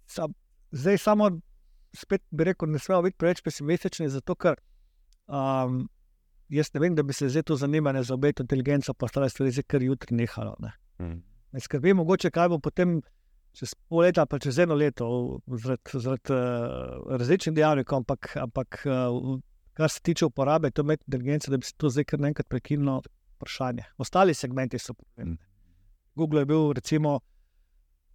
sam, 0.07 0.35
zdaj 0.71 0.99
samo, 0.99 1.31
spet 1.93 2.23
bi 2.31 2.45
rekel, 2.45 2.71
ne 2.71 2.79
smemo 2.79 3.03
biti 3.03 3.17
preveč 3.19 3.43
pesimistični, 3.43 4.09
zato 4.09 4.35
ker 4.39 4.61
um, 5.27 5.89
jaz 6.49 6.73
ne 6.75 6.81
vem, 6.81 6.95
da 6.95 7.03
bi 7.03 7.13
se 7.13 7.29
zdaj 7.29 7.43
to 7.43 7.57
zanimanje 7.57 8.03
za 8.03 8.15
umetno 8.15 8.43
inteligenco 8.43 8.95
pa 8.95 9.07
ostale 9.07 9.29
stvari 9.29 9.51
zdaj 9.51 9.63
kar 9.67 9.83
jutri 9.83 10.17
nehalo. 10.17 10.57
Ne. 10.59 10.73
Me 11.53 11.61
skrbi, 11.61 11.95
mogoče 11.95 12.31
kaj 12.31 12.49
bo 12.49 12.59
potem 12.59 13.01
čez 13.57 13.75
pol 13.89 14.05
leta, 14.07 14.27
pa 14.27 14.39
čez 14.39 14.59
eno 14.59 14.75
leto, 14.75 15.07
zaradi, 15.47 16.01
zaradi 16.05 16.35
uh, 16.35 17.17
različnih 17.21 17.55
dejavnikov, 17.57 18.03
ampak, 18.03 18.31
ampak 18.37 18.81
uh, 18.87 19.39
kar 19.73 19.91
se 19.91 20.03
tiče 20.03 20.27
uporabe 20.27 20.71
te 20.71 20.83
umetne 20.83 21.05
inteligence, 21.07 21.51
da 21.51 21.59
bi 21.59 21.67
se 21.67 21.75
to 21.77 21.91
zdaj 21.91 22.05
kar 22.13 22.21
naenkrat 22.21 22.49
prekinilo, 22.49 23.01
vprašanje. 23.37 23.85
Ostali 23.99 24.35
segmenti 24.35 24.79
so 24.79 24.95
pomembni. 24.95 25.39
Google 26.15 26.43
je 26.43 26.51
bil, 26.51 26.73
recimo, 26.75 27.21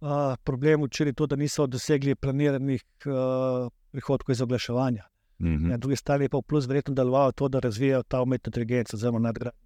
uh, 0.00 0.36
problem 0.44 0.84
včeraj 0.84 1.16
to, 1.18 1.26
da 1.26 1.36
niso 1.36 1.66
dosegli 1.66 2.14
planiranih 2.14 2.84
uh, 3.06 3.70
prihodkov 3.90 4.32
iz 4.32 4.42
oglaševanja. 4.44 5.08
Mhm. 5.38 5.68
Na 5.68 5.76
drugi 5.76 5.96
strani 5.96 6.28
pa 6.28 6.38
v 6.38 6.42
plus 6.42 6.66
verjetno 6.68 6.94
delovalo 6.94 7.32
to, 7.32 7.48
da 7.48 7.58
razvijajo 7.58 8.02
ta 8.02 8.22
umetno 8.22 8.48
inteligenco, 8.50 8.96
zelo 8.96 9.18
nadgradnjo. 9.18 9.60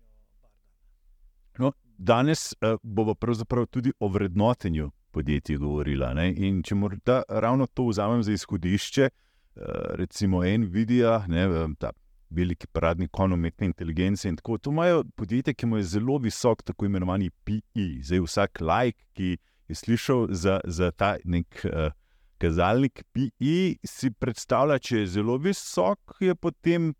No, 1.58 1.72
danes 1.98 2.54
uh, 2.60 2.78
bomo 2.82 3.14
pravzaprav 3.14 3.66
tudi 3.66 3.92
o 4.00 4.08
vrednotenju 4.08 4.90
podjetij 5.10 5.56
govorila. 5.56 6.12
Ne? 6.14 6.32
In 6.36 6.62
če 6.62 6.74
morda 6.74 7.22
ravno 7.28 7.66
to 7.66 7.88
vzamem 7.88 8.22
za 8.22 8.32
izhodišče, 8.32 9.08
uh, 9.08 9.62
recimo 9.98 10.44
Nvidia, 10.44 11.24
ne, 11.28 11.42
eh, 11.44 11.66
ta 11.78 11.90
veliki 12.30 12.66
paradni 12.66 13.08
kon 13.08 13.32
umetne 13.32 13.66
inteligence 13.66 14.28
in 14.28 14.36
tako. 14.36 14.58
To 14.58 14.70
imajo 14.70 15.04
podjetja, 15.16 15.54
ki 15.54 15.66
imajo 15.66 15.82
zelo 15.82 16.18
visok, 16.22 16.62
tako 16.62 16.86
imenovani 16.86 17.30
PI. 17.30 17.86
Zdaj, 18.02 18.20
vsak 18.26 18.60
like, 18.60 19.04
ki 19.12 19.36
je 19.68 19.74
slišal 19.74 20.26
za, 20.30 20.60
za 20.64 20.90
ta 20.90 21.16
nek 21.24 21.64
uh, 21.64 21.90
kazalnik 22.38 23.02
PI, 23.12 23.78
si 23.84 24.10
predstavlja, 24.10 24.78
če 24.78 25.02
je 25.02 25.12
zelo 25.18 25.36
visok, 25.42 26.18
je 26.22 26.34
potem 26.34 26.92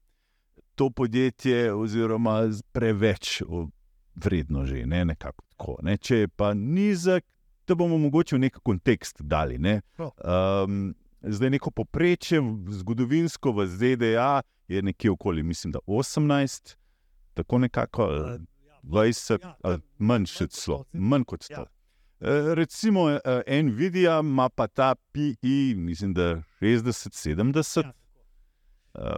to 0.79 0.91
podjetje 0.91 1.73
oziroma 1.75 2.41
preveč 2.73 3.41
vredno 4.19 4.65
že, 4.67 4.87
ne 4.87 5.05
nekako 5.05 5.45
tako. 5.59 5.77
Ne. 5.83 5.97
Če 5.99 6.17
je 6.17 6.29
pa 6.29 6.55
nizek, 6.55 7.25
da 7.69 7.75
bomo 7.75 7.99
mogoče 7.99 8.37
v 8.37 8.45
nek 8.47 8.61
kontekst 8.65 9.23
dali. 9.23 9.59
Ne. 9.59 9.81
Um, 9.99 10.95
zdaj 11.23 11.51
neko 11.51 11.71
poprečje, 11.71 12.41
zgodovinsko 12.81 13.53
v 13.53 13.67
ZDA 13.67 14.43
je 14.69 14.83
nekje 14.83 15.11
okoli, 15.11 15.43
mislim, 15.43 15.73
da 15.73 15.79
18, 15.87 16.77
tako 17.35 17.59
nekako 17.59 18.03
ali 18.03 18.39
20, 18.83 19.43
ja, 19.43 19.55
ali 19.63 19.81
manj 19.99 20.27
še 20.31 20.47
celo, 20.55 20.85
manj 20.93 21.27
kot 21.29 21.45
100. 21.45 21.59
Ja. 21.59 21.67
Eh, 22.21 22.55
Recimo 22.55 23.11
eh, 23.11 23.63
Nvidia 23.63 24.19
ima 24.21 24.49
pa 24.49 24.67
ta 24.67 24.95
PI, 25.13 25.75
mislim, 25.77 26.15
da 26.15 26.43
60-70. 26.61 27.85
Ja. 27.85 27.93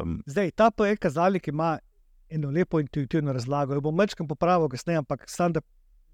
Um, 0.03 0.23
Zdaj, 0.27 0.51
ta 0.51 0.71
PE 0.71 0.97
kazalnik 0.97 1.49
ima 1.49 1.79
eno 2.29 2.51
lepo 2.51 2.81
intuitivno 2.81 3.33
razlago. 3.33 3.75
Jo 3.75 3.81
bom 3.81 3.99
večkrat 3.99 4.29
popravil, 4.29 4.69
kasneje, 4.69 4.99
ampak 4.99 5.25
sam 5.27 5.53
da 5.53 5.61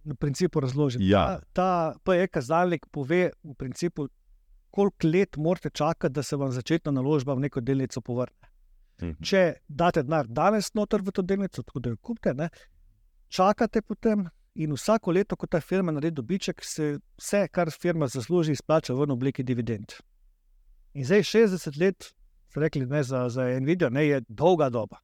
na 0.04 0.14
principu 0.14 0.60
razložim. 0.60 1.00
Ja. 1.02 1.26
Ta, 1.26 1.40
ta 1.52 1.98
PE 2.04 2.28
kazalnik 2.28 2.86
pove, 2.92 3.30
v 3.42 3.54
principu, 3.54 4.08
koliko 4.70 5.06
let 5.06 5.36
morate 5.36 5.70
čakati, 5.70 6.12
da 6.12 6.22
se 6.22 6.36
vam 6.36 6.52
začetna 6.52 6.92
naložba 6.92 7.34
v 7.34 7.40
neko 7.40 7.60
delnico 7.60 8.00
povrne. 8.00 8.52
mhm. 9.02 9.22
Če 9.22 9.54
date 9.68 10.02
denar 10.02 10.26
danes 10.28 10.72
noter 10.74 11.02
v 11.02 11.12
to 11.12 11.22
delnico, 11.22 11.62
tako 11.62 11.80
da 11.80 11.90
jo 11.90 11.96
kupite, 11.96 12.34
ne, 12.34 12.48
čakate 13.28 13.82
potem. 13.82 14.28
In 14.56 14.72
vsako 14.72 15.12
leto, 15.12 15.36
ko 15.36 15.46
ta 15.46 15.60
firma 15.60 15.92
naredi 15.92 16.14
dobiček, 16.16 16.62
se 16.64 16.98
vse, 17.18 17.42
kar 17.52 17.68
firma 17.70 18.06
zasluži, 18.08 18.52
izplača 18.56 18.94
v 18.94 19.10
obliki 19.12 19.42
dividend. 19.44 19.92
In 20.94 21.04
zdaj 21.04 21.22
60 21.22 21.80
let, 21.80 22.14
rekli, 22.54 22.86
ne, 22.86 23.02
za, 23.02 23.28
za 23.28 23.44
Nvidijo, 23.60 23.90
ne, 23.90 24.06
je 24.06 24.20
dolga 24.28 24.70
doba. 24.72 24.96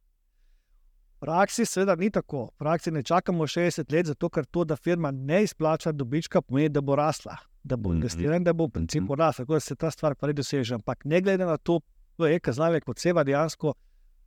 V 1.17 1.21
praksi 1.21 1.67
seveda 1.67 1.95
ni 1.95 2.11
tako. 2.11 2.47
V 2.55 2.59
praksi 2.59 2.91
ne 2.91 3.03
čakamo 3.03 3.45
60 3.45 3.93
let, 3.93 4.07
zato 4.07 4.29
ker 4.29 4.47
to, 4.47 4.65
da 4.65 4.77
firma 4.77 5.11
ne 5.11 5.43
izplača 5.45 5.93
dobička, 5.93 6.41
pomeni, 6.43 6.69
da 6.69 6.81
bo 6.81 6.97
rasla, 6.97 7.37
da 7.62 7.77
bo 7.77 7.91
Mhm. 7.91 7.97
investirala 7.97 8.37
in 8.37 8.45
da 8.45 8.53
bo 8.53 8.67
v 8.67 8.71
principu 8.71 9.15
rasla, 9.15 9.45
tako 9.45 9.53
da 9.55 9.61
se 9.61 9.75
ta 9.75 9.91
stvar 9.91 10.15
ne 10.23 10.33
doseže. 10.33 10.75
Ampak 10.75 11.05
ne 11.05 11.21
glede 11.21 11.45
na 11.45 11.57
to, 11.57 11.81
to 12.17 12.27
je 12.27 12.41
kazalnik 12.41 12.88
odseva 12.88 13.23
dejansko, 13.25 13.75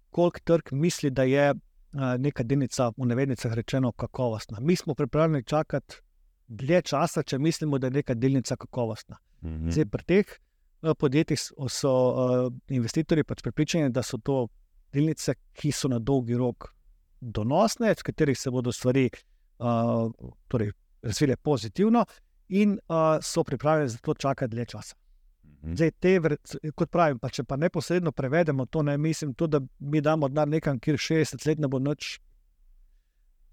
koliko 0.09 0.39
trg 0.39 0.71
misli, 0.71 1.09
da 1.09 1.23
je 1.23 1.53
neka 1.95 2.43
delnica, 2.43 2.89
v 2.97 3.07
navednicah 3.07 3.53
rečeno, 3.53 3.91
kakovostna. 3.91 4.59
Mi 4.59 4.75
smo 4.75 4.95
pripravljeni 4.95 5.43
čakati 5.43 5.95
dlje 6.47 6.81
časa, 6.81 7.23
če 7.23 7.39
mislimo, 7.39 7.77
da 7.77 7.87
je 7.87 7.91
neka 7.91 8.13
delnica 8.13 8.55
kakovostna. 8.55 9.17
Mhm. 9.43 9.69
Zdaj, 9.69 9.85
pri 9.85 10.03
teh 10.03 10.25
eh, 10.27 10.93
podjetjih 10.93 11.39
so, 11.69 11.93
investitorji 12.67 13.23
pač 13.23 13.41
prepričani, 13.41 13.89
da 13.89 14.03
so 14.03 14.17
to 14.17 14.47
delnice, 14.93 15.35
ki 15.53 15.71
so 15.71 15.91
na 15.91 15.99
dolgi 15.99 16.37
rok 16.37 16.71
donosne, 17.21 17.93
s 17.95 18.03
katerih 18.03 18.37
se 18.39 18.51
bodo 18.51 18.71
stvari 18.71 19.09
uh, 19.09 20.11
torej, 20.47 20.71
razvile 21.01 21.35
pozitivno, 21.35 22.05
in 22.49 22.77
uh, 22.87 23.17
so 23.21 23.43
pripravljeni 23.43 23.89
za 23.89 23.97
to 23.97 24.13
čakati 24.13 24.51
dlje 24.55 24.65
časa. 24.65 24.95
Mhm. 25.65 25.75
Zdaj, 25.75 25.91
te, 25.99 26.19
vred- 26.19 26.73
kot 26.75 26.91
pravim, 26.91 27.19
pa 27.19 27.29
če 27.29 27.43
pa 27.43 27.57
neposredno 27.57 28.11
prevedemo 28.11 28.65
to, 28.65 28.83
ne 28.85 28.97
mislim, 28.97 29.33
to, 29.33 29.47
da 29.47 29.59
mi 29.79 30.01
damo 30.01 30.29
denar 30.29 30.47
nekam, 30.47 30.79
kjer 30.79 30.99
60 31.01 31.47
let 31.47 31.59
ne 31.59 31.67
bo 31.67 31.79
noč. 31.79 32.19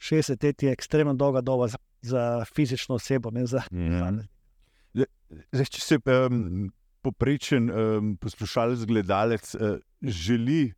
60 0.02 0.44
let 0.44 0.62
je 0.62 0.72
ekstremno 0.72 1.14
dolga 1.14 1.40
doba 1.40 1.68
za, 1.68 1.78
za 2.02 2.44
fizično 2.54 2.94
osebo. 2.94 3.30
Ne, 3.30 3.46
za, 3.46 3.62
Ja. 3.72 4.12
Zdaj, 5.52 5.66
če 5.72 5.80
se 5.80 5.96
um, 6.04 6.66
poprečen 7.00 7.70
um, 7.70 8.10
poslušalec, 8.20 8.82
gledalec 8.84 9.54
uh, 9.54 9.78
želi 10.02 10.72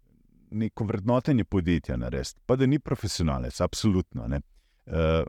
neko 0.55 0.85
vrednotenje 0.85 1.45
podjetja 1.45 1.97
narediti, 1.97 2.39
pa 2.47 2.57
da 2.57 2.67
ni 2.67 2.79
profesionalec, 2.79 3.59
absolutno. 3.61 4.29
Ne. 4.31 4.39
Uh, 4.87 5.27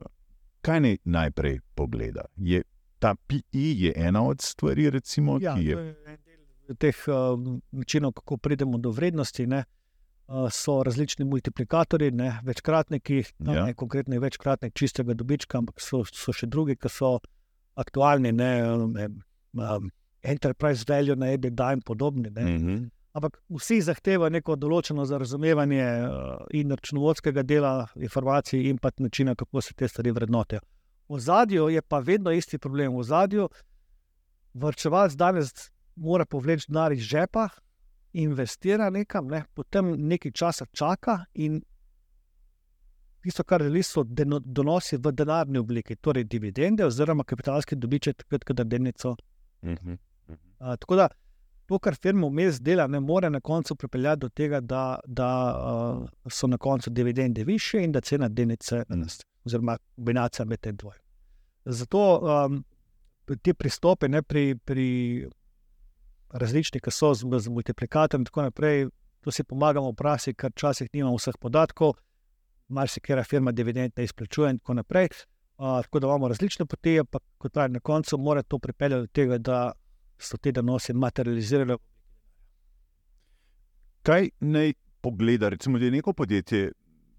kaj 0.62 0.80
naj 0.86 0.98
najprej 1.04 1.60
pogleda? 1.76 2.28
Je 2.38 2.62
ta 3.00 3.16
PI 3.28 3.76
je 3.86 3.94
ena 3.96 4.24
od 4.24 4.42
stvari, 4.42 4.90
recimo, 4.90 5.38
Ja, 5.42 5.56
ki 5.56 5.66
je. 5.66 5.96
je 6.68 6.76
teh 6.76 6.96
uh, 7.08 7.40
načinov, 7.72 8.12
kako 8.12 8.38
pridemo 8.38 8.78
do 8.78 8.92
vrednosti. 8.92 9.48
Ne? 9.48 9.64
Uh, 10.28 10.50
so 10.52 10.84
različni 10.84 11.26
multiplikatorji, 11.26 12.12
ne? 12.12 12.40
večkratniki, 12.44 13.24
Ja. 13.40 13.66
ne 13.66 13.74
konkretno 13.74 14.16
je 14.16 14.20
večkratnik 14.20 14.74
čistega 14.74 15.14
dobička, 15.14 15.58
ampak 15.58 15.82
so, 15.82 16.02
so 16.06 16.34
še 16.34 16.48
drugi, 16.48 16.76
ki 16.76 16.90
so 16.90 17.20
aktualni, 17.76 18.32
ne, 18.32 18.62
ne 18.88 19.06
um, 19.54 19.92
enterprise 20.24 20.86
value, 20.88 21.16
na 21.16 21.30
EBITDA 21.36 21.74
in 21.74 21.82
podobni. 21.82 22.30
Ne? 22.30 22.42
Mhm. 22.42 22.84
Ampak 23.16 23.38
vsi 23.50 23.78
zahtevajo 23.82 24.30
neko 24.30 24.56
določeno 24.60 25.06
razumevanje 25.08 25.84
uh, 25.86 26.42
in 26.52 26.72
računovodskega 26.72 27.44
dela 27.44 27.88
informacij, 27.96 28.66
in 28.70 28.78
pa 28.78 28.90
načina, 29.00 29.36
kako 29.36 29.62
se 29.62 29.74
te 29.74 29.88
stvari 29.88 30.12
vrednotijo. 30.12 30.60
V 31.10 31.20
zadju 31.20 31.70
je 31.70 31.82
pa 31.82 32.00
vedno 32.00 32.32
isti 32.32 32.58
problem. 32.58 32.98
V 32.98 33.04
zadju 33.04 33.50
vrčevalec 34.54 35.14
danes 35.14 35.54
mora 35.96 36.26
povleči 36.26 36.66
denar 36.68 36.92
iz 36.92 37.00
žepa, 37.00 37.50
investira 38.14 38.90
nekam, 38.90 39.28
ne, 39.28 39.44
potem 39.54 39.96
nekaj 40.08 40.32
časa 40.32 40.66
čaka 40.72 41.26
in 41.34 41.62
tisto, 43.24 43.44
kar 43.44 43.64
želi, 43.64 43.84
so 43.84 44.04
donosi 44.06 44.98
v 44.98 45.12
denarni 45.12 45.58
obliki, 45.58 45.96
torej 45.96 46.24
dividende 46.24 46.86
oziroma 46.86 47.24
kapitalski 47.24 47.76
dobiček, 47.76 48.18
takrat, 48.24 48.44
ko 48.44 48.54
delnico 48.54 49.16
Mhm. 49.66 49.94
A, 50.60 50.76
tako 50.78 50.96
da 50.96 51.08
to, 51.66 51.80
kar 51.80 51.96
firma 51.96 52.28
vmes 52.28 52.62
dela, 52.62 52.88
ne 52.88 53.00
more 53.00 53.30
na 53.30 53.40
koncu 53.40 53.76
pripeljati 53.76 54.20
do 54.20 54.30
tega, 54.30 54.60
da, 54.60 55.00
da 55.06 55.30
uh, 55.58 56.32
so 56.32 56.48
na 56.48 56.58
koncu 56.58 56.90
dividende 56.90 57.44
više 57.44 57.84
in 57.84 57.92
da 57.92 58.02
cena 58.02 58.28
delnice 58.30 58.84
raste, 58.90 59.26
oziroma 59.46 59.78
kombinacija 59.96 60.46
med 60.46 60.60
tem 60.60 60.76
dvojem. 60.76 61.02
Zato 61.66 62.02
um, 62.20 62.64
te 63.42 63.54
pristope 63.54 64.08
ne, 64.08 64.22
pri, 64.22 64.56
pri 64.56 64.88
različnih, 66.30 66.82
ki 66.82 66.92
so 66.92 67.14
z, 67.14 67.26
z 67.40 67.54
multiplikatorjem 67.54 68.22
in 68.22 68.30
tako 68.30 68.46
naprej, 68.50 68.88
to 69.26 69.32
si 69.32 69.44
pomagamo 69.44 69.92
v 69.92 69.98
praksi, 69.98 70.36
ker 70.38 70.54
včasih 70.54 70.90
nimamo 70.94 71.18
vseh 71.18 71.38
podatkov, 71.42 71.96
marsikera 72.68 73.24
firma 73.24 73.52
dividend 73.52 73.94
ne 73.98 74.06
izplačuje 74.06 74.52
in 74.54 74.60
tako 74.60 74.78
naprej. 74.82 75.10
Uh, 75.58 75.82
tako 75.82 76.00
da 76.00 76.08
imamo 76.08 76.28
različne 76.28 76.66
poti, 76.66 77.00
pa 77.10 77.20
kot 77.38 77.54
pravi, 77.54 77.74
na 77.74 77.80
koncu 77.80 78.18
mora 78.18 78.44
to 78.44 78.60
pripeljati 78.60 79.02
do 79.02 79.08
tega, 79.08 79.38
da 79.38 79.72
so 80.20 80.38
te 80.38 80.52
donosi 80.52 80.94
materializirali. 80.94 81.78
Kaj 84.04 84.30
naj 84.40 84.74
pogleda, 85.02 85.50
recimo, 85.50 85.80
da 85.80 85.86
je 85.86 85.92
neko 85.92 86.14
podjetje 86.14 86.72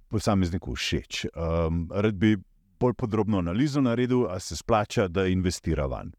posamezniku 0.09 0.75
všeč? 0.75 1.27
Um, 1.35 1.87
rad 1.93 2.15
bi 2.15 2.37
bolj 2.81 2.95
podrobno 2.95 3.39
analizo 3.39 3.81
naredil, 3.81 4.27
a 4.31 4.39
se 4.41 4.57
splača, 4.57 5.09
da 5.09 5.27
investira 5.27 5.87
van. 5.87 6.13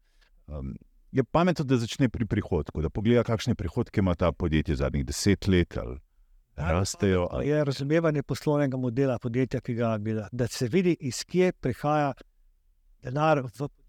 Um, 0.46 0.74
je 1.12 1.24
pametno, 1.24 1.64
da 1.64 1.76
začne 1.76 2.08
pri 2.08 2.26
prihodku, 2.26 2.82
da 2.82 2.90
pogleda, 2.90 3.24
kakšne 3.24 3.54
prihodke 3.54 4.00
ima 4.00 4.14
ta 4.14 4.32
podjetje 4.32 4.76
zadnjih 4.76 5.06
deset 5.06 5.48
let. 5.48 5.76
Ali... 5.76 5.98
Rastejo. 6.56 7.28
Je 7.44 7.64
razumevanje 7.64 8.22
poslovnega 8.22 8.76
modela 8.76 9.18
podjetja, 9.18 9.60
ki 9.60 9.74
ga 9.74 9.98
gleda, 9.98 10.28
da 10.32 10.46
se 10.46 10.66
vidi, 10.68 10.96
iz 11.00 11.22
kje 11.24 11.52
prihaja 11.52 12.12
denar 13.02 13.40
v 13.44 13.50
podjetje. 13.50 13.84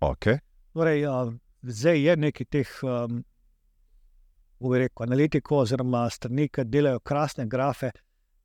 Okay. 0.00 0.38
Torej, 0.72 1.06
um, 1.06 1.40
zdaj 1.62 2.00
je 2.02 2.16
nekaj 2.16 2.46
teh, 2.46 2.70
um, 2.82 3.24
rekel, 4.60 5.06
analitikov 5.06 5.64
oziroma 5.64 6.06
strani, 6.10 6.48
ki 6.48 6.64
delajo 6.64 7.00
krasne 7.00 7.46
grafe 7.46 7.90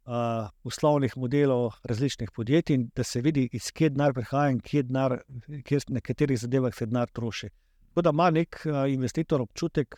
uh, 0.09 0.49
poslovnih 0.63 1.17
modelov 1.17 1.73
različnih 1.83 2.31
podjetij, 2.35 2.77
da 2.95 3.03
se 3.03 3.21
vidi, 3.21 3.49
iz 3.53 3.71
kje 3.71 3.89
denar 3.93 4.13
prihaja 4.13 4.55
in 4.55 4.59
kje 4.59 4.83
denar, 4.89 5.19
kje 5.65 5.79
na 5.87 6.01
katerih 6.01 6.39
zadevah 6.39 6.75
se 6.75 6.85
denar 6.85 7.09
troši. 7.13 7.49
Tako 7.89 8.01
da 8.01 8.13
ima 8.15 8.29
nek 8.29 8.61
uh, 8.65 8.83
investitor 8.89 9.41
občutek, 9.41 9.95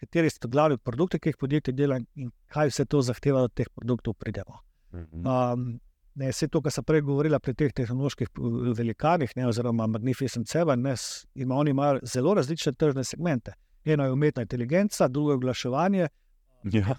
kateri 0.00 0.30
so 0.30 0.48
glavni 0.48 0.78
produkti, 0.78 1.20
ki 1.20 1.32
jih 1.32 1.40
podjetje 1.40 1.74
dela 1.76 2.00
in 2.14 2.30
kaj 2.52 2.72
vse 2.72 2.84
to 2.84 3.02
zahteva, 3.02 3.44
da 3.44 3.52
do 3.52 3.56
teh 3.60 3.68
produktov 3.74 4.16
pridemo. 4.18 4.62
Um, 4.92 5.68
ne, 6.14 6.32
vse 6.32 6.48
to, 6.48 6.60
kar 6.64 6.72
sem 6.72 6.84
prej 6.84 7.04
govorila 7.06 7.40
pri 7.40 7.54
teh 7.54 7.72
tehnoloških 7.72 8.32
velikanih, 8.78 9.36
ne, 9.36 9.46
oziroma 9.48 9.86
Magnificent 9.86 10.48
Seven, 10.48 10.82
ne, 10.88 10.96
ima, 11.34 11.56
oni 11.56 11.70
imajo 11.70 12.00
zelo 12.02 12.34
različne 12.34 12.72
tržne 12.72 13.04
segmente. 13.04 13.54
Eno 13.84 14.04
je 14.04 14.12
umetna 14.12 14.42
inteligenca, 14.42 15.08
drugo 15.08 15.32
je 15.32 15.40
oglaševanje. 15.40 16.08
Ja. 16.72 16.96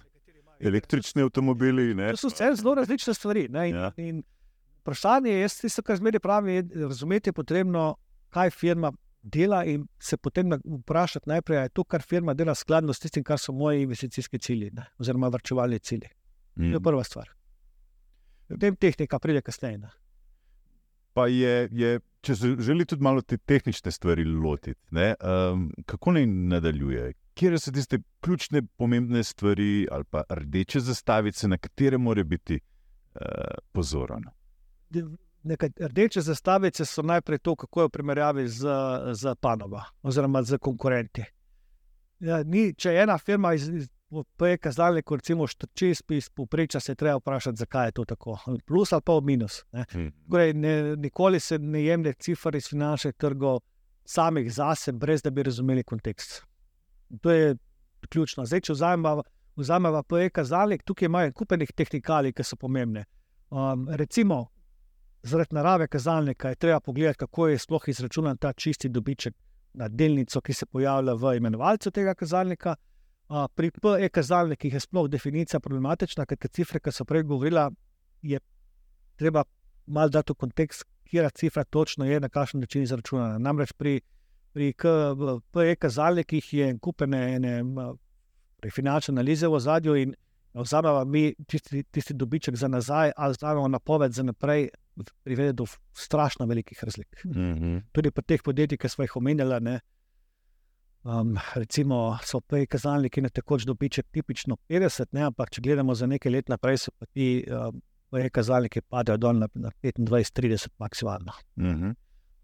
Električni 0.60 1.22
avtomobili. 1.22 1.94
To 2.10 2.16
so 2.16 2.28
vse 2.28 2.52
zelo 2.54 2.74
različne 2.74 3.14
stvari. 3.14 3.48
Ne, 3.48 3.68
in, 3.68 3.76
Ja. 3.76 3.92
in 3.98 4.22
vprašanje 4.80 5.30
je, 5.32 5.48
tisto, 5.60 5.82
kar 5.82 5.96
zmeraj 5.96 6.20
pravi, 6.20 6.62
razumeti 6.76 7.28
je 7.28 7.32
potrebno, 7.32 7.96
kaj 8.30 8.50
firma 8.50 8.92
dela 9.22 9.64
in 9.64 9.86
se 9.98 10.16
potem 10.16 10.50
vprašati 10.78 11.28
najprej, 11.28 11.58
ali 11.58 11.64
je 11.64 11.68
to, 11.70 11.84
kar 11.84 12.02
firma 12.02 12.34
dela, 12.34 12.54
skladno 12.54 12.92
s 12.92 13.00
tistim, 13.00 13.24
kar 13.24 13.38
so 13.38 13.52
moji 13.52 13.82
investicijski 13.82 14.38
cilji, 14.38 14.70
ne, 14.70 14.84
oziroma 14.98 15.28
vrčevalni 15.28 15.78
cilji. 15.78 16.08
To 16.56 16.62
je 16.62 16.78
Mm. 16.78 16.82
prva 16.82 17.04
stvar. 17.04 17.28
Potem 18.48 18.76
tehnika 18.76 19.18
pride 19.18 19.40
kasneje. 19.40 19.78
Ne. 19.78 19.88
Pa 21.12 21.26
je, 21.26 21.68
je, 21.72 22.00
če 22.20 22.36
se 22.36 22.56
želi 22.58 22.84
tudi 22.84 23.02
malo 23.02 23.22
te 23.22 23.36
tehnične 23.36 23.90
stvari 23.90 24.24
lotiti, 24.24 24.80
ne, 24.90 25.14
um, 25.52 25.72
kako 25.86 26.12
naj 26.12 26.26
nadaljuje? 26.26 27.12
Kje 27.34 27.58
so 27.58 27.72
tiste 27.72 27.98
ključne, 28.20 28.62
pomembne 28.76 29.24
stvari 29.24 29.86
ali 29.90 30.04
pa 30.04 30.22
rdeče 30.28 30.80
zastavice, 30.80 31.48
na 31.48 31.58
katere 31.58 31.98
mora 31.98 32.24
biti 32.24 32.60
uh, 32.60 33.20
pozoren? 33.72 34.24
Nekaj 35.42 35.70
rdeče 35.80 36.20
zastavice 36.20 36.84
so 36.84 37.02
najprej 37.02 37.38
to, 37.38 37.56
kako 37.56 37.80
je 37.80 37.86
v 37.86 37.90
primerjavi 37.90 38.48
z, 38.48 38.68
z 39.12 39.34
panogo 39.40 39.82
oziroma 40.02 40.42
z 40.42 40.58
konkurenti. 40.58 41.24
Ja, 42.20 42.42
ni, 42.42 42.72
če 42.74 42.94
je 42.94 43.02
ena 43.02 43.18
firma 43.18 43.52
iz, 43.54 43.68
iz 43.68 43.88
PE 44.38 44.56
kazalnika, 44.62 45.16
recimo, 45.18 45.46
štrči 45.46 45.90
iz 45.90 46.28
povprečja, 46.30 46.80
se 46.80 46.94
treba 46.94 47.18
vprašati, 47.18 47.58
zakaj 47.58 47.88
je 47.88 47.92
to 47.92 48.04
tako. 48.04 48.38
Plus 48.66 48.92
ali 48.92 49.02
pa 49.02 49.18
v 49.18 49.24
minus. 49.24 49.64
Ne. 49.72 49.84
Hmm. 49.90 50.12
Torej, 50.30 50.54
ne, 50.54 50.96
nikoli 50.96 51.40
se 51.40 51.58
ne 51.58 51.84
jemlje 51.84 52.12
cifr 52.12 52.56
iz 52.56 52.68
finančnih 52.70 53.14
trgov 53.14 53.60
samih 54.04 54.52
zase, 54.52 54.92
brez 54.92 55.22
da 55.22 55.30
bi 55.30 55.42
razumeli 55.42 55.84
kontekst. 55.84 56.44
To 57.22 57.30
je 57.30 57.56
ključno. 58.08 58.46
Zdaj, 58.46 58.60
če 58.60 58.72
vzamemo, 59.56 60.02
PE 60.08 60.30
kazalnik, 60.30 60.82
tukaj 60.82 61.06
imajo 61.06 61.32
kupenih 61.32 61.72
tehnikalij, 61.72 62.32
ki 62.32 62.44
so 62.44 62.56
pomembne. 62.56 63.04
Um, 63.50 63.86
recimo, 63.90 64.46
zaradi 65.22 65.54
narave 65.54 65.88
kazalnika 65.88 66.48
je 66.48 66.56
treba 66.56 66.80
pogledati, 66.80 67.18
kako 67.18 67.48
je 67.48 67.58
sploh 67.58 67.88
izračunan 67.88 68.36
ta 68.36 68.52
čisti 68.52 68.88
dobiček 68.88 69.34
na 69.74 69.88
delnico, 69.88 70.40
ki 70.40 70.52
se 70.52 70.66
pojavlja 70.66 71.14
v 71.14 71.36
imenovalcu 71.36 71.90
tega 71.90 72.14
kazalnika. 72.14 72.76
Uh, 73.28 73.46
pri 73.54 73.70
PE 73.70 74.08
kazalnikih 74.08 74.74
je 74.74 74.80
sploh 74.80 75.08
definicija 75.08 75.60
problematična, 75.60 76.26
ker 76.26 76.38
te 76.38 76.48
cifre, 76.48 76.80
ki 76.80 76.92
so 76.92 77.04
prej 77.04 77.22
govorila, 77.22 77.70
je 78.22 78.40
treba 79.16 79.44
malo 79.86 80.08
dati 80.08 80.32
v 80.32 80.36
kontekst, 80.36 80.84
kje 81.04 81.30
cifra 81.34 81.64
točno 81.64 82.04
je, 82.04 82.20
na 82.20 82.28
kakšen 82.28 82.60
način 82.60 82.82
izračunana. 82.82 83.38
Namreč 83.38 83.72
pri, 83.72 84.00
pri 84.54 84.72
PE 85.52 85.76
kazalnikih 85.76 86.52
je 86.54 86.66
kupene 86.78 87.20
ene 87.34 87.62
finančne 88.70 89.12
analize 89.12 89.48
v 89.50 89.60
zadju 89.60 89.96
in 89.96 90.14
vzamemo 90.54 91.04
mi 91.04 91.34
tisti, 91.46 91.82
tisti 91.82 92.14
dobiček 92.14 92.56
za 92.56 92.68
nazaj, 92.68 93.12
ali 93.16 93.34
vzamemo 93.34 93.68
napoved 93.68 94.12
za 94.12 94.22
naprej, 94.22 94.68
privede 95.24 95.52
do 95.52 95.66
strašno 95.92 96.46
velikih 96.46 96.84
razlik. 96.84 97.24
Mm 97.24 97.32
-hmm. 97.32 97.82
Tudi 97.92 98.10
pri 98.10 98.24
teh 98.24 98.42
podjetjih, 98.42 98.78
ki 98.78 98.88
smo 98.88 99.04
jih 99.04 99.16
omenjali, 99.16 99.60
ne, 99.60 99.80
um, 101.02 101.36
recimo 101.54 102.18
so 102.22 102.40
PE 102.40 102.66
kazalniki 102.66 103.20
na 103.20 103.28
tekoč 103.28 103.64
dobiček 103.64 104.06
tipično 104.10 104.56
50, 104.68 105.06
ne, 105.12 105.22
ampak 105.22 105.50
če 105.50 105.60
gledamo 105.60 105.94
za 105.94 106.06
nekaj 106.06 106.32
let 106.32 106.48
naprej, 106.48 106.78
so 106.78 106.90
pa 106.98 107.06
ti 107.06 107.44
um, 107.50 107.82
PE 108.10 108.30
kazalniki 108.30 108.80
padejo 108.80 109.16
dol 109.16 109.38
na, 109.38 109.48
na 109.54 109.70
25-30 109.82 110.68
maksimalno. 110.78 111.32
Mm 111.56 111.66
-hmm. 111.66 111.94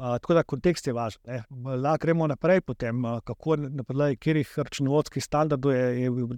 Uh, 0.00 0.16
tako 0.16 0.34
da 0.34 0.42
kontekst 0.42 0.86
je 0.86 0.92
važen. 0.96 1.20
ne. 1.26 1.42
Lahko 1.76 2.06
gremo 2.06 2.26
naprej, 2.26 2.60
potem, 2.64 3.04
uh, 3.04 3.18
kako 3.20 3.56
na 3.56 3.84
podlagi 3.84 4.16
katerih 4.16 4.54
računovodskih 4.56 5.24
standardov 5.24 5.74
je, 5.74 6.02
je 6.02 6.10
uh, 6.10 6.30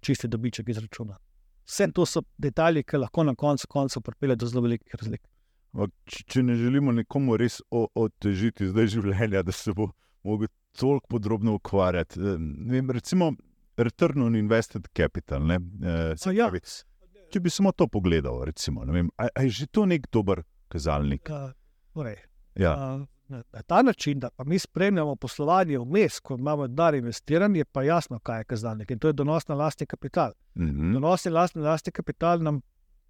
čisti 0.00 0.28
dobiček 0.28 0.68
izračunan. 0.68 1.18
Vse 1.66 1.88
to 1.94 2.06
so 2.06 2.22
detajli, 2.38 2.84
ki 2.86 3.02
lahko 3.02 3.24
na 3.26 3.34
koncu 3.34 3.66
koncev 3.68 4.02
pripeljejo 4.06 4.36
do 4.36 4.46
zelo 4.46 4.62
velikih 4.62 4.94
razlik. 4.94 5.22
Če, 6.06 6.24
če 6.28 6.42
ne 6.46 6.54
želimo 6.54 6.92
nekomu 6.92 7.36
res 7.40 7.58
otežiti 7.72 8.68
zdaj 8.70 8.90
življenja, 8.94 9.42
da 9.42 9.52
se 9.56 9.74
bo 9.74 9.88
mogel 10.22 10.50
toliko 10.78 11.16
podrobno 11.16 11.56
ukvarjati. 11.58 12.20
ne 12.20 12.72
Vem, 12.76 12.90
recimo, 12.90 13.32
return 13.76 14.22
on 14.22 14.36
invested 14.36 14.86
capital. 14.96 15.46
Ne, 15.46 15.58
eh, 15.82 16.14
A 16.14 16.32
ja. 16.32 16.50
pravi, 16.50 16.60
če 17.32 17.40
bi 17.40 17.50
samo 17.50 17.72
to 17.72 17.88
pogledal, 17.88 18.44
recimo, 18.44 18.84
vem, 18.86 19.10
a, 19.16 19.26
a 19.34 19.46
je 19.48 19.62
že 19.62 19.66
to 19.66 19.86
nek 19.86 20.06
dober 20.12 20.44
kazalnik? 20.72 21.30
Uh, 21.30 21.50
torej, 21.96 22.20
Ja. 22.54 22.96
uh, 22.96 23.06
na, 23.32 23.62
ta 23.66 23.82
način, 23.82 24.18
da 24.18 24.30
pa 24.30 24.44
mi 24.44 24.58
spremljamo 24.58 25.16
poslovanje 25.16 25.78
vmes, 25.78 26.20
ko 26.20 26.34
imamo 26.34 26.66
denar 26.68 26.94
investiran, 26.94 27.56
je 27.56 27.64
pa 27.64 27.82
jasno, 27.82 28.18
kaj 28.18 28.40
je 28.40 28.44
kazalnik 28.44 28.90
in 28.90 28.98
to 28.98 29.08
je 29.08 29.12
donos 29.12 29.48
na 29.48 29.54
lastni 29.54 29.86
kapital. 29.86 30.32
Mhm. 30.54 30.92
Donos 30.92 31.24
na 31.24 31.32
lastni, 31.32 31.62
lastni 31.62 31.92
kapital 31.92 32.42
nam 32.42 32.60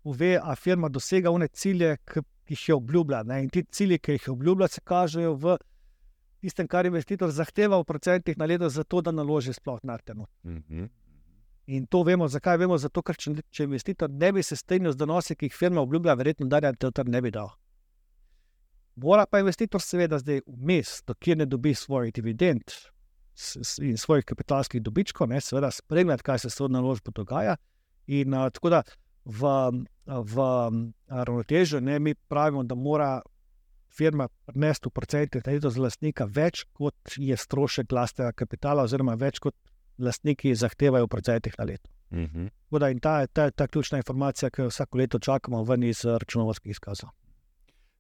pove, 0.02 0.38
a 0.42 0.54
firma 0.56 0.88
dosega 0.88 1.30
one 1.30 1.48
cilje, 1.48 1.96
ki 1.96 2.20
jih 2.48 2.68
je 2.68 2.74
obljubila. 2.74 3.22
Ne? 3.22 3.42
In 3.42 3.50
ti 3.50 3.64
cilji, 3.64 3.98
ki 3.98 4.12
jih 4.12 4.26
je 4.26 4.32
obljubila, 4.32 4.68
se 4.68 4.80
kažejo 4.80 5.34
v 5.34 5.56
tistem, 6.40 6.66
kar 6.68 6.86
investitor 6.86 7.30
zahteva 7.30 7.78
v 7.78 7.84
procentih 7.84 8.38
na 8.38 8.44
leto, 8.44 8.68
zato 8.68 9.00
da 9.00 9.10
naloži 9.10 9.52
sploh 9.52 9.80
na 9.82 9.98
terenu. 9.98 10.26
Mhm. 10.44 10.84
In 11.66 11.86
to 11.86 12.02
vemo, 12.02 12.26
zakaj 12.28 12.56
vemo, 12.58 12.78
zato 12.78 13.02
ker 13.02 13.16
če, 13.16 13.36
če 13.50 13.64
investitor 13.64 14.10
ne 14.10 14.32
bi 14.32 14.42
se 14.42 14.56
strinjal 14.56 14.92
z 14.92 14.98
donosi, 14.98 15.36
ki 15.36 15.46
jih 15.46 15.54
firma 15.54 15.80
obljublja, 15.80 16.14
verjetno 16.18 16.46
darja 16.50 16.72
ter 16.74 17.06
ne 17.06 17.20
bi 17.22 17.30
dal. 17.30 17.52
Mora 18.96 19.26
pa 19.26 19.40
investitor 19.40 19.80
seveda 19.80 20.18
zdaj 20.20 20.42
vmes, 20.46 21.00
dokler 21.06 21.38
ne 21.38 21.46
dobi 21.46 21.74
svojih 21.74 22.12
dividend 22.12 22.74
in 23.80 23.96
svojih 23.96 24.24
kapitalskih 24.28 24.82
dobičkov, 24.82 25.28
ne, 25.28 25.40
seveda 25.40 25.70
spremljati, 25.70 26.22
kaj 26.22 26.38
se 26.38 26.50
s 26.50 26.60
to 26.60 26.68
naložbo 26.68 27.10
dogaja. 27.10 27.56
In 28.06 28.34
uh, 28.34 28.50
tako 28.52 28.70
da 28.70 28.82
v, 29.24 29.48
v 30.06 30.46
ravnotežju 31.08 31.80
ne, 31.80 31.98
mi 31.98 32.14
pravimo, 32.14 32.64
da 32.64 32.74
mora 32.74 33.20
firma 33.92 34.28
prinesti 34.46 34.88
v 34.88 34.92
procentih 34.92 35.42
na 35.46 35.52
leto 35.52 35.70
za 35.70 35.80
lastnika 35.80 36.26
več, 36.28 36.64
kot 36.72 37.16
je 37.16 37.36
strošek 37.36 37.92
lastnega 37.92 38.32
kapitala, 38.32 38.84
oziroma 38.88 39.14
več 39.20 39.40
kot 39.40 39.54
lastniki 39.98 40.54
zahtevajo 40.56 41.06
v 41.06 41.12
procentih 41.12 41.56
na 41.58 41.64
leto. 41.64 41.90
Mhm. 42.12 42.46
Tako 42.68 42.78
Da, 42.78 42.88
in 42.90 43.00
ta 43.00 43.20
je 43.20 43.26
ta, 43.26 43.50
ta 43.50 43.66
ključna 43.66 43.98
informacija, 43.98 44.50
ki 44.50 44.62
jo 44.62 44.68
vsako 44.68 44.98
leto 44.98 45.18
čakamo 45.18 45.64
ven 45.64 45.82
iz 45.82 46.04
računovodskih 46.04 46.70
izkazov. 46.70 47.10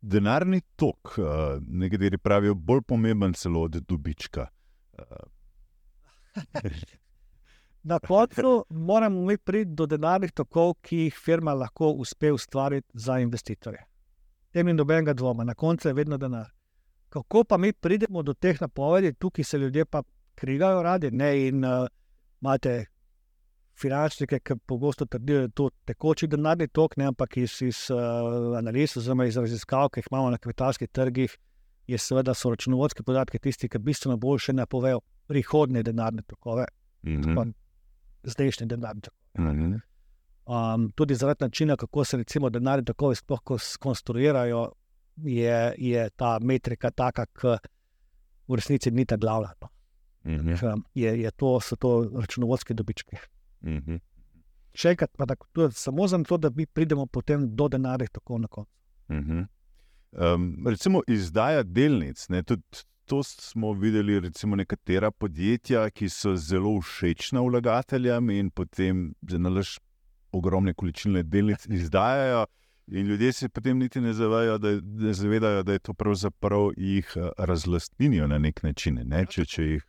Denarni 0.02 0.60
tok, 0.76 1.14
uh, 1.18 1.26
nekateri 1.62 2.18
pravijo, 2.18 2.54
bolj 2.54 2.82
pomemben 2.88 3.34
celo 3.38 3.62
od 3.68 3.78
dobička. 3.88 4.46
Uh, 4.98 5.04
Na 7.82 7.98
koncu 7.98 8.64
moramo 8.70 9.20
mi 9.20 9.38
priti 9.38 9.70
do 9.74 9.86
denarnih 9.86 10.32
tokov, 10.32 10.74
ki 10.82 10.96
jih 10.96 11.16
firma 11.24 11.54
lahko 11.54 11.90
uspe 11.90 12.32
ustvariti 12.32 12.88
za 12.94 13.18
investitorje. 13.18 13.84
Tem 14.50 14.66
ni 14.66 14.72
nobenega 14.72 15.12
dvoma, 15.12 15.44
na 15.44 15.54
koncu 15.54 15.88
je 15.88 15.94
vedno 15.94 16.18
denar. 16.18 16.50
Kako 17.08 17.44
pa 17.44 17.56
mi 17.56 17.72
pridemo 17.72 18.22
do 18.22 18.34
teh 18.34 18.60
napovedi, 18.60 19.12
tukaj 19.12 19.44
se 19.44 19.58
ljudje 19.58 19.84
pa 19.84 20.02
krigajo 20.34 20.82
radi 20.82 21.10
ne? 21.10 21.48
in 21.48 21.64
uh, 21.64 21.86
imate 22.40 22.84
finančnike, 23.80 24.38
ki 24.40 24.54
pogosto 24.66 25.06
trdijo, 25.06 25.38
da 25.38 25.42
je 25.42 25.48
to 25.48 25.70
tekoči 25.84 26.26
denarni 26.26 26.68
tok, 26.68 26.96
ne? 26.96 27.06
ampak 27.12 27.36
iz, 27.36 27.62
iz 27.62 27.86
uh, 27.90 28.58
analiz, 28.58 28.96
oziroma 28.96 29.26
iz 29.26 29.36
raziskav, 29.36 29.88
ki 29.90 30.02
jih 30.02 30.10
imamo 30.10 30.30
na 30.30 30.38
kapitalskih 30.38 30.88
trgih, 30.88 31.36
je 31.86 31.98
seveda 31.98 32.34
so 32.34 32.50
računovodske 32.50 33.02
podatke 33.02 33.38
tisti, 33.38 33.68
ki 33.68 33.78
bistveno 33.78 34.16
boljše 34.16 34.52
napovejo 34.52 35.00
prihodne 35.26 35.82
denarne 35.82 36.22
tokove. 36.22 36.66
Mm 37.02 37.20
-hmm. 37.20 37.52
Zdajšnji 38.22 38.66
denarni 38.66 39.00
tokove. 39.00 39.52
mm 39.52 39.58
-hmm. 39.58 39.80
Um, 40.44 40.90
tudi 40.94 41.14
zaradi 41.14 41.44
načina, 41.44 41.76
kako 41.76 42.04
se 42.04 42.16
recimo 42.16 42.50
denarni 42.50 42.84
tokovi 42.84 43.14
sploh 43.14 43.40
konstruirajo, 43.80 44.72
je, 45.16 45.74
je 45.78 46.10
ta 46.10 46.38
metrika 46.42 46.90
taka, 46.90 47.26
ki 47.26 47.56
v 48.48 48.54
resnici 48.54 48.90
ni 48.90 49.04
ta 49.04 49.16
glavna. 49.16 49.52
No. 49.60 49.68
mm 50.24 50.36
-hmm. 50.36 50.82
je, 50.94 51.22
je 51.22 51.30
to, 51.30 51.60
so 51.60 51.76
to 51.76 52.10
računovodske 52.20 52.74
dobičke. 52.74 53.16
Mm 53.62 53.78
-hmm. 53.78 54.00
Še 54.74 54.90
enkrat, 54.90 55.10
pa 55.16 55.24
da, 55.24 55.34
to 55.52 55.62
je 55.62 55.72
samo 55.72 56.06
zato, 56.08 56.36
da 56.36 56.50
mi 56.56 56.66
pridemo 56.66 57.06
potem 57.06 57.56
do 57.56 57.68
denarja 57.68 58.08
tako 58.12 58.38
na 58.38 58.48
koncu. 58.48 58.72
Mm 59.08 59.18
-hmm. 59.18 59.46
um, 60.34 60.66
recimo 60.66 61.02
izdaja 61.06 61.62
delnic. 61.62 62.28
Ne, 62.28 62.42
tudi 62.42 62.62
to 63.04 63.22
smo 63.22 63.72
videli, 63.72 64.20
recimo 64.20 64.56
nekatera 64.56 65.10
podjetja, 65.10 65.90
ki 65.90 66.08
so 66.08 66.36
zelo 66.36 66.80
všečna 66.80 67.40
vlagateljem 67.40 68.30
in 68.30 68.50
potem 68.50 69.14
zanalaš 69.28 69.78
ogromne 70.32 70.74
količine 70.74 71.22
delnic 71.22 71.66
izdajajo. 71.68 72.46
In 72.86 73.06
ljudje 73.06 73.32
se 73.32 73.48
potem 73.48 73.78
niti 73.78 74.00
ne 74.00 74.12
zavedajo, 74.12 74.58
da, 74.58 74.80
da, 74.80 75.12
zavedajo, 75.12 75.62
da 75.62 75.72
je 75.72 75.78
to 75.78 75.94
pravzaprav 75.94 76.70
jih 76.76 77.16
razlastnijo 77.38 78.26
na 78.26 78.38
nek 78.38 78.62
način. 78.62 79.00
Ne? 79.04 79.26
Če, 79.26 79.44
če 79.44 79.64
jih 79.64 79.84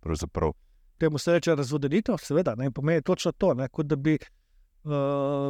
pravzaprav. 0.00 0.52
Temu 0.98 1.18
se 1.18 1.32
reče 1.32 1.54
razvodenitev, 1.54 2.16
seveda, 2.22 2.54
ne 2.54 2.70
pomeni 2.70 3.02
točno 3.02 3.32
to, 3.32 3.54
ne? 3.54 3.68
kot 3.68 3.86
da 3.86 3.96
bi 3.96 4.18
uh, 4.18 4.92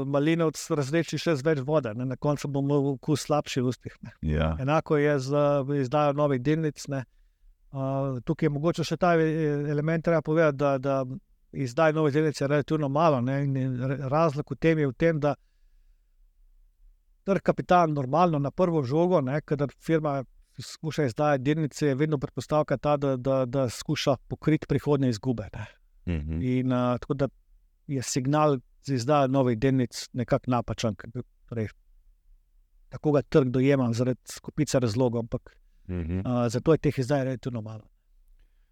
malinovc 0.07 0.61
razrešil 0.71 1.21
še 1.21 1.37
z 1.37 1.47
več 1.47 1.61
vode, 1.67 1.95
ne? 1.95 2.07
na 2.15 2.17
koncu 2.17 2.49
bomo 2.49 2.81
v 2.81 2.95
okus 2.97 3.27
slabši 3.27 3.61
v 3.61 3.73
ustih. 3.73 3.99
Ja. 4.23 4.55
Enako 4.61 4.97
je 5.01 5.19
z 5.19 5.43
izdajo 5.83 6.17
novih 6.17 6.43
delnic. 6.43 6.87
Uh, 6.89 8.21
tukaj 8.25 8.47
je 8.47 8.53
mogoče 8.53 8.85
še 8.85 8.97
ta 9.01 9.15
element, 9.17 10.05
treba 10.05 10.23
povedati, 10.23 10.59
da, 10.61 10.79
da 10.79 11.05
izdaja 11.53 11.97
novih 11.97 12.15
delnic 12.15 12.41
je 12.41 12.49
relativno 12.49 12.89
malo. 12.89 13.21
Ne? 13.21 13.43
In 13.45 13.81
razlog 14.09 14.53
v 14.53 14.61
tem 14.61 14.79
je 14.79 14.89
v 14.89 14.97
tem, 14.99 15.21
da 15.21 15.35
trg 17.25 17.43
kapitala 17.43 17.87
normalno 17.87 18.39
na 18.39 18.51
prvo 18.51 18.83
žogo, 18.83 19.23
kadar 19.45 19.71
firma 19.79 20.23
skuša 20.59 21.05
izdajati 21.05 21.43
delnice, 21.43 21.87
je 21.87 21.95
vedno 21.95 22.19
predpostavka 22.19 22.77
ta, 22.77 22.97
da, 22.97 23.17
da, 23.17 23.45
da 23.47 23.69
skuša 23.69 24.17
pokriti 24.29 24.67
prihodne 24.67 25.09
izgube. 25.09 25.49
Mm 26.07 26.13
-hmm. 26.13 26.59
In 26.59 26.73
uh, 26.73 26.99
tako 27.01 27.15
da 27.15 27.29
je 27.87 28.03
signal 28.03 28.59
za 28.83 28.95
izdajo 28.95 29.29
novih 29.29 29.59
delnic 29.59 30.09
nekako 30.13 30.51
napačen. 30.51 30.95
Torej, 31.49 31.69
tako 32.89 33.13
ga 33.13 33.23
trg 33.23 33.49
dojema 33.49 33.93
zaradi 33.93 34.21
skupice 34.25 34.81
razlogov, 34.81 35.21
ampak 35.21 35.57
mm 35.89 35.95
-hmm. 35.95 36.45
uh, 36.45 36.53
zato 36.53 36.73
je 36.73 36.79
teh 36.79 36.99
izdaj 36.99 37.25
relativno 37.25 37.61
malo. 37.61 37.85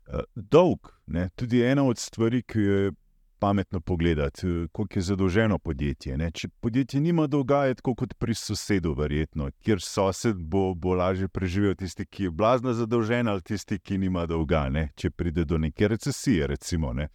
Uh, 0.06 0.20
dolg, 0.34 0.78
ne? 1.06 1.28
tudi 1.36 1.62
ena 1.62 1.84
od 1.84 1.98
stvari, 1.98 2.42
ki 2.42 2.58
je 2.58 2.92
pametno 3.40 3.80
pogledati, 3.80 4.46
koliko 4.72 4.98
je 4.98 5.02
zadolženo 5.02 5.58
podjetje. 5.58 6.16
Ne? 6.16 6.30
Če 6.30 6.48
podjetje 6.60 7.00
nima 7.00 7.26
dolga, 7.26 7.64
je 7.64 7.78
tako 7.78 7.94
kot 7.94 8.14
pri 8.18 8.34
sosedu, 8.34 8.92
verjetno, 8.94 9.48
kjer 9.64 9.80
sosed 9.80 10.36
bo, 10.36 10.74
bo 10.74 10.94
lažje 10.94 11.28
preživel, 11.28 11.74
tisti, 11.74 12.06
ki 12.06 12.28
je 12.28 12.30
blazno 12.30 12.74
zadolžen, 12.76 13.28
ali 13.28 13.42
tisti, 13.42 13.78
ki 13.78 13.98
nima 13.98 14.26
dolga, 14.28 14.66
ne? 14.68 14.90
če 14.96 15.10
pride 15.10 15.44
do 15.48 15.58
neke 15.58 15.88
recesije. 15.88 16.46
Recimo, 16.52 16.92
ne? 16.92 17.08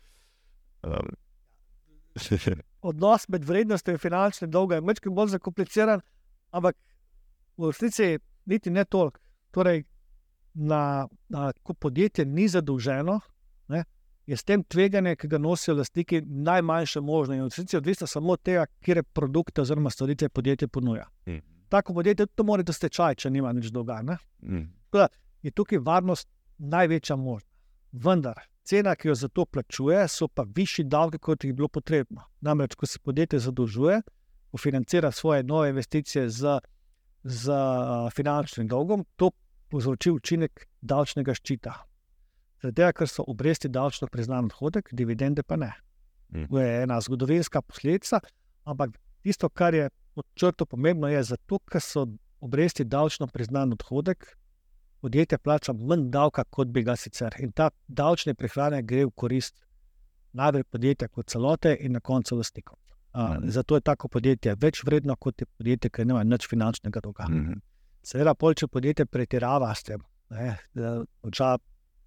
um. 0.83 1.13
Odnos 2.89 3.27
med 3.27 3.45
vrednostjo 3.45 3.93
in 3.93 3.99
finančnim 3.99 4.51
dolgom 4.51 4.77
je 4.77 4.81
nekaj 4.81 5.11
bolj 5.11 5.33
zakompliciran, 5.35 6.01
ampak 6.51 6.77
v 7.57 7.71
resnici 7.71 8.17
niti 8.45 8.71
ne 8.71 8.85
toliko. 8.85 9.19
Torej, 9.51 9.83
na, 10.53 11.07
na, 11.29 11.51
ko 11.63 11.73
podjetje 11.73 12.25
ni 12.25 12.47
zadolženo, 12.47 13.19
ne, 13.67 13.83
je 14.27 14.37
s 14.37 14.43
tem 14.43 14.63
tveganje, 14.63 15.15
ki 15.15 15.27
ga 15.27 15.37
nosijo 15.37 15.75
lastniki, 15.77 16.21
najmanjše 16.21 17.01
možno. 17.01 17.35
In 17.35 17.49
vse 17.49 17.65
je 17.71 17.77
odvisno 17.77 18.07
samo 18.07 18.33
od 18.33 18.41
tega, 18.41 18.65
kje 18.81 19.03
produkte 19.03 19.61
oziroma 19.61 19.89
storitve 19.89 20.29
podjetje 20.29 20.67
ponuja. 20.67 21.05
Mm. 21.27 21.41
Tako 21.69 21.93
podjetje 21.93 22.25
tudi 22.25 22.47
mora 22.47 22.73
stečaj, 22.73 23.15
če 23.15 23.29
nima 23.29 23.53
nič 23.53 23.71
dolga. 23.71 24.01
Mm. 24.41 24.65
Da, 24.91 25.07
je 25.41 25.51
tukaj 25.51 25.77
varnost 25.77 26.29
največja 26.57 27.15
možna. 27.15 27.49
Vendar 27.91 28.41
cena, 28.65 28.95
ki 28.95 29.07
jo 29.07 29.15
za 29.15 29.27
to 29.27 29.45
plačuje, 29.45 30.07
so 30.07 30.27
pa 30.27 30.45
višji 30.55 30.85
davki, 30.89 31.17
kot 31.17 31.43
jih 31.43 31.53
je 31.53 31.53
bilo 31.53 31.67
potrebno. 31.67 32.25
Namreč, 32.41 32.75
ko 32.75 32.85
se 32.85 32.99
podjetje 32.99 33.39
zadolžuje, 33.39 34.01
financira 34.61 35.11
svoje 35.11 35.43
nove 35.43 35.69
investicije 35.69 36.29
z, 36.29 36.59
z 37.23 37.51
finančnim 38.15 38.67
dolgom, 38.67 39.05
to 39.15 39.31
povzroči 39.69 40.11
učinek 40.11 40.67
davčnega 40.81 41.33
ščita. 41.35 41.73
Zato, 42.65 42.91
ker 42.93 43.07
so 43.07 43.23
obresti 43.27 43.69
davčno 43.69 44.07
priznan 44.07 44.45
odhodek, 44.45 44.89
dividende 44.91 45.43
pa 45.43 45.55
ne. 45.55 45.71
Mm. 46.29 46.47
To 46.49 46.59
je 46.59 46.83
ena 46.83 46.97
zgodovinska 46.99 47.61
posledica, 47.61 48.19
ampak 48.65 48.95
tisto, 49.21 49.49
kar 49.49 49.73
je 49.73 49.85
pod 50.13 50.25
črto 50.33 50.65
pomembno, 50.65 51.07
je 51.07 51.23
zato, 51.23 51.59
ker 51.61 51.81
so 51.81 52.07
obresti 52.41 52.83
davčno 52.85 53.27
priznan 53.27 53.71
odhodek, 53.71 54.25
podjetje 55.01 55.37
plača 55.37 55.73
manj 55.73 56.09
davka, 56.09 56.43
kot 56.45 56.67
bi 56.67 56.83
ga 56.83 56.95
sicer. 56.95 57.35
In 57.39 57.51
ta 57.51 57.69
davčni 57.87 58.33
prihranek 58.33 58.85
gre 58.85 59.05
v 59.05 59.11
korist 59.11 59.61
najbolj 60.33 60.63
podjetja 60.65 61.07
kot 61.07 61.27
celote 61.27 61.75
in 61.79 61.91
na 61.91 61.99
koncu 61.99 62.35
lastnikov. 62.35 62.77
Uh, 63.13 63.37
Mm. 63.37 63.49
zato 63.49 63.75
je 63.75 63.81
tako 63.81 64.07
podjetje 64.07 64.55
več 64.59 64.83
vredno 64.83 65.15
kot 65.15 65.41
je 65.41 65.45
podjetje, 65.47 65.89
ki 65.89 66.05
nima 66.05 66.23
nič 66.23 66.47
finančnega 66.49 66.99
dolga. 66.99 67.27
Mm. 67.29 67.61
Seveda, 68.03 68.33
pol, 68.33 68.53
če 68.53 68.67
podjetje 68.67 69.05
pretirava 69.05 69.69
s 69.75 69.83
tem, 69.83 70.01
da 70.73 71.03
poča- 71.23 71.57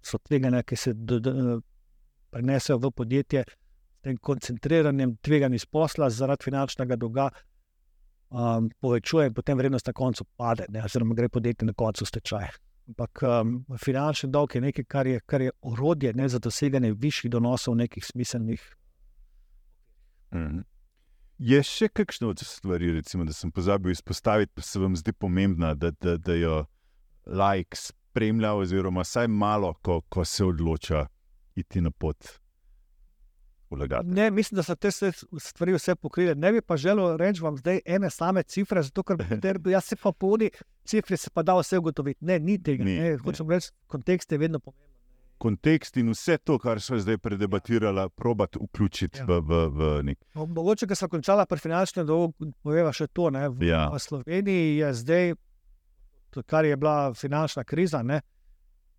so 0.01 0.17
tveganja, 0.17 0.63
ki 0.63 0.75
se 0.75 0.93
do- 0.93 1.19
do- 1.19 1.61
prenesejo 2.29 2.77
v 2.77 2.91
podjetje, 2.91 3.43
s 3.99 4.01
tem 4.01 4.17
koncentriranjem 4.17 5.17
tveganj 5.21 5.55
iz 5.55 5.65
posla 5.65 6.09
zaradi 6.09 6.43
finančnega 6.43 6.95
dolga, 6.95 7.29
um, 8.29 8.69
povečuje 8.79 9.27
in 9.27 9.33
potem 9.33 9.57
vrednost 9.57 9.87
na 9.87 9.93
koncu 9.93 10.25
pade, 10.37 10.65
ne, 10.69 10.83
oziroma 10.85 11.15
gre 11.15 11.29
podjetje 11.29 11.65
na 11.65 11.73
koncu 11.73 12.05
v 12.05 12.07
stečaj. 12.07 12.49
Ampak 12.89 13.23
um, 13.23 13.65
finančni 13.77 14.31
dolg 14.31 14.55
je 14.55 14.61
nekaj, 14.61 14.85
kar 14.85 15.07
je, 15.07 15.19
kar 15.25 15.41
je 15.41 15.51
orodje 15.61 16.13
ne, 16.13 16.29
za 16.29 16.39
doseganje 16.39 16.93
višjih 16.93 17.31
donosov, 17.31 17.75
nekih 17.75 18.05
smiselnih. 18.05 18.63
Mm. 20.33 20.63
Je 21.39 21.61
še 21.63 21.87
kakšna 21.87 22.33
od 22.33 22.41
stvari, 22.43 22.91
recimo, 22.91 23.23
da 23.25 23.33
sem 23.33 23.51
pozabil 23.51 23.93
izpostaviti, 23.93 24.51
pa 24.55 24.61
se 24.61 24.79
vam 24.79 24.97
zdi 24.99 25.13
pomembna, 25.13 25.73
da, 25.73 25.91
da, 25.91 26.17
da 26.17 26.35
jo 26.35 26.65
like 27.25 27.77
spremlja, 28.19 28.53
oziroma 28.53 29.01
vsaj 29.01 29.27
malo, 29.29 29.73
ko, 29.75 30.01
ko 30.03 30.25
se 30.25 30.43
odloča 30.45 31.05
iti 31.55 31.81
na 31.81 31.91
pot. 31.91 32.17
Vlagati. 33.71 34.07
Ne, 34.07 34.31
mislim, 34.31 34.55
da 34.55 34.63
so 34.63 34.75
te 34.75 34.89
stvari 34.91 35.73
vse 35.73 35.95
pokrile. 35.95 36.35
Ne 36.35 36.51
bi 36.51 36.61
pa 36.61 36.75
želel 36.75 37.17
reči 37.17 37.41
vam 37.41 37.57
zdaj 37.57 37.79
ene 37.87 38.09
same 38.09 38.43
cifre, 38.43 38.81
zato 38.81 39.03
ker 39.03 39.15
jaz 39.67 39.83
se 39.83 39.95
pa 39.95 40.11
po 40.11 40.27
uni 40.27 40.49
cifri 40.83 41.17
se 41.17 41.29
pa 41.29 41.43
da 41.43 41.53
vse 41.53 41.77
ugotoviti. 41.77 42.25
Ne, 42.25 42.39
ni 42.39 42.57
tega. 42.59 42.83
Ni, 42.83 42.95
Ne, 42.95 43.09
ne. 43.11 43.17
hočem 43.17 43.49
reči, 43.49 43.69
kontekst 43.87 44.31
je 44.31 44.37
vedno 44.37 44.59
pomemben. 44.59 44.85
Kontekst 45.39 45.97
in 45.97 46.09
vse 46.09 46.37
to, 46.39 46.57
kar 46.59 46.81
so 46.81 46.97
zdaj 46.97 47.17
predebatirali, 47.17 48.09
probati 48.11 48.59
vključiti 48.59 49.19
Ja. 49.19 49.25
v, 49.25 49.39
v, 49.39 49.67
v 49.69 50.03
nek. 50.03 50.17
Mo- 50.33 50.47
Mogoče, 50.47 50.87
ker 50.87 50.97
sem 50.97 51.09
končala 51.09 51.45
pri 51.45 51.59
finančnem 51.59 52.03
dolgu, 52.05 52.33
poveva 52.61 52.91
še 52.91 53.07
to. 53.07 53.29
Ne, 53.29 53.45
v, 53.49 53.63
Ja. 53.63 53.85
v 53.87 53.99
Sloveniji 53.99 54.77
je 54.77 54.93
zdaj, 54.95 55.35
kar 56.45 56.65
je 56.65 56.77
bila 56.77 57.13
finančna 57.13 57.63
kriza, 57.63 58.03
ne, 58.03 58.21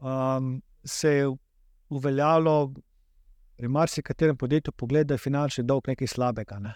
um, 0.00 0.62
se 0.84 1.10
je 1.10 1.30
uveljavilo 1.88 2.72
pri 3.56 3.68
marsikaterem 3.68 4.36
podjetju 4.36 4.72
pogled, 4.72 5.06
da 5.06 5.14
je 5.14 5.18
finančni 5.18 5.64
dolg 5.64 5.88
nekaj 5.88 6.06
slabega. 6.06 6.58
Ne. 6.58 6.74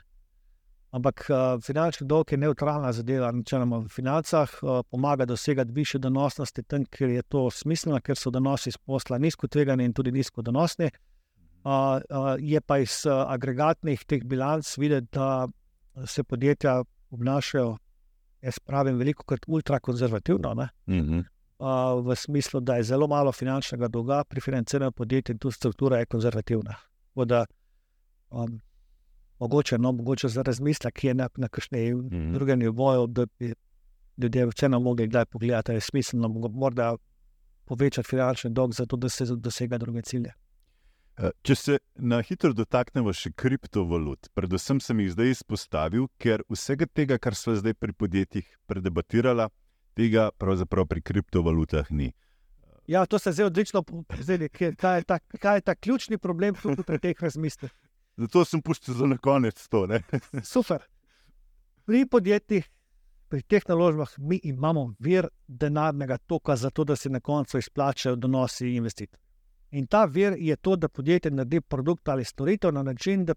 Ampak 0.91 1.27
uh, 1.31 1.63
finančni 1.63 2.07
dolg 2.07 2.33
je 2.33 2.39
neutralna 2.39 2.93
zadeva, 2.93 3.31
načeloma 3.33 3.79
v 3.79 3.89
financah, 3.89 4.51
uh, 4.63 4.83
pomaga 4.91 5.25
dosegati 5.25 5.73
više 5.73 5.99
donosnosti 5.99 6.63
tam, 6.63 6.85
kjer 6.85 7.11
je 7.11 7.23
to 7.23 7.51
smiselno, 7.51 8.01
ker 8.01 8.17
so 8.17 8.31
donosi 8.31 8.69
iz 8.69 8.77
posla 8.77 9.19
nizko 9.19 9.49
tvegani 9.49 9.85
in 9.85 9.93
tudi 9.93 10.13
nizko 10.13 10.43
donosni. 10.43 10.91
Uh, 11.65 11.71
uh, 11.71 12.35
je 12.39 12.61
pa 12.61 12.79
iz 12.79 13.07
uh, 13.07 13.25
agregatnih 13.33 14.05
teh 14.05 14.25
bilanc 14.25 14.77
videti, 14.79 15.09
da 15.13 15.49
se 16.07 16.25
podjetja 16.25 16.83
obnašajo, 17.11 17.77
jaz 18.45 18.59
pravim, 18.59 18.99
veliko 18.99 19.25
krat 19.25 19.47
ultrakonzervativno. 19.47 20.55
ne. 20.55 20.69
Mhm. 20.87 21.19
uh, 21.59 22.07
v 22.07 22.17
smislu, 22.17 22.61
da 22.61 22.77
je 22.77 22.83
zelo 22.83 23.07
malo 23.07 23.33
finančnega 23.33 23.89
dolga 23.89 24.25
pri 24.25 24.41
financiranju 24.41 24.93
podjetij 24.93 25.33
in 25.33 25.39
tu 25.39 25.51
struktura 25.51 25.99
je 25.99 26.07
konzervativna. 26.07 26.75
Voda, 27.15 27.45
um, 28.31 28.61
mogoče, 29.39 29.79
no, 29.79 29.93
mogoče 29.93 30.29
za 30.29 30.43
razmislek 30.43 31.05
je 31.05 31.15
na, 31.15 31.29
na 31.37 31.49
kakšnem 31.49 31.97
mm 31.97 32.09
-hmm. 32.09 32.33
drugem 32.33 32.59
nivoju, 32.59 33.07
da 33.07 33.27
bi 33.39 33.55
ljudje 34.17 34.47
vseeno 34.47 34.81
mogli 34.81 35.07
kdaj 35.07 35.25
pogledati, 35.25 35.71
da 35.71 35.75
je 35.75 35.81
smiselno 35.81 36.29
morda 36.29 36.97
povečati 37.65 38.09
finančni 38.09 38.51
dolg, 38.51 38.73
zato 38.75 38.97
da 38.97 39.09
se 39.09 39.25
dosega 39.37 39.79
druge 39.79 40.03
cilje. 40.03 40.33
Eh, 41.15 41.31
če 41.47 41.55
se 41.55 41.77
na 41.95 42.19
hitro 42.27 42.51
dotaknemo 42.59 43.13
še 43.15 43.31
kriptovalut, 43.39 44.33
predvsem 44.35 44.81
sem 44.83 44.99
jih 44.99 45.13
zdaj 45.15 45.31
izpostavil, 45.37 46.09
ker 46.19 46.43
vsega 46.51 46.89
tega, 46.91 47.21
kar 47.23 47.39
smo 47.39 47.55
zdaj 47.55 47.77
pri 47.79 47.95
podjetjih 47.95 48.49
predebatirali, 48.67 49.47
tega 49.95 50.33
pravzaprav 50.43 50.89
pri 50.91 51.05
kriptovalutah 51.07 51.93
ni. 51.95 52.11
Ja, 52.91 53.07
to 53.07 53.23
se 53.23 53.31
zdaj 53.33 53.47
odlično 53.47 53.85
pozeli, 53.87 54.51
kaj, 54.51 54.75
kaj 55.39 55.57
je 55.57 55.67
ta 55.71 55.79
ključni 55.79 56.19
problem 56.19 56.59
pri 56.59 56.99
teh 56.99 57.23
razmislih. 57.23 57.71
Zato 58.19 58.45
sem 58.45 58.63
puščal 58.63 58.99
za 58.99 59.17
konec 59.23 59.63
to. 59.71 59.87
Super. 60.55 60.83
Pri 61.87 62.05
podjetjih, 62.11 62.67
pri 63.31 63.43
teh 63.47 63.63
naložbah, 63.71 64.19
mi 64.19 64.41
imamo 64.43 64.91
vir 64.99 65.31
denarnega 65.47 66.19
toka, 66.27 66.57
zato 66.57 66.85
da 66.85 66.97
se 66.97 67.11
na 67.11 67.21
koncu 67.21 67.63
izplačajo 67.63 68.17
donosi 68.17 68.75
investitorjev. 68.75 69.24
In 69.75 69.87
ta 69.91 70.05
vir 70.07 70.37
je 70.39 70.57
to, 70.57 70.77
da 70.77 70.89
podjetje 70.89 71.31
naredi 71.31 71.61
produkt 71.61 72.09
ali 72.09 72.25
storitev 72.25 72.73
na 72.73 72.83
način, 72.83 73.25
da 73.25 73.35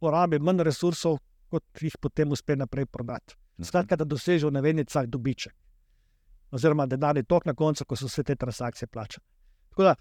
porabi 0.00 0.38
manj 0.38 0.62
resursov, 0.66 1.18
kot 1.48 1.82
jih 1.82 1.96
potem 2.00 2.32
uspe 2.32 2.56
naprej 2.56 2.86
prodati. 2.86 3.34
Mhm. 3.58 3.64
Skratka, 3.64 3.96
da 3.96 4.04
doseže 4.04 4.46
v 4.46 4.52
navednicah 4.58 5.06
dobiček. 5.06 5.54
Oziroma, 6.50 6.86
da 6.86 6.96
denarni 6.96 7.24
tok 7.24 7.46
na 7.46 7.54
koncu, 7.54 7.84
ko 7.84 7.96
so 7.96 8.08
vse 8.10 8.24
te 8.24 8.36
transakcije 8.36 8.88
plačane. 8.88 9.24
Tako 9.70 9.82
da, 9.82 9.94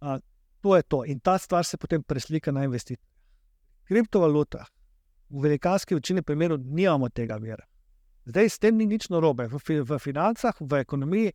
a, 0.00 0.18
to 0.60 0.76
je 0.76 0.82
to. 0.82 1.04
In 1.04 1.20
ta 1.20 1.38
stvar 1.38 1.64
se 1.64 1.76
potem 1.76 2.02
preslika 2.02 2.52
na 2.52 2.64
investitorje. 2.64 3.08
Kriptovaluta, 3.84 4.64
v 5.30 5.42
velikanski 5.42 5.94
večini 5.94 6.22
primerov, 6.22 6.58
nimamo 6.58 7.08
tega 7.08 7.36
vira. 7.36 7.64
Zdaj, 8.24 8.48
s 8.48 8.58
tem 8.58 8.76
ni 8.76 8.86
nič 8.86 9.08
narobe. 9.10 9.48
V, 9.48 9.82
v 9.82 9.98
financah, 9.98 10.54
v 10.60 10.80
ekonomiji 10.84 11.32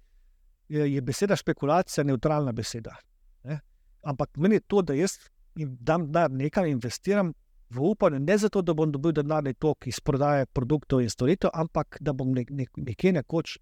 je, 0.69 0.93
je 0.93 1.01
beseda 1.01 1.35
špekulacija 1.35 2.03
neutralna 2.03 2.51
beseda. 2.51 2.95
Ne? 3.43 3.59
Ampak 4.03 4.37
meni 4.37 4.55
je 4.55 4.65
to, 4.67 4.81
da 4.81 4.93
jaz 4.93 5.17
dam 5.55 6.05
denar 6.11 6.31
nekam, 6.31 6.65
investiram 6.65 7.33
v 7.69 7.81
upanje, 7.81 8.19
ne 8.19 8.37
zato, 8.37 8.61
da 8.61 8.73
bom 8.73 8.91
dobil 8.91 9.11
denarni 9.11 9.53
tok 9.53 9.87
iz 9.87 9.99
prodaje 9.99 10.45
produktov 10.45 11.01
in 11.01 11.09
storitev, 11.09 11.51
ampak 11.53 11.97
da 11.99 12.13
bom 12.13 12.31
nek, 12.31 12.51
nek, 12.51 12.69
nekje 12.77 13.11
nekoč 13.19 13.57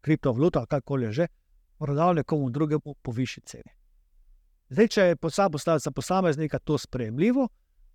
kriptovaluto 0.00 0.58
ali 0.58 0.70
karkoli 0.70 1.12
že 1.12 1.26
prodal 1.78 2.14
nekomu 2.14 2.50
drugemu 2.50 2.94
po 3.02 3.12
višji 3.12 3.42
ceni. 3.44 3.72
Zdaj, 4.68 4.88
če 4.88 5.02
je 5.02 5.16
posameznik 5.16 5.82
za 5.82 5.90
posameznika 5.90 6.58
to 6.58 6.78
sprejemljivo, 6.78 7.48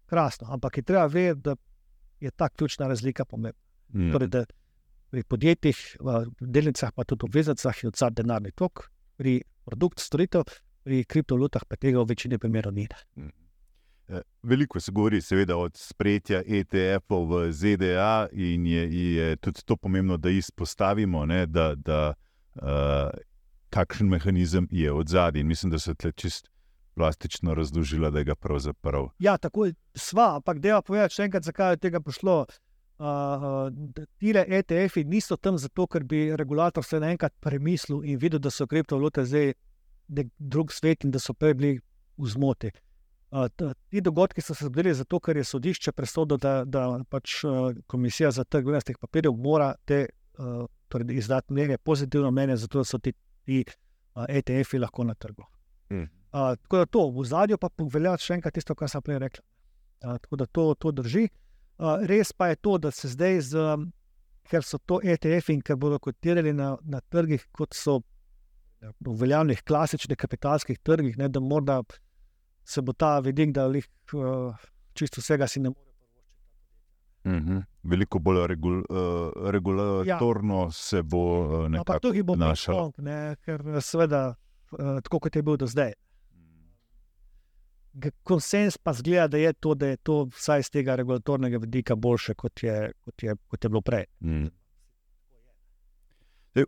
krasno, 0.05 0.47
ampak 0.53 0.77
je 0.77 0.83
treba 0.83 1.05
vedeti, 1.05 1.41
da 1.41 1.55
je 2.19 2.31
ta 2.31 2.49
ključna 2.49 2.87
razlika 2.87 3.25
pomembna. 3.25 3.61
Mm. 3.93 4.11
Torej, 4.11 4.27
da 4.27 4.45
pri 5.11 5.23
podjetjih, 5.23 5.79
v 5.99 6.25
delnicah, 6.39 6.93
pa 6.95 7.03
tudi 7.03 7.25
v 7.25 7.29
obveznicah 7.31 7.83
je 7.83 7.89
odsad 7.89 8.15
denarni 8.15 8.51
tok, 8.55 8.85
pri 9.17 9.41
produktu, 9.65 10.03
storitev, 10.03 10.43
pri 10.83 11.03
kriptovalutah 11.05 11.65
pa 11.69 11.77
tega 11.77 12.01
v 12.01 12.13
večini 12.13 12.39
primerov 12.41 12.73
ni. 12.73 12.87
Mm. 13.15 13.29
Eh, 14.11 14.21
veliko 14.43 14.79
se 14.79 14.91
govori, 14.91 15.21
seveda, 15.21 15.57
od 15.57 15.77
sprejetja 15.77 16.41
ETF-ov 16.43 17.27
v 17.29 17.51
ZDA, 17.51 18.27
in 18.31 18.65
je, 18.65 19.13
je 19.15 19.35
tudi 19.35 19.63
to 19.65 19.77
pomembno, 19.77 20.17
da 20.17 20.29
izpostavimo, 20.29 21.25
ne, 21.25 21.45
da, 21.45 21.75
da 21.75 22.13
uh, 22.55 23.09
kakšen 23.69 24.09
mehanizem 24.09 24.67
je 24.71 24.91
od 24.91 25.07
zadaj. 25.07 25.43
Mislim, 25.43 25.71
da 25.71 25.79
se 25.79 25.95
tle 25.95 26.11
čist 26.11 26.49
plastično 26.93 27.53
razložila, 27.53 28.09
da 28.09 28.19
je 28.19 28.25
ga 28.25 28.35
pravzaprav. 28.35 29.07
Ja, 29.19 29.37
tako 29.37 29.65
je, 29.65 29.73
sva, 29.95 30.35
ampak 30.35 30.59
deva 30.59 30.81
povedati 30.81 31.15
še 31.15 31.29
enkrat, 31.29 31.47
zakaj 31.47 31.77
je 31.77 31.83
tega 31.87 32.03
prišlo. 32.03 32.41
Uh, 32.41 32.59
Tile 34.17 34.45
ETF-ji 34.47 35.03
niso 35.09 35.37
tam 35.37 35.57
zato, 35.57 35.87
ker 35.87 36.03
bi 36.03 36.35
regulator 36.37 36.85
se 36.85 36.99
naenkrat 36.99 37.33
premislil 37.41 38.03
in 38.05 38.19
videl, 38.21 38.39
da 38.39 38.51
so 38.53 38.67
kriptovalute 38.69 39.25
zdaj 39.25 39.53
nek 40.11 40.29
drug 40.37 40.71
svet 40.71 41.05
in 41.07 41.11
da 41.11 41.19
so 41.19 41.33
prej 41.33 41.55
bili 41.57 41.79
v 42.17 42.29
zmoti. 42.29 42.71
Uh, 43.31 43.47
ti 43.89 44.01
dogodki 44.01 44.41
so 44.41 44.53
se 44.53 44.65
zgodili 44.67 44.93
zato, 44.93 45.19
ker 45.19 45.37
je 45.37 45.43
sodišče 45.47 45.91
presodilo, 45.95 46.37
da, 46.37 46.65
da 46.65 46.99
pač 47.09 47.43
uh, 47.43 47.71
komisija 47.87 48.31
za 48.31 48.43
trg 48.43 48.65
vrednostnih 48.67 48.97
papirjev 48.99 49.33
mora 49.33 49.71
te, 49.85 50.05
uh, 50.37 50.65
torej 50.91 51.15
izdati 51.15 51.53
mnenje, 51.53 51.77
pozitivno 51.77 52.31
mnenje, 52.31 52.57
zato 52.65 52.83
da 52.83 52.85
so 52.85 52.99
ti, 52.99 53.13
ti 53.47 53.63
uh, 53.63 54.25
ETF-ji 54.27 54.81
lahko 54.83 55.07
na 55.07 55.15
trgu. 55.15 55.47
Mm. 55.89 56.03
Uh, 56.03 56.53
tako 56.61 56.77
da 56.77 56.85
to 56.85 57.07
v 57.09 57.25
zadju 57.25 57.57
pa 57.57 57.69
velja 57.93 58.17
še 58.19 58.35
enkrat 58.37 58.53
tisto, 58.59 58.75
kar 58.75 58.91
sem 58.91 59.01
prej 59.01 59.23
rekel. 59.23 59.45
Uh, 60.03 60.17
tako 60.19 60.43
da 60.43 60.45
to, 60.45 60.73
to 60.75 60.91
drži. 60.91 61.29
Uh, 61.81 61.97
res 62.05 62.29
pa 62.37 62.51
je 62.51 62.59
to, 62.61 62.77
da 62.77 62.91
se 62.93 63.09
zdaj, 63.09 63.39
z, 63.41 63.61
ker 64.45 64.61
so 64.61 64.77
to 64.85 64.99
ETF-ji 65.01 65.55
in 65.57 65.61
ker 65.65 65.79
bodo 65.81 65.97
kotirali 65.99 66.53
na, 66.53 66.75
na 66.85 66.99
trgih, 67.01 67.47
kot 67.57 67.73
so 67.73 68.03
v 68.81 69.13
veljavnih 69.17 69.63
klasičnih 69.65 70.17
kapitalskih 70.17 70.77
trgih, 70.85 71.17
ne, 71.17 71.29
da 71.29 71.41
morda 71.41 71.81
se 72.65 72.81
bo 72.85 72.93
ta 72.93 73.19
vidik, 73.19 73.53
da 73.57 73.65
jih 73.73 73.87
uh, 74.13 74.53
čisto 74.93 75.21
vsega 75.21 75.47
si 75.47 75.59
ne 75.59 75.73
more. 75.73 75.89
Mm 77.23 77.41
-hmm. 77.45 77.63
Veliko 77.83 78.19
bolj 78.19 78.47
regul, 78.47 78.77
uh, 78.79 79.49
regulatorno 79.51 80.63
ja. 80.63 80.71
se 80.71 81.01
bo 81.03 81.41
uh, 81.41 81.69
nekako 81.69 81.93
no, 81.93 81.99
tukaj 81.99 82.23
bo 82.23 82.35
našel. 82.35 82.91
Ker 83.45 83.61
seveda, 83.81 84.35
uh, 84.71 85.01
tako 85.01 85.19
kot 85.19 85.35
je 85.35 85.41
bil 85.41 85.57
do 85.57 85.67
zdaj. 85.67 85.93
Konsens 88.23 88.77
pa 88.77 88.93
zgleda, 88.93 89.27
da 89.27 89.37
je 89.37 89.53
to, 89.53 89.73
da 89.75 89.87
je 89.87 89.97
to 89.97 90.23
vsaj 90.23 90.63
z 90.63 90.69
tega 90.69 90.95
regulatornega 90.95 91.57
vidika 91.57 91.95
boljše, 91.95 92.33
kot 92.33 92.63
je, 92.63 92.91
kot 92.99 93.23
je, 93.23 93.35
kot 93.47 93.63
je 93.63 93.69
bilo 93.69 93.81
prej. 93.81 94.05
Mm. 94.19 94.47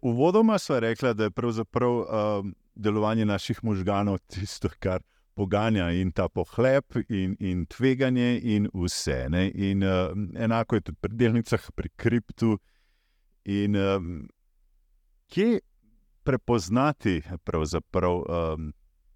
Uvodoma 0.01 0.59
smo 0.59 0.79
rekli, 0.79 1.13
da 1.13 1.23
je 1.23 1.31
pravzaprav 1.31 1.91
um, 1.91 2.55
delovanje 2.75 3.25
naših 3.25 3.63
možganov 3.63 4.17
tisto, 4.27 4.69
kar 4.79 5.01
poganja 5.33 5.89
in 5.91 6.11
ta 6.11 6.27
pohlep, 6.29 6.95
in, 7.09 7.35
in 7.39 7.65
tveganje, 7.65 8.39
in 8.43 8.67
vse. 8.73 9.27
In, 9.53 9.83
uh, 9.83 10.11
enako 10.35 10.75
je 10.75 10.81
tudi 10.81 10.97
pri 11.01 11.15
delnicah, 11.15 11.71
pri 11.75 11.89
kriptu. 11.89 12.57
In 13.45 13.75
um, 13.75 14.29
kje 15.27 15.59
prepoznati 16.23 17.21
pravzaprav 17.43 18.15
um, 18.15 18.73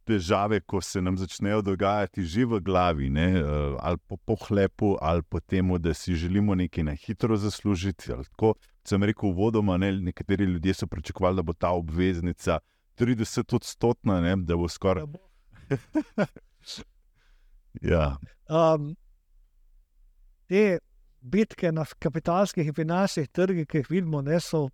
težave, 0.08 0.60
ko 0.60 0.82
se 0.82 1.02
nam 1.02 1.18
začnejo 1.20 1.62
dogajati 1.62 2.24
že 2.24 2.46
v 2.46 2.62
glavi, 2.64 3.10
ne? 3.10 3.28
uh, 3.42 3.76
ali 3.80 3.98
po 4.08 4.18
pohlepu, 4.18 4.96
ali 5.02 5.24
po 5.24 5.40
tem, 5.40 5.68
da 5.80 5.94
si 5.94 6.16
želimo 6.16 6.56
nekaj 6.56 6.84
na 6.84 6.96
hitro 6.96 7.38
zaslužiti. 7.38 8.08
Tako 8.08 8.54
sem 8.88 9.04
rekel, 9.04 9.34
vodoma, 9.36 9.78
ne? 9.78 9.92
nekateri 9.92 10.46
ljudje 10.46 10.74
so 10.74 10.88
pričakovali, 10.88 11.36
da 11.36 11.44
bo 11.44 11.54
ta 11.54 11.72
obveznica 11.72 12.60
30-odstotna, 12.98 14.36
da 14.46 14.56
bo 14.56 14.68
skoraj. 14.68 15.04
ja. 17.92 18.18
um, 18.50 18.96
te 20.48 20.80
bitke 21.22 21.72
na 21.72 21.86
kapitalskih 22.00 22.68
in 22.68 22.74
finančnih 22.74 23.30
trgih, 23.30 23.68
ki 23.68 23.84
jih 23.84 23.90
vidimo, 23.90 24.22
ne, 24.22 24.40
so 24.40 24.70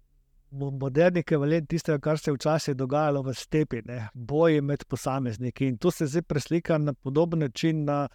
moderni 0.54 1.20
ekvivalent 1.24 1.70
tistega, 1.70 2.00
kar 2.00 2.20
se 2.20 2.32
je 2.32 2.36
včasih 2.36 2.76
dogajalo 2.76 3.22
v 3.22 3.34
stepi, 3.34 3.82
ne, 3.86 4.08
boji 4.14 4.62
med 4.62 4.86
posamezniki. 4.90 5.68
In 5.68 5.78
to 5.78 5.92
se 5.92 6.08
zdaj 6.08 6.22
preslika 6.22 6.78
na 6.78 6.94
podoben 6.94 7.40
način 7.40 7.86
na, 7.86 8.08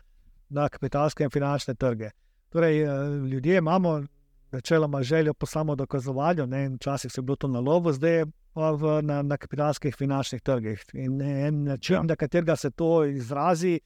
na 0.48 0.68
kapitalske 0.68 1.24
in 1.24 1.30
finančne 1.30 1.74
trge. 1.74 2.10
Torej, 2.48 2.82
eh, 2.82 2.88
ljudje 3.30 3.58
imamo 3.58 4.02
načeloma 4.52 5.02
željo 5.02 5.34
po 5.34 5.46
samo 5.46 5.74
dokazovanju, 5.76 6.46
ne, 6.46 6.68
včasih 6.68 7.12
se 7.12 7.20
je 7.20 7.22
bilo 7.22 7.36
to 7.36 7.48
na 7.48 7.60
lovo, 7.60 7.92
zdaj 7.92 8.12
je 8.12 8.24
v, 8.54 9.02
na, 9.02 9.22
na 9.22 9.36
kapitalskih 9.36 9.96
finančnih 9.96 10.42
trgih. 10.42 10.84
In 10.92 11.22
en 11.22 11.64
način, 11.64 11.96
ja. 11.96 12.02
na 12.02 12.16
katerega 12.16 12.56
se 12.56 12.70
to 12.70 13.04
izrazi, 13.04 13.68
je, 13.68 13.80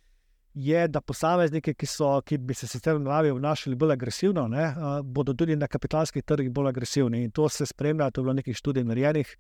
da 0.88 1.00
posamezniki, 1.00 1.74
ki, 1.74 1.86
so, 1.86 2.20
ki 2.26 2.36
bi 2.38 2.54
se 2.54 2.66
sicer 2.68 2.96
v 2.96 3.00
naravi 3.06 3.30
obnašali 3.32 3.76
bolj 3.76 3.92
agresivno, 3.92 4.48
ne, 4.52 4.66
uh, 4.68 4.98
bodo 5.02 5.32
tudi 5.34 5.56
na 5.56 5.66
kapitalskih 5.66 6.24
trgih 6.24 6.50
bolj 6.52 6.68
agresivni. 6.68 7.22
In 7.24 7.30
to 7.30 7.48
se 7.48 7.66
spremlja, 7.66 8.10
to 8.10 8.20
je 8.20 8.24
bilo 8.24 8.34
nekaj 8.36 8.54
študij 8.60 8.84
narejenih. 8.84 9.36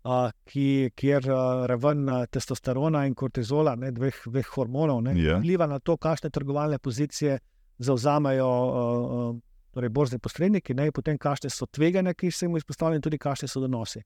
Uh, 0.00 0.30
ki, 0.48 0.90
kjer 0.96 1.26
uh, 1.28 1.66
raven 1.68 2.08
uh, 2.08 2.22
testosterona 2.32 3.04
in 3.06 3.14
kortizola, 3.14 3.74
ne, 3.76 3.90
dveh, 3.92 4.16
dveh 4.32 4.52
hormonov, 4.54 5.02
ne, 5.04 5.12
yeah. 5.12 5.34
Ja. 5.34 5.40
vpliva 5.40 5.66
na 5.68 5.78
to, 5.78 5.98
kakšne 6.00 6.30
trgovalne 6.32 6.78
pozicije 6.78 7.36
zauzamajo 7.84 8.46
uh, 8.48 9.10
uh, 9.16 9.34
torej 9.76 9.92
borzni 9.92 10.18
posredniki, 10.18 10.74
ne, 10.74 10.88
potem 10.92 11.18
kakšne 11.20 11.50
so 11.52 11.66
tvegane, 11.66 12.14
ki 12.14 12.30
se 12.30 12.46
jim 12.46 12.56
izpostavljajo, 12.56 13.04
tudi 13.04 13.18
kakšne 13.20 13.48
so 13.48 13.60
donosi. 13.60 14.00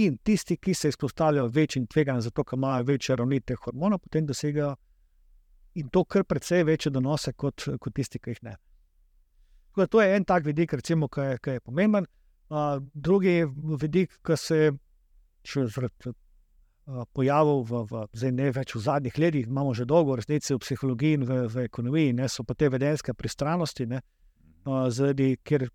In 0.00 0.16
tisti, 0.16 0.56
ki 0.56 0.74
se 0.74 0.88
izpostavljajo 0.88 1.52
večjim 1.52 1.86
tveganjem, 1.86 2.24
zato 2.24 2.44
ker 2.44 2.58
imajo 2.58 2.88
večje 2.88 3.16
ravni 3.16 3.40
teh 3.40 3.60
hormonov, 3.60 4.00
potem 4.04 4.26
dosegajo 4.26 4.74
in 5.74 5.88
to 5.88 6.04
kar 6.04 6.24
precej 6.24 6.64
večje 6.64 6.92
donose 6.92 7.32
kot, 7.32 7.66
kot 7.80 7.94
tisti, 7.94 8.18
ki 8.18 8.34
jih 8.34 8.42
ne. 8.42 8.56
Tako, 9.74 9.86
to 9.90 10.02
je 10.02 10.16
en 10.16 10.24
tak 10.24 10.44
vidik, 10.46 10.72
recimo, 10.72 11.08
ki 11.08 11.20
je, 11.20 11.38
ki 11.42 11.56
je 11.56 11.60
pomemben. 11.60 12.06
Uh, 12.50 12.78
drugi 12.94 13.42
vidik, 13.80 14.20
ki 14.22 14.36
se 14.38 14.58
še 15.44 15.66
zaradi 15.66 16.14
pojavov, 17.16 17.64
v, 17.64 17.80
v, 17.88 18.02
zdaj 18.12 18.32
ne 18.36 18.50
več 18.52 18.74
v 18.76 18.82
zadnjih 18.84 19.18
letih, 19.18 19.46
imamo 19.48 19.72
že 19.74 19.86
dolgo 19.88 20.16
resnici 20.20 20.52
v 20.52 20.60
psihologiji 20.60 21.18
in 21.18 21.24
v, 21.24 21.38
v 21.48 21.64
ekonomiji, 21.64 22.12
ne, 22.12 22.28
so 22.28 22.44
pa 22.44 22.54
te 22.54 22.68
vedenske 22.68 23.14
pristranosti, 23.16 23.86
ne, 23.88 24.02
uh, 24.68 24.86
zaradi, 24.92 25.34
ker 25.42 25.66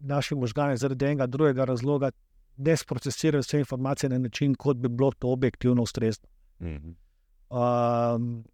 naši 0.00 0.34
možgani 0.34 0.80
zaradi 0.80 1.10
enega 1.12 1.28
drugega 1.28 1.68
razloga 1.68 2.10
ne 2.56 2.76
sprocesirajo 2.76 3.44
vse 3.44 3.58
informacije 3.58 4.10
na 4.10 4.18
način, 4.18 4.54
kot 4.54 4.76
bi 4.76 4.88
bilo 4.88 5.12
to 5.18 5.28
objektivno 5.28 5.82
ustrezno. 5.82 6.28
Mhm. 6.62 6.96
Um, 7.54 8.44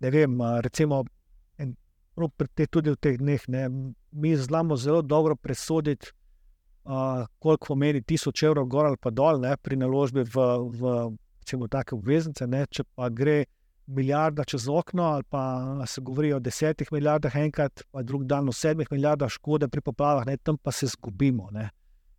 ne 0.00 0.10
vem, 0.10 0.38
recimo, 0.64 1.04
en, 1.58 1.74
te, 2.54 2.66
tudi 2.66 2.94
v 2.94 2.96
teh 3.00 3.18
dneh, 3.20 3.46
ne, 3.48 3.68
mi 4.12 4.36
znamo 4.36 4.76
zelo 4.76 5.02
dobro 5.02 5.36
presoditi, 5.36 6.12
uh, 6.84 7.26
koliko 7.38 7.74
pomeni 7.74 8.02
tisoč 8.02 8.42
evrov 8.42 8.66
gor 8.66 8.86
ali 8.86 8.96
pa 9.00 9.10
dol 9.10 9.40
ne, 9.40 9.56
pri 9.56 9.76
naložbi 9.76 10.24
v, 10.24 10.46
v 10.80 10.94
recimo, 11.40 11.68
take 11.68 11.94
obveznice. 11.94 12.46
Ne, 12.46 12.66
če 12.70 12.84
pa 12.94 13.08
gre 13.08 13.44
milijarda 13.90 14.44
čez 14.44 14.68
okno, 14.68 15.02
ali 15.16 15.26
pa 15.28 15.86
se 15.86 16.00
govori 16.00 16.32
o 16.32 16.40
desetih 16.40 16.92
milijardah 16.92 17.36
enkrat, 17.36 17.82
pa 17.90 18.02
drug 18.02 18.24
dan 18.24 18.48
o 18.48 18.52
sedmih 18.52 18.90
milijardah 18.90 19.30
škode 19.30 19.68
pri 19.68 19.82
poplavah, 19.82 20.26
ne, 20.26 20.36
tam 20.36 20.58
pa 20.58 20.72
se 20.72 20.86
zgubimo. 20.86 21.50
Ne. 21.50 21.70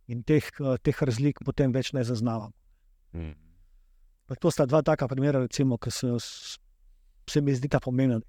In 0.08 0.22
teh, 0.22 0.44
eh, 0.60 0.76
teh 0.82 1.02
razlik 1.02 1.40
potem 1.44 1.72
več 1.72 1.92
ne 1.92 2.04
zaznavamo. 2.04 2.52
Mhm. 3.14 3.32
Pa 4.26 4.34
To 4.40 4.50
sta 4.50 4.66
dva 4.66 4.82
taka 4.82 5.08
primera, 5.08 5.40
recimo, 5.40 5.76
ki 5.78 5.90
se, 5.90 6.06
se 7.30 7.40
mi 7.40 7.54
zdi 7.54 7.68
ta 7.68 7.80
pomembna. 7.80 8.20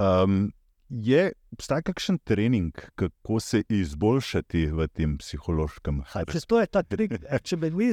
Um, 0.00 0.52
je 0.90 1.32
obstaja 1.52 1.82
kakšen 1.82 2.18
trening, 2.24 2.74
kako 2.94 3.40
se 3.40 3.62
izboljšati 3.68 4.66
v 4.66 4.88
tem 4.88 5.16
psihološkem? 5.18 6.02
Če, 6.32 6.42
to 6.46 6.60
je 6.60 6.66
ta 6.66 6.82
trik. 6.82 7.14
Če 7.46 7.56
bi, 7.56 7.70
mi, 7.70 7.90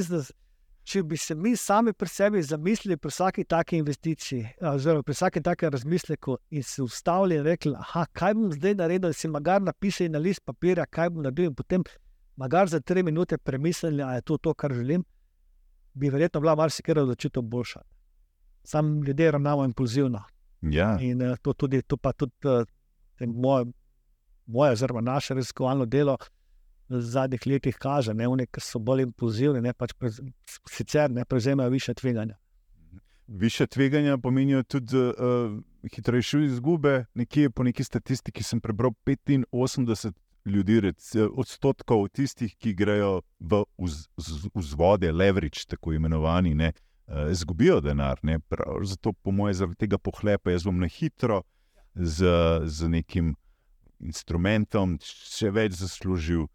če 0.82 1.02
bi 1.06 1.18
se 1.20 1.36
mi 1.38 1.54
sami 1.56 1.92
pri 1.92 2.08
sebi 2.10 2.42
zamislili 2.42 2.96
pri 2.96 3.12
vsaki 3.12 3.44
taki 3.44 3.78
investiciji, 3.82 4.54
oziroma 4.72 5.06
pri 5.06 5.14
vsakem 5.14 5.46
takem 5.46 5.70
razmisleku 5.74 6.38
in 6.50 6.62
se 6.62 6.82
ustavili 6.82 7.38
in 7.38 7.46
rekli, 7.46 7.74
aha, 7.78 8.06
kaj 8.12 8.34
bom 8.34 8.50
zdaj 8.54 8.74
naredil, 8.80 9.14
si 9.14 9.30
magar 9.30 9.62
napisali 9.62 10.10
na 10.10 10.22
list 10.22 10.42
papirja, 10.46 10.86
kaj 10.86 11.12
bom 11.14 11.22
naredil, 11.22 11.52
in 11.52 11.58
potem 11.58 11.86
magar 12.38 12.70
za 12.70 12.80
tri 12.80 13.02
minute 13.02 13.38
premislili, 13.38 14.02
ali 14.02 14.18
je 14.18 14.26
to 14.26 14.38
to, 14.38 14.54
kar 14.54 14.74
želim, 14.74 15.04
bi 15.94 16.10
verjetno 16.10 16.40
bila 16.40 16.54
marsikera 16.58 17.02
odločitev 17.02 17.42
boljša. 17.42 17.82
Sam 18.68 19.02
ljudje 19.02 19.30
ravnamo 19.30 19.64
impulzivno. 19.64 20.22
Ja, 20.60 20.98
In 21.00 21.22
eh, 21.22 21.36
to, 21.42 21.52
tudi, 21.52 21.82
to 21.82 21.96
pa 21.96 22.12
tudi 22.12 22.32
tem 23.18 23.30
moje, 23.30 23.64
moje, 24.46 24.72
oziroma 24.72 25.00
naše 25.00 25.34
raziskovalno 25.34 25.86
delo 25.86 26.16
v 26.88 27.00
zadnjih 27.00 27.46
letih 27.46 27.76
kaže, 27.76 28.12
ki 28.52 28.60
so 28.60 28.78
bolj 28.78 29.02
impulzivni, 29.02 29.60
ne, 29.60 29.72
pač 29.72 29.92
prez, 29.92 30.20
sicer 30.68 31.10
ne 31.10 31.24
prevzemajo 31.24 31.70
više 31.70 31.94
tveganja. 31.94 32.36
više 33.26 33.66
tveganja 33.66 34.18
pomenijo 34.18 34.62
tudi 34.62 34.96
uh, 34.96 35.14
hitrejše 35.94 36.44
izgube. 36.44 37.04
Nekje 37.14 37.50
po 37.50 37.62
neki 37.62 37.84
statistiki 37.84 38.42
sem 38.42 38.60
prebral 38.60 38.90
85 39.06 40.12
ljudi, 40.44 40.80
rec, 40.80 41.12
odstotkov 41.36 42.08
tistih, 42.08 42.56
ki 42.56 42.74
grejo 42.74 43.22
v 43.40 43.64
vz, 43.78 44.08
vz, 44.16 44.48
vzvode, 44.54 45.12
leverage, 45.12 45.64
tako 45.68 45.92
imenovani, 45.92 46.54
ne, 46.54 46.68
uh, 46.68 46.87
izgubijo 47.30 47.80
denar. 47.80 48.18
Ne, 48.22 48.38
prav, 48.40 48.82
zato, 48.84 49.12
po 49.12 49.30
mojem, 49.30 49.54
zaradi 49.54 49.84
tega 49.86 49.98
pohlepa, 49.98 50.50
jaz 50.50 50.66
bom 50.68 50.78
na 50.80 50.88
hitro 50.88 51.42
z, 51.94 52.26
z 52.64 52.88
nekim 52.88 53.34
instrumentom 53.98 54.96
še 55.02 55.50
več 55.50 55.78
zaslužil, 55.80 56.46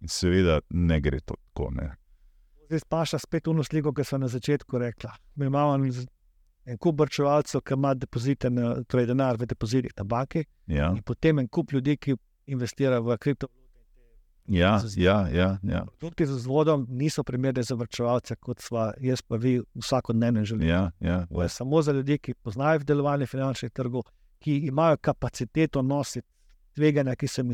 in 0.00 0.12
seveda 0.12 0.60
ne 0.70 1.00
gre 1.00 1.20
to 1.20 1.36
tako. 1.36 1.70
Ne. 1.76 1.90
Zdaj 2.66 2.86
paša 2.90 3.20
spet 3.22 3.48
uno 3.48 3.64
sliko, 3.64 3.92
ki 3.94 4.04
so 4.04 4.18
na 4.18 4.28
začetku 4.28 4.78
rekla. 4.78 5.12
Mi 5.36 5.46
imamo 5.46 5.76
en 6.66 6.78
kup 6.82 7.00
vrčevalcev, 7.00 7.62
ki 7.62 7.76
ima 7.76 7.92
depozite, 7.94 8.50
na, 8.50 8.74
torej 8.90 9.06
denar 9.12 9.38
v 9.38 9.46
depozitih 9.46 9.92
na 9.96 10.04
banki, 10.04 10.46
Ja, 10.66 10.90
in 10.90 11.02
potem 11.06 11.38
en 11.38 11.48
kup 11.48 11.72
ljudi, 11.72 11.96
ki 11.96 12.16
investirajo 12.50 13.04
v 13.06 13.18
kriptovalute. 13.22 13.65
Ja, 14.48 14.80
ja, 14.96 15.28
ja, 15.32 15.58
ja. 15.62 15.84
Produkti 15.98 16.26
z 16.26 16.30
vzvodom 16.30 16.86
niso 16.90 17.22
primerni 17.24 17.62
za 17.62 17.74
vrčevalce, 17.74 18.36
kot 18.36 18.60
sva 18.60 18.92
jaz 19.00 19.22
pa 19.22 19.36
vi 19.36 19.60
vsakodnevno 19.74 20.44
želimo. 20.44 20.70
ja, 20.70 20.90
ja, 21.00 21.26
je 21.42 21.48
samo 21.48 21.82
za 21.82 21.92
ljudi, 21.92 22.18
ki 22.18 22.34
poznajo 22.34 22.78
delovanje 22.78 23.26
finančnih 23.26 23.72
trgov, 23.72 24.02
ki 24.38 24.56
imajo 24.56 24.96
kapaciteto 24.96 25.82
nositi 25.82 26.28
tveganja, 26.74 27.16
ki 27.16 27.28
so 27.28 27.40
jim 27.40 27.52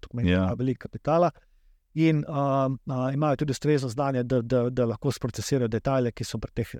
to 0.00 0.08
pomeni, 0.10 0.30
da 0.30 0.34
Ja. 0.36 0.42
imajo 0.42 0.56
veliko 0.56 0.78
kapitala. 0.82 1.30
In 1.94 2.24
um, 2.28 2.78
uh, 2.86 3.14
imajo 3.14 3.36
tudi 3.36 3.50
ustrezno 3.50 3.88
znanje, 3.88 4.22
da, 4.22 4.42
da, 4.42 4.70
da 4.70 4.84
lahko 4.84 5.12
sprocesirajo 5.12 5.68
detajle, 5.68 6.12
ki 6.12 6.24
so 6.24 6.38
pri 6.38 6.52
teh. 6.52 6.74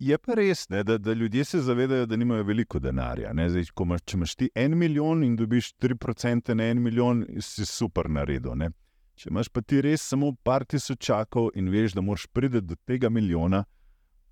Je 0.00 0.16
pa 0.16 0.32
res, 0.32 0.62
ne, 0.72 0.80
da, 0.82 0.94
da 0.98 1.12
ljudje 1.12 1.44
se 1.44 1.58
zavedajo, 1.60 2.06
da 2.06 2.16
nimajo 2.16 2.42
veliko 2.42 2.78
denarja. 2.78 3.32
ne. 3.32 3.50
Zdaj, 3.50 3.64
imaš, 3.80 4.00
če 4.04 4.16
imaš 4.16 4.34
ti 4.34 4.46
en 4.54 4.76
milijon 4.78 5.24
in 5.24 5.34
dobiš 5.36 5.74
3% 5.76 6.54
na 6.54 6.68
en 6.72 6.80
milijon, 6.82 7.26
si 7.40 7.66
super 7.68 8.08
naredil. 8.08 8.54
Ne. 8.56 8.70
Če 9.14 9.28
imaš 9.28 9.50
pa 9.52 9.60
ti 9.60 9.82
res 9.84 10.00
samo 10.08 10.30
par 10.42 10.64
tisočakov 10.64 11.50
in 11.54 11.68
veš, 11.68 11.92
da 11.92 12.00
moraš 12.00 12.24
priti 12.32 12.62
do 12.64 12.78
tega 12.88 13.10
milijona, 13.12 13.64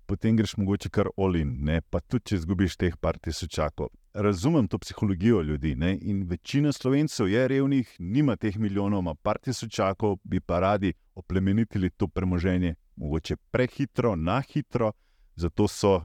potem 0.09 0.39
greš 0.39 0.55
mogoče 0.57 0.89
kar 0.89 1.11
olin, 1.17 1.53
pa 1.89 2.01
tudi 2.01 2.31
če 2.31 2.39
izgubiš 2.39 2.77
teh 2.81 2.95
par 2.97 3.19
tisočakov. 3.21 3.91
Razumem 4.13 4.67
to 4.67 4.79
psihologijo 4.81 5.41
ljudi 5.41 5.75
ne. 5.75 5.99
in 6.01 6.23
večina 6.25 6.71
slovencev 6.71 7.29
je 7.29 7.47
revnih, 7.47 7.91
nima 7.99 8.35
teh 8.35 8.57
milijonov, 8.57 9.05
ima 9.05 9.13
par 9.15 9.37
tisočakov, 9.37 10.17
bi 10.23 10.39
pa 10.39 10.59
radi 10.59 10.93
oplemenitili 11.15 11.89
to 11.89 12.07
premoženje, 12.07 12.73
mogoče 12.95 13.35
prehitro, 13.51 14.15
na 14.15 14.41
hitro. 14.41 14.91
Zato 15.39 15.67
so 15.67 15.99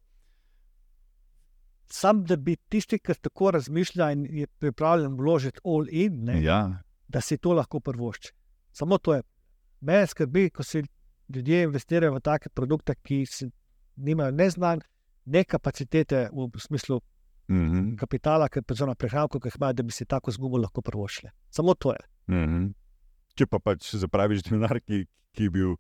Sam, 1.90 2.24
da 2.24 2.36
bi 2.36 2.56
tisti, 2.56 2.98
ki 2.98 3.14
tako 3.22 3.50
razmišlja 3.54 4.10
in 4.12 4.24
je 4.38 4.46
pripravljen 4.46 5.14
vložiti 5.18 5.60
all 5.64 5.86
in, 5.90 6.24
ne, 6.24 6.40
ja, 6.42 6.60
da 7.08 7.20
si 7.20 7.38
to 7.38 7.52
lahko 7.52 7.80
prvošči. 7.80 8.32
Samo 8.72 8.98
to 8.98 9.14
je. 9.14 9.22
Me 9.80 10.06
skrbi, 10.06 10.48
ko 10.50 10.62
se 10.62 10.82
ljudje 11.28 11.62
investirajo 11.62 12.14
v 12.14 12.20
take 12.20 12.48
produkte, 12.48 12.94
ki 12.94 13.24
si, 13.26 13.50
nimajo 13.96 14.32
ne 14.34 14.48
znanj, 14.50 14.80
ne 15.24 15.44
kapacitete 15.44 16.28
v 16.32 16.48
smislu 16.60 17.00
mhm, 17.48 17.94
kapitala, 18.00 18.48
ki 18.48 18.64
je 18.64 18.86
na 18.86 18.94
prehranku, 18.94 19.40
ki 19.40 19.48
jih 19.48 19.60
imajo, 19.60 19.72
da 19.72 19.82
bi 19.82 19.92
si 19.92 20.04
tako 20.04 20.30
zgubo 20.30 20.58
lahko 20.58 20.82
prvošli. 20.82 21.30
Samo 21.50 21.74
to 21.74 21.92
je. 21.92 22.00
mhm. 22.28 22.72
Če 23.34 23.46
pa 23.50 23.58
pač 23.58 23.94
zapraviš 23.98 24.44
denar, 24.46 24.78
ki, 24.80 25.06
ki 25.34 25.48
je 25.48 25.50
bil. 25.50 25.76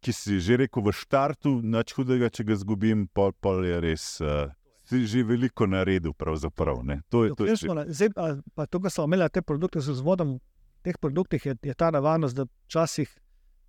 Ki 0.00 0.12
si 0.12 0.40
že 0.40 0.60
rekel 0.60 0.84
v 0.84 0.92
štartu, 0.92 1.60
nič 1.64 1.96
hudega, 1.96 2.30
če 2.30 2.44
ga 2.44 2.56
izgubim, 2.58 3.08
pol, 3.08 3.32
pol 3.40 3.64
je 3.64 3.80
res. 3.80 4.04
Uh, 4.20 4.52
si 4.86 5.06
že 5.06 5.22
veliko 5.26 5.66
naredil, 5.66 6.14
pravzaprav. 6.14 6.84
ne. 6.84 7.02
To 7.08 7.24
je, 7.24 7.34
to 7.34 7.46
je, 7.46 7.56
Zdaj, 7.88 8.08
a, 8.16 8.38
pa 8.54 8.66
to, 8.66 8.80
kar 8.80 8.90
smo 8.90 9.04
imeli 9.04 9.26
te 9.32 9.42
produkte 9.42 9.80
z 9.80 9.90
vzvodom, 9.90 10.38
v 10.38 10.80
teh 10.86 10.98
produktih 10.98 11.46
je, 11.46 11.56
je 11.62 11.74
ta 11.74 11.90
nevarnost, 11.90 12.36
da 12.36 12.46
včasih 12.46 13.10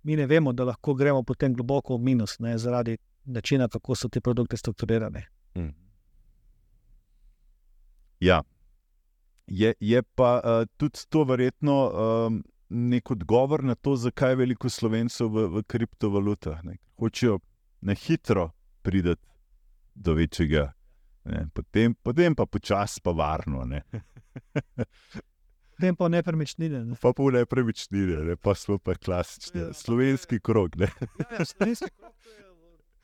mi 0.02 0.16
ne 0.16 0.26
vemo, 0.26 0.52
da 0.52 0.64
lahko 0.64 0.94
gremo 0.94 1.22
potem 1.22 1.54
globoko 1.54 1.96
v 1.96 2.06
minus, 2.12 2.38
ne, 2.38 2.58
zaradi 2.58 2.98
načina, 3.24 3.68
kako 3.68 3.94
so 3.94 4.08
ti 4.08 4.20
produkti 4.20 4.56
strukturirani. 4.56 5.22
Mhm. 5.56 5.74
Ja. 8.20 8.42
Je, 9.46 9.74
je 9.80 10.02
pa 10.02 10.40
uh, 10.44 10.66
tudi 10.76 10.98
to 11.08 11.24
verjetno 11.24 11.74
um, 11.88 12.42
nek 12.68 13.10
odgovor 13.10 13.64
na 13.64 13.74
to, 13.74 13.96
zakaj 13.96 14.32
je 14.32 14.36
veliko 14.36 14.70
slovencev 14.70 15.28
v, 15.28 15.46
v 15.48 15.62
kriptovalutah. 15.66 16.64
Ne. 16.64 16.76
Hočejo 16.98 17.38
na 17.80 17.94
hitro 17.94 18.50
priti 18.82 19.14
do 19.94 20.14
večjega, 20.14 20.72
ne. 21.24 21.46
potem, 21.54 21.94
potem 22.02 22.34
pa 22.34 22.46
počasi, 22.46 23.00
pa 23.02 23.10
varno. 23.10 23.64
Ne. 23.64 23.82
Potem 25.78 25.96
pa 25.96 26.08
nepremičnine. 26.08 26.84
Ne. 26.84 26.96
Pa 27.00 27.12
pa 27.12 27.22
v 27.22 27.38
nepremičnine, 27.38 28.16
ne. 28.26 28.36
pa 28.36 28.54
smo 28.54 28.78
pa 28.78 28.94
klasični 28.94 29.60
Ja, 29.60 29.72
slovenski 29.72 30.40
krog. 30.40 30.76
Ne. 30.76 30.88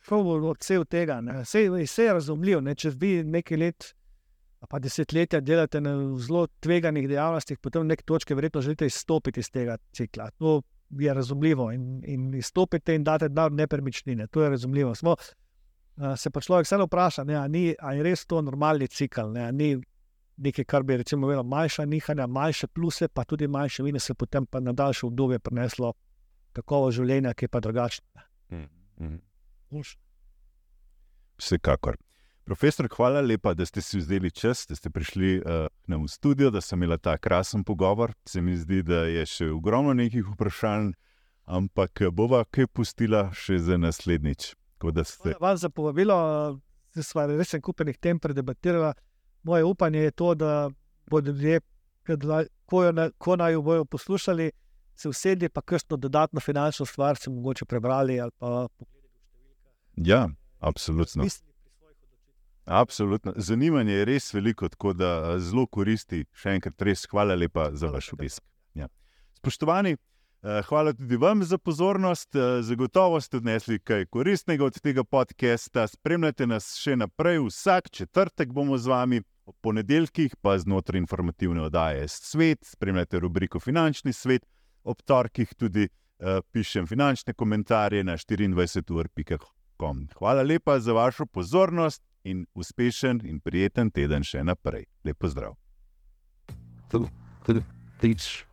Kako 0.04 0.22
bo 0.22 0.50
odsev 0.50 0.84
tega? 0.84 1.20
ne. 1.20 1.44
Sej, 1.44 1.70
vse 1.70 2.04
je 2.04 2.12
razumljivo. 2.12 2.60
Ne? 2.60 2.74
Če 2.74 2.90
vi 2.90 3.22
nekaj 3.24 3.58
let, 3.58 3.94
a 3.94 4.03
pa 4.70 4.78
desetletja 4.78 5.40
delate 5.40 5.80
na 5.80 5.94
zelo 6.18 6.46
tveganih 6.60 7.08
dejavnostih, 7.08 7.58
potem 7.58 7.82
v 7.82 7.92
neki 7.92 8.04
točki 8.04 8.34
verjetno 8.34 8.60
želite 8.60 8.86
izstopiti 8.86 9.40
iz 9.40 9.50
tega 9.50 9.76
cikla. 9.92 10.30
To 10.38 10.62
je 10.90 11.14
razumljivo 11.14 11.72
in, 11.72 12.02
in 12.06 12.34
izstopite 12.34 12.94
in 12.94 13.04
date 13.04 13.28
denar 13.28 13.50
v 13.50 13.54
nepremičnine. 13.62 14.26
To 14.26 14.42
je 14.42 14.50
razumljivo. 14.50 14.94
Smo, 14.94 15.16
se 16.16 16.30
pa 16.30 16.40
človek 16.40 16.66
vseeno 16.66 16.86
vpraša, 16.86 17.24
ne, 17.24 17.36
a, 17.36 17.48
ni, 17.48 17.74
a 17.78 17.92
je 17.94 18.02
res 18.02 18.26
to 18.26 18.42
normalni 18.42 18.88
cikl. 18.88 19.32
Ne, 19.32 19.52
ni 19.52 19.76
nekaj, 20.36 20.64
kar 20.64 20.82
bi 20.82 20.96
recimo 20.96 21.26
imelo 21.26 21.42
manjša 21.42 21.84
nihanja, 21.84 22.26
manjše 22.26 22.66
pluse, 22.66 23.08
pa 23.08 23.24
tudi 23.24 23.48
manjše 23.48 23.82
minuse, 23.82 24.14
potem 24.14 24.46
pa 24.46 24.60
na 24.60 24.72
daljše 24.72 25.06
obdobje 25.06 25.38
prineslo 25.38 25.92
kakovo 26.52 26.90
življenja, 26.90 27.34
ki 27.34 27.44
je 27.44 27.48
pa 27.48 27.60
drugačno. 27.60 28.06
Mhm. 28.50 29.16
Boljše. 29.70 29.98
Vsekakor. 31.38 31.96
Profesor, 32.44 32.88
hvala 32.92 33.20
lepa, 33.24 33.54
da 33.54 33.64
ste 33.66 33.80
si 33.80 33.98
vzeli 33.98 34.30
čas, 34.30 34.66
da 34.68 34.76
ste 34.76 34.90
prišli 34.90 35.38
uh, 35.38 35.66
nam 35.86 36.02
v 36.04 36.08
studio, 36.08 36.50
da 36.50 36.60
sem 36.60 36.82
imela 36.82 36.98
ta 36.98 37.16
krasen 37.18 37.64
pogovor. 37.64 38.12
Se 38.28 38.40
mi 38.40 38.56
zdi, 38.56 38.82
da 38.82 39.06
je 39.08 39.24
še 39.26 39.48
ogromno 39.48 39.94
nekih 39.96 40.26
vprašanj, 40.34 40.90
ampak 41.44 42.02
bova 42.12 42.42
kaj 42.44 42.68
pustila 42.68 43.30
še 43.32 43.58
za 43.64 43.78
naslednjič. 43.80 44.52
Ste... 44.84 45.32
Hvala 45.38 45.56
za 45.56 45.70
povabilo, 45.72 46.16
da 46.92 47.02
smo 47.02 47.24
res 47.30 47.54
en 47.56 47.62
kupenih 47.64 47.96
tem 47.96 48.20
predebatirali. 48.20 48.92
Moje 49.48 49.64
upanje 49.64 50.02
je 50.04 50.10
to, 50.12 50.34
da 50.34 50.68
bodo 51.08 51.32
ljudje, 51.32 51.62
ko, 52.68 52.82
ko 53.18 53.36
naj 53.40 53.56
jo 53.56 53.62
bojo 53.64 53.88
poslušali, 53.88 54.50
se 54.96 55.08
usedli, 55.08 55.48
pa 55.48 55.64
kakšno 55.64 55.96
dodatno 55.96 56.40
finančno 56.40 56.86
stvar 56.86 57.16
si 57.16 57.30
mogoče 57.30 57.64
prebrali 57.64 58.20
ali 58.20 58.36
pa 58.38 58.68
pogledali 58.76 59.08
v 59.08 59.32
številke. 59.32 60.10
Ja, 60.12 60.28
absolutno. 60.60 61.24
Mislim, 61.24 61.53
Absolutno. 62.64 63.32
Zanimanje 63.36 63.92
je 63.92 64.04
res 64.04 64.34
veliko, 64.34 64.68
tako 64.68 64.92
da 64.92 65.38
zelo 65.38 65.66
koristi. 65.66 66.24
Še 66.32 66.56
enkrat, 66.56 66.82
res 66.82 67.04
hvala 67.10 67.36
lepa 67.36 67.68
za 67.76 67.90
vaš 67.92 68.12
obisk. 68.16 68.42
Ja. 68.74 68.88
Spoštovani, 69.36 69.96
hvala 70.68 70.92
tudi 70.92 71.16
vam 71.20 71.44
za 71.44 71.58
pozornost. 71.58 72.36
Zagotovo 72.60 73.20
ste 73.20 73.36
odnesli 73.36 73.78
kaj 73.78 74.06
koristnega 74.06 74.64
od 74.64 74.80
tega 74.80 75.04
podcasta. 75.04 75.86
Spremljate 75.86 76.46
nas 76.46 76.72
še 76.80 76.96
naprej, 76.96 77.42
vsak 77.44 77.90
četrtek 77.90 78.52
bomo 78.52 78.78
z 78.78 78.88
vami, 78.88 79.20
ob 79.44 79.54
ponedeljkih 79.60 80.36
pa 80.40 80.56
znotraj 80.58 81.04
informativne 81.04 81.62
oddaje 81.68 82.08
Svet. 82.08 82.64
Spremljate 82.64 83.20
rubriko 83.20 83.60
Finančni 83.60 84.12
svet, 84.12 84.48
ob 84.84 85.02
torkih 85.04 85.52
tudi 85.54 85.84
uh, 85.84 86.40
pišem 86.52 86.86
finančne 86.86 87.34
komentarje 87.36 88.04
na 88.04 88.16
24.com. 88.16 90.08
Hvala 90.16 90.42
lepa 90.42 90.80
za 90.80 90.92
vašo 90.92 91.26
pozornost 91.26 92.02
in 92.24 92.46
uspešen 92.52 93.20
in 93.24 93.40
prijeten 93.40 93.90
teden 93.92 94.24
še 94.24 94.44
naprej. 94.44 94.86
Lep 95.04 95.18
pozdrav. 95.20 95.56
Tudi, 96.88 97.08
tudi, 97.44 97.64
tudi. 98.00 98.44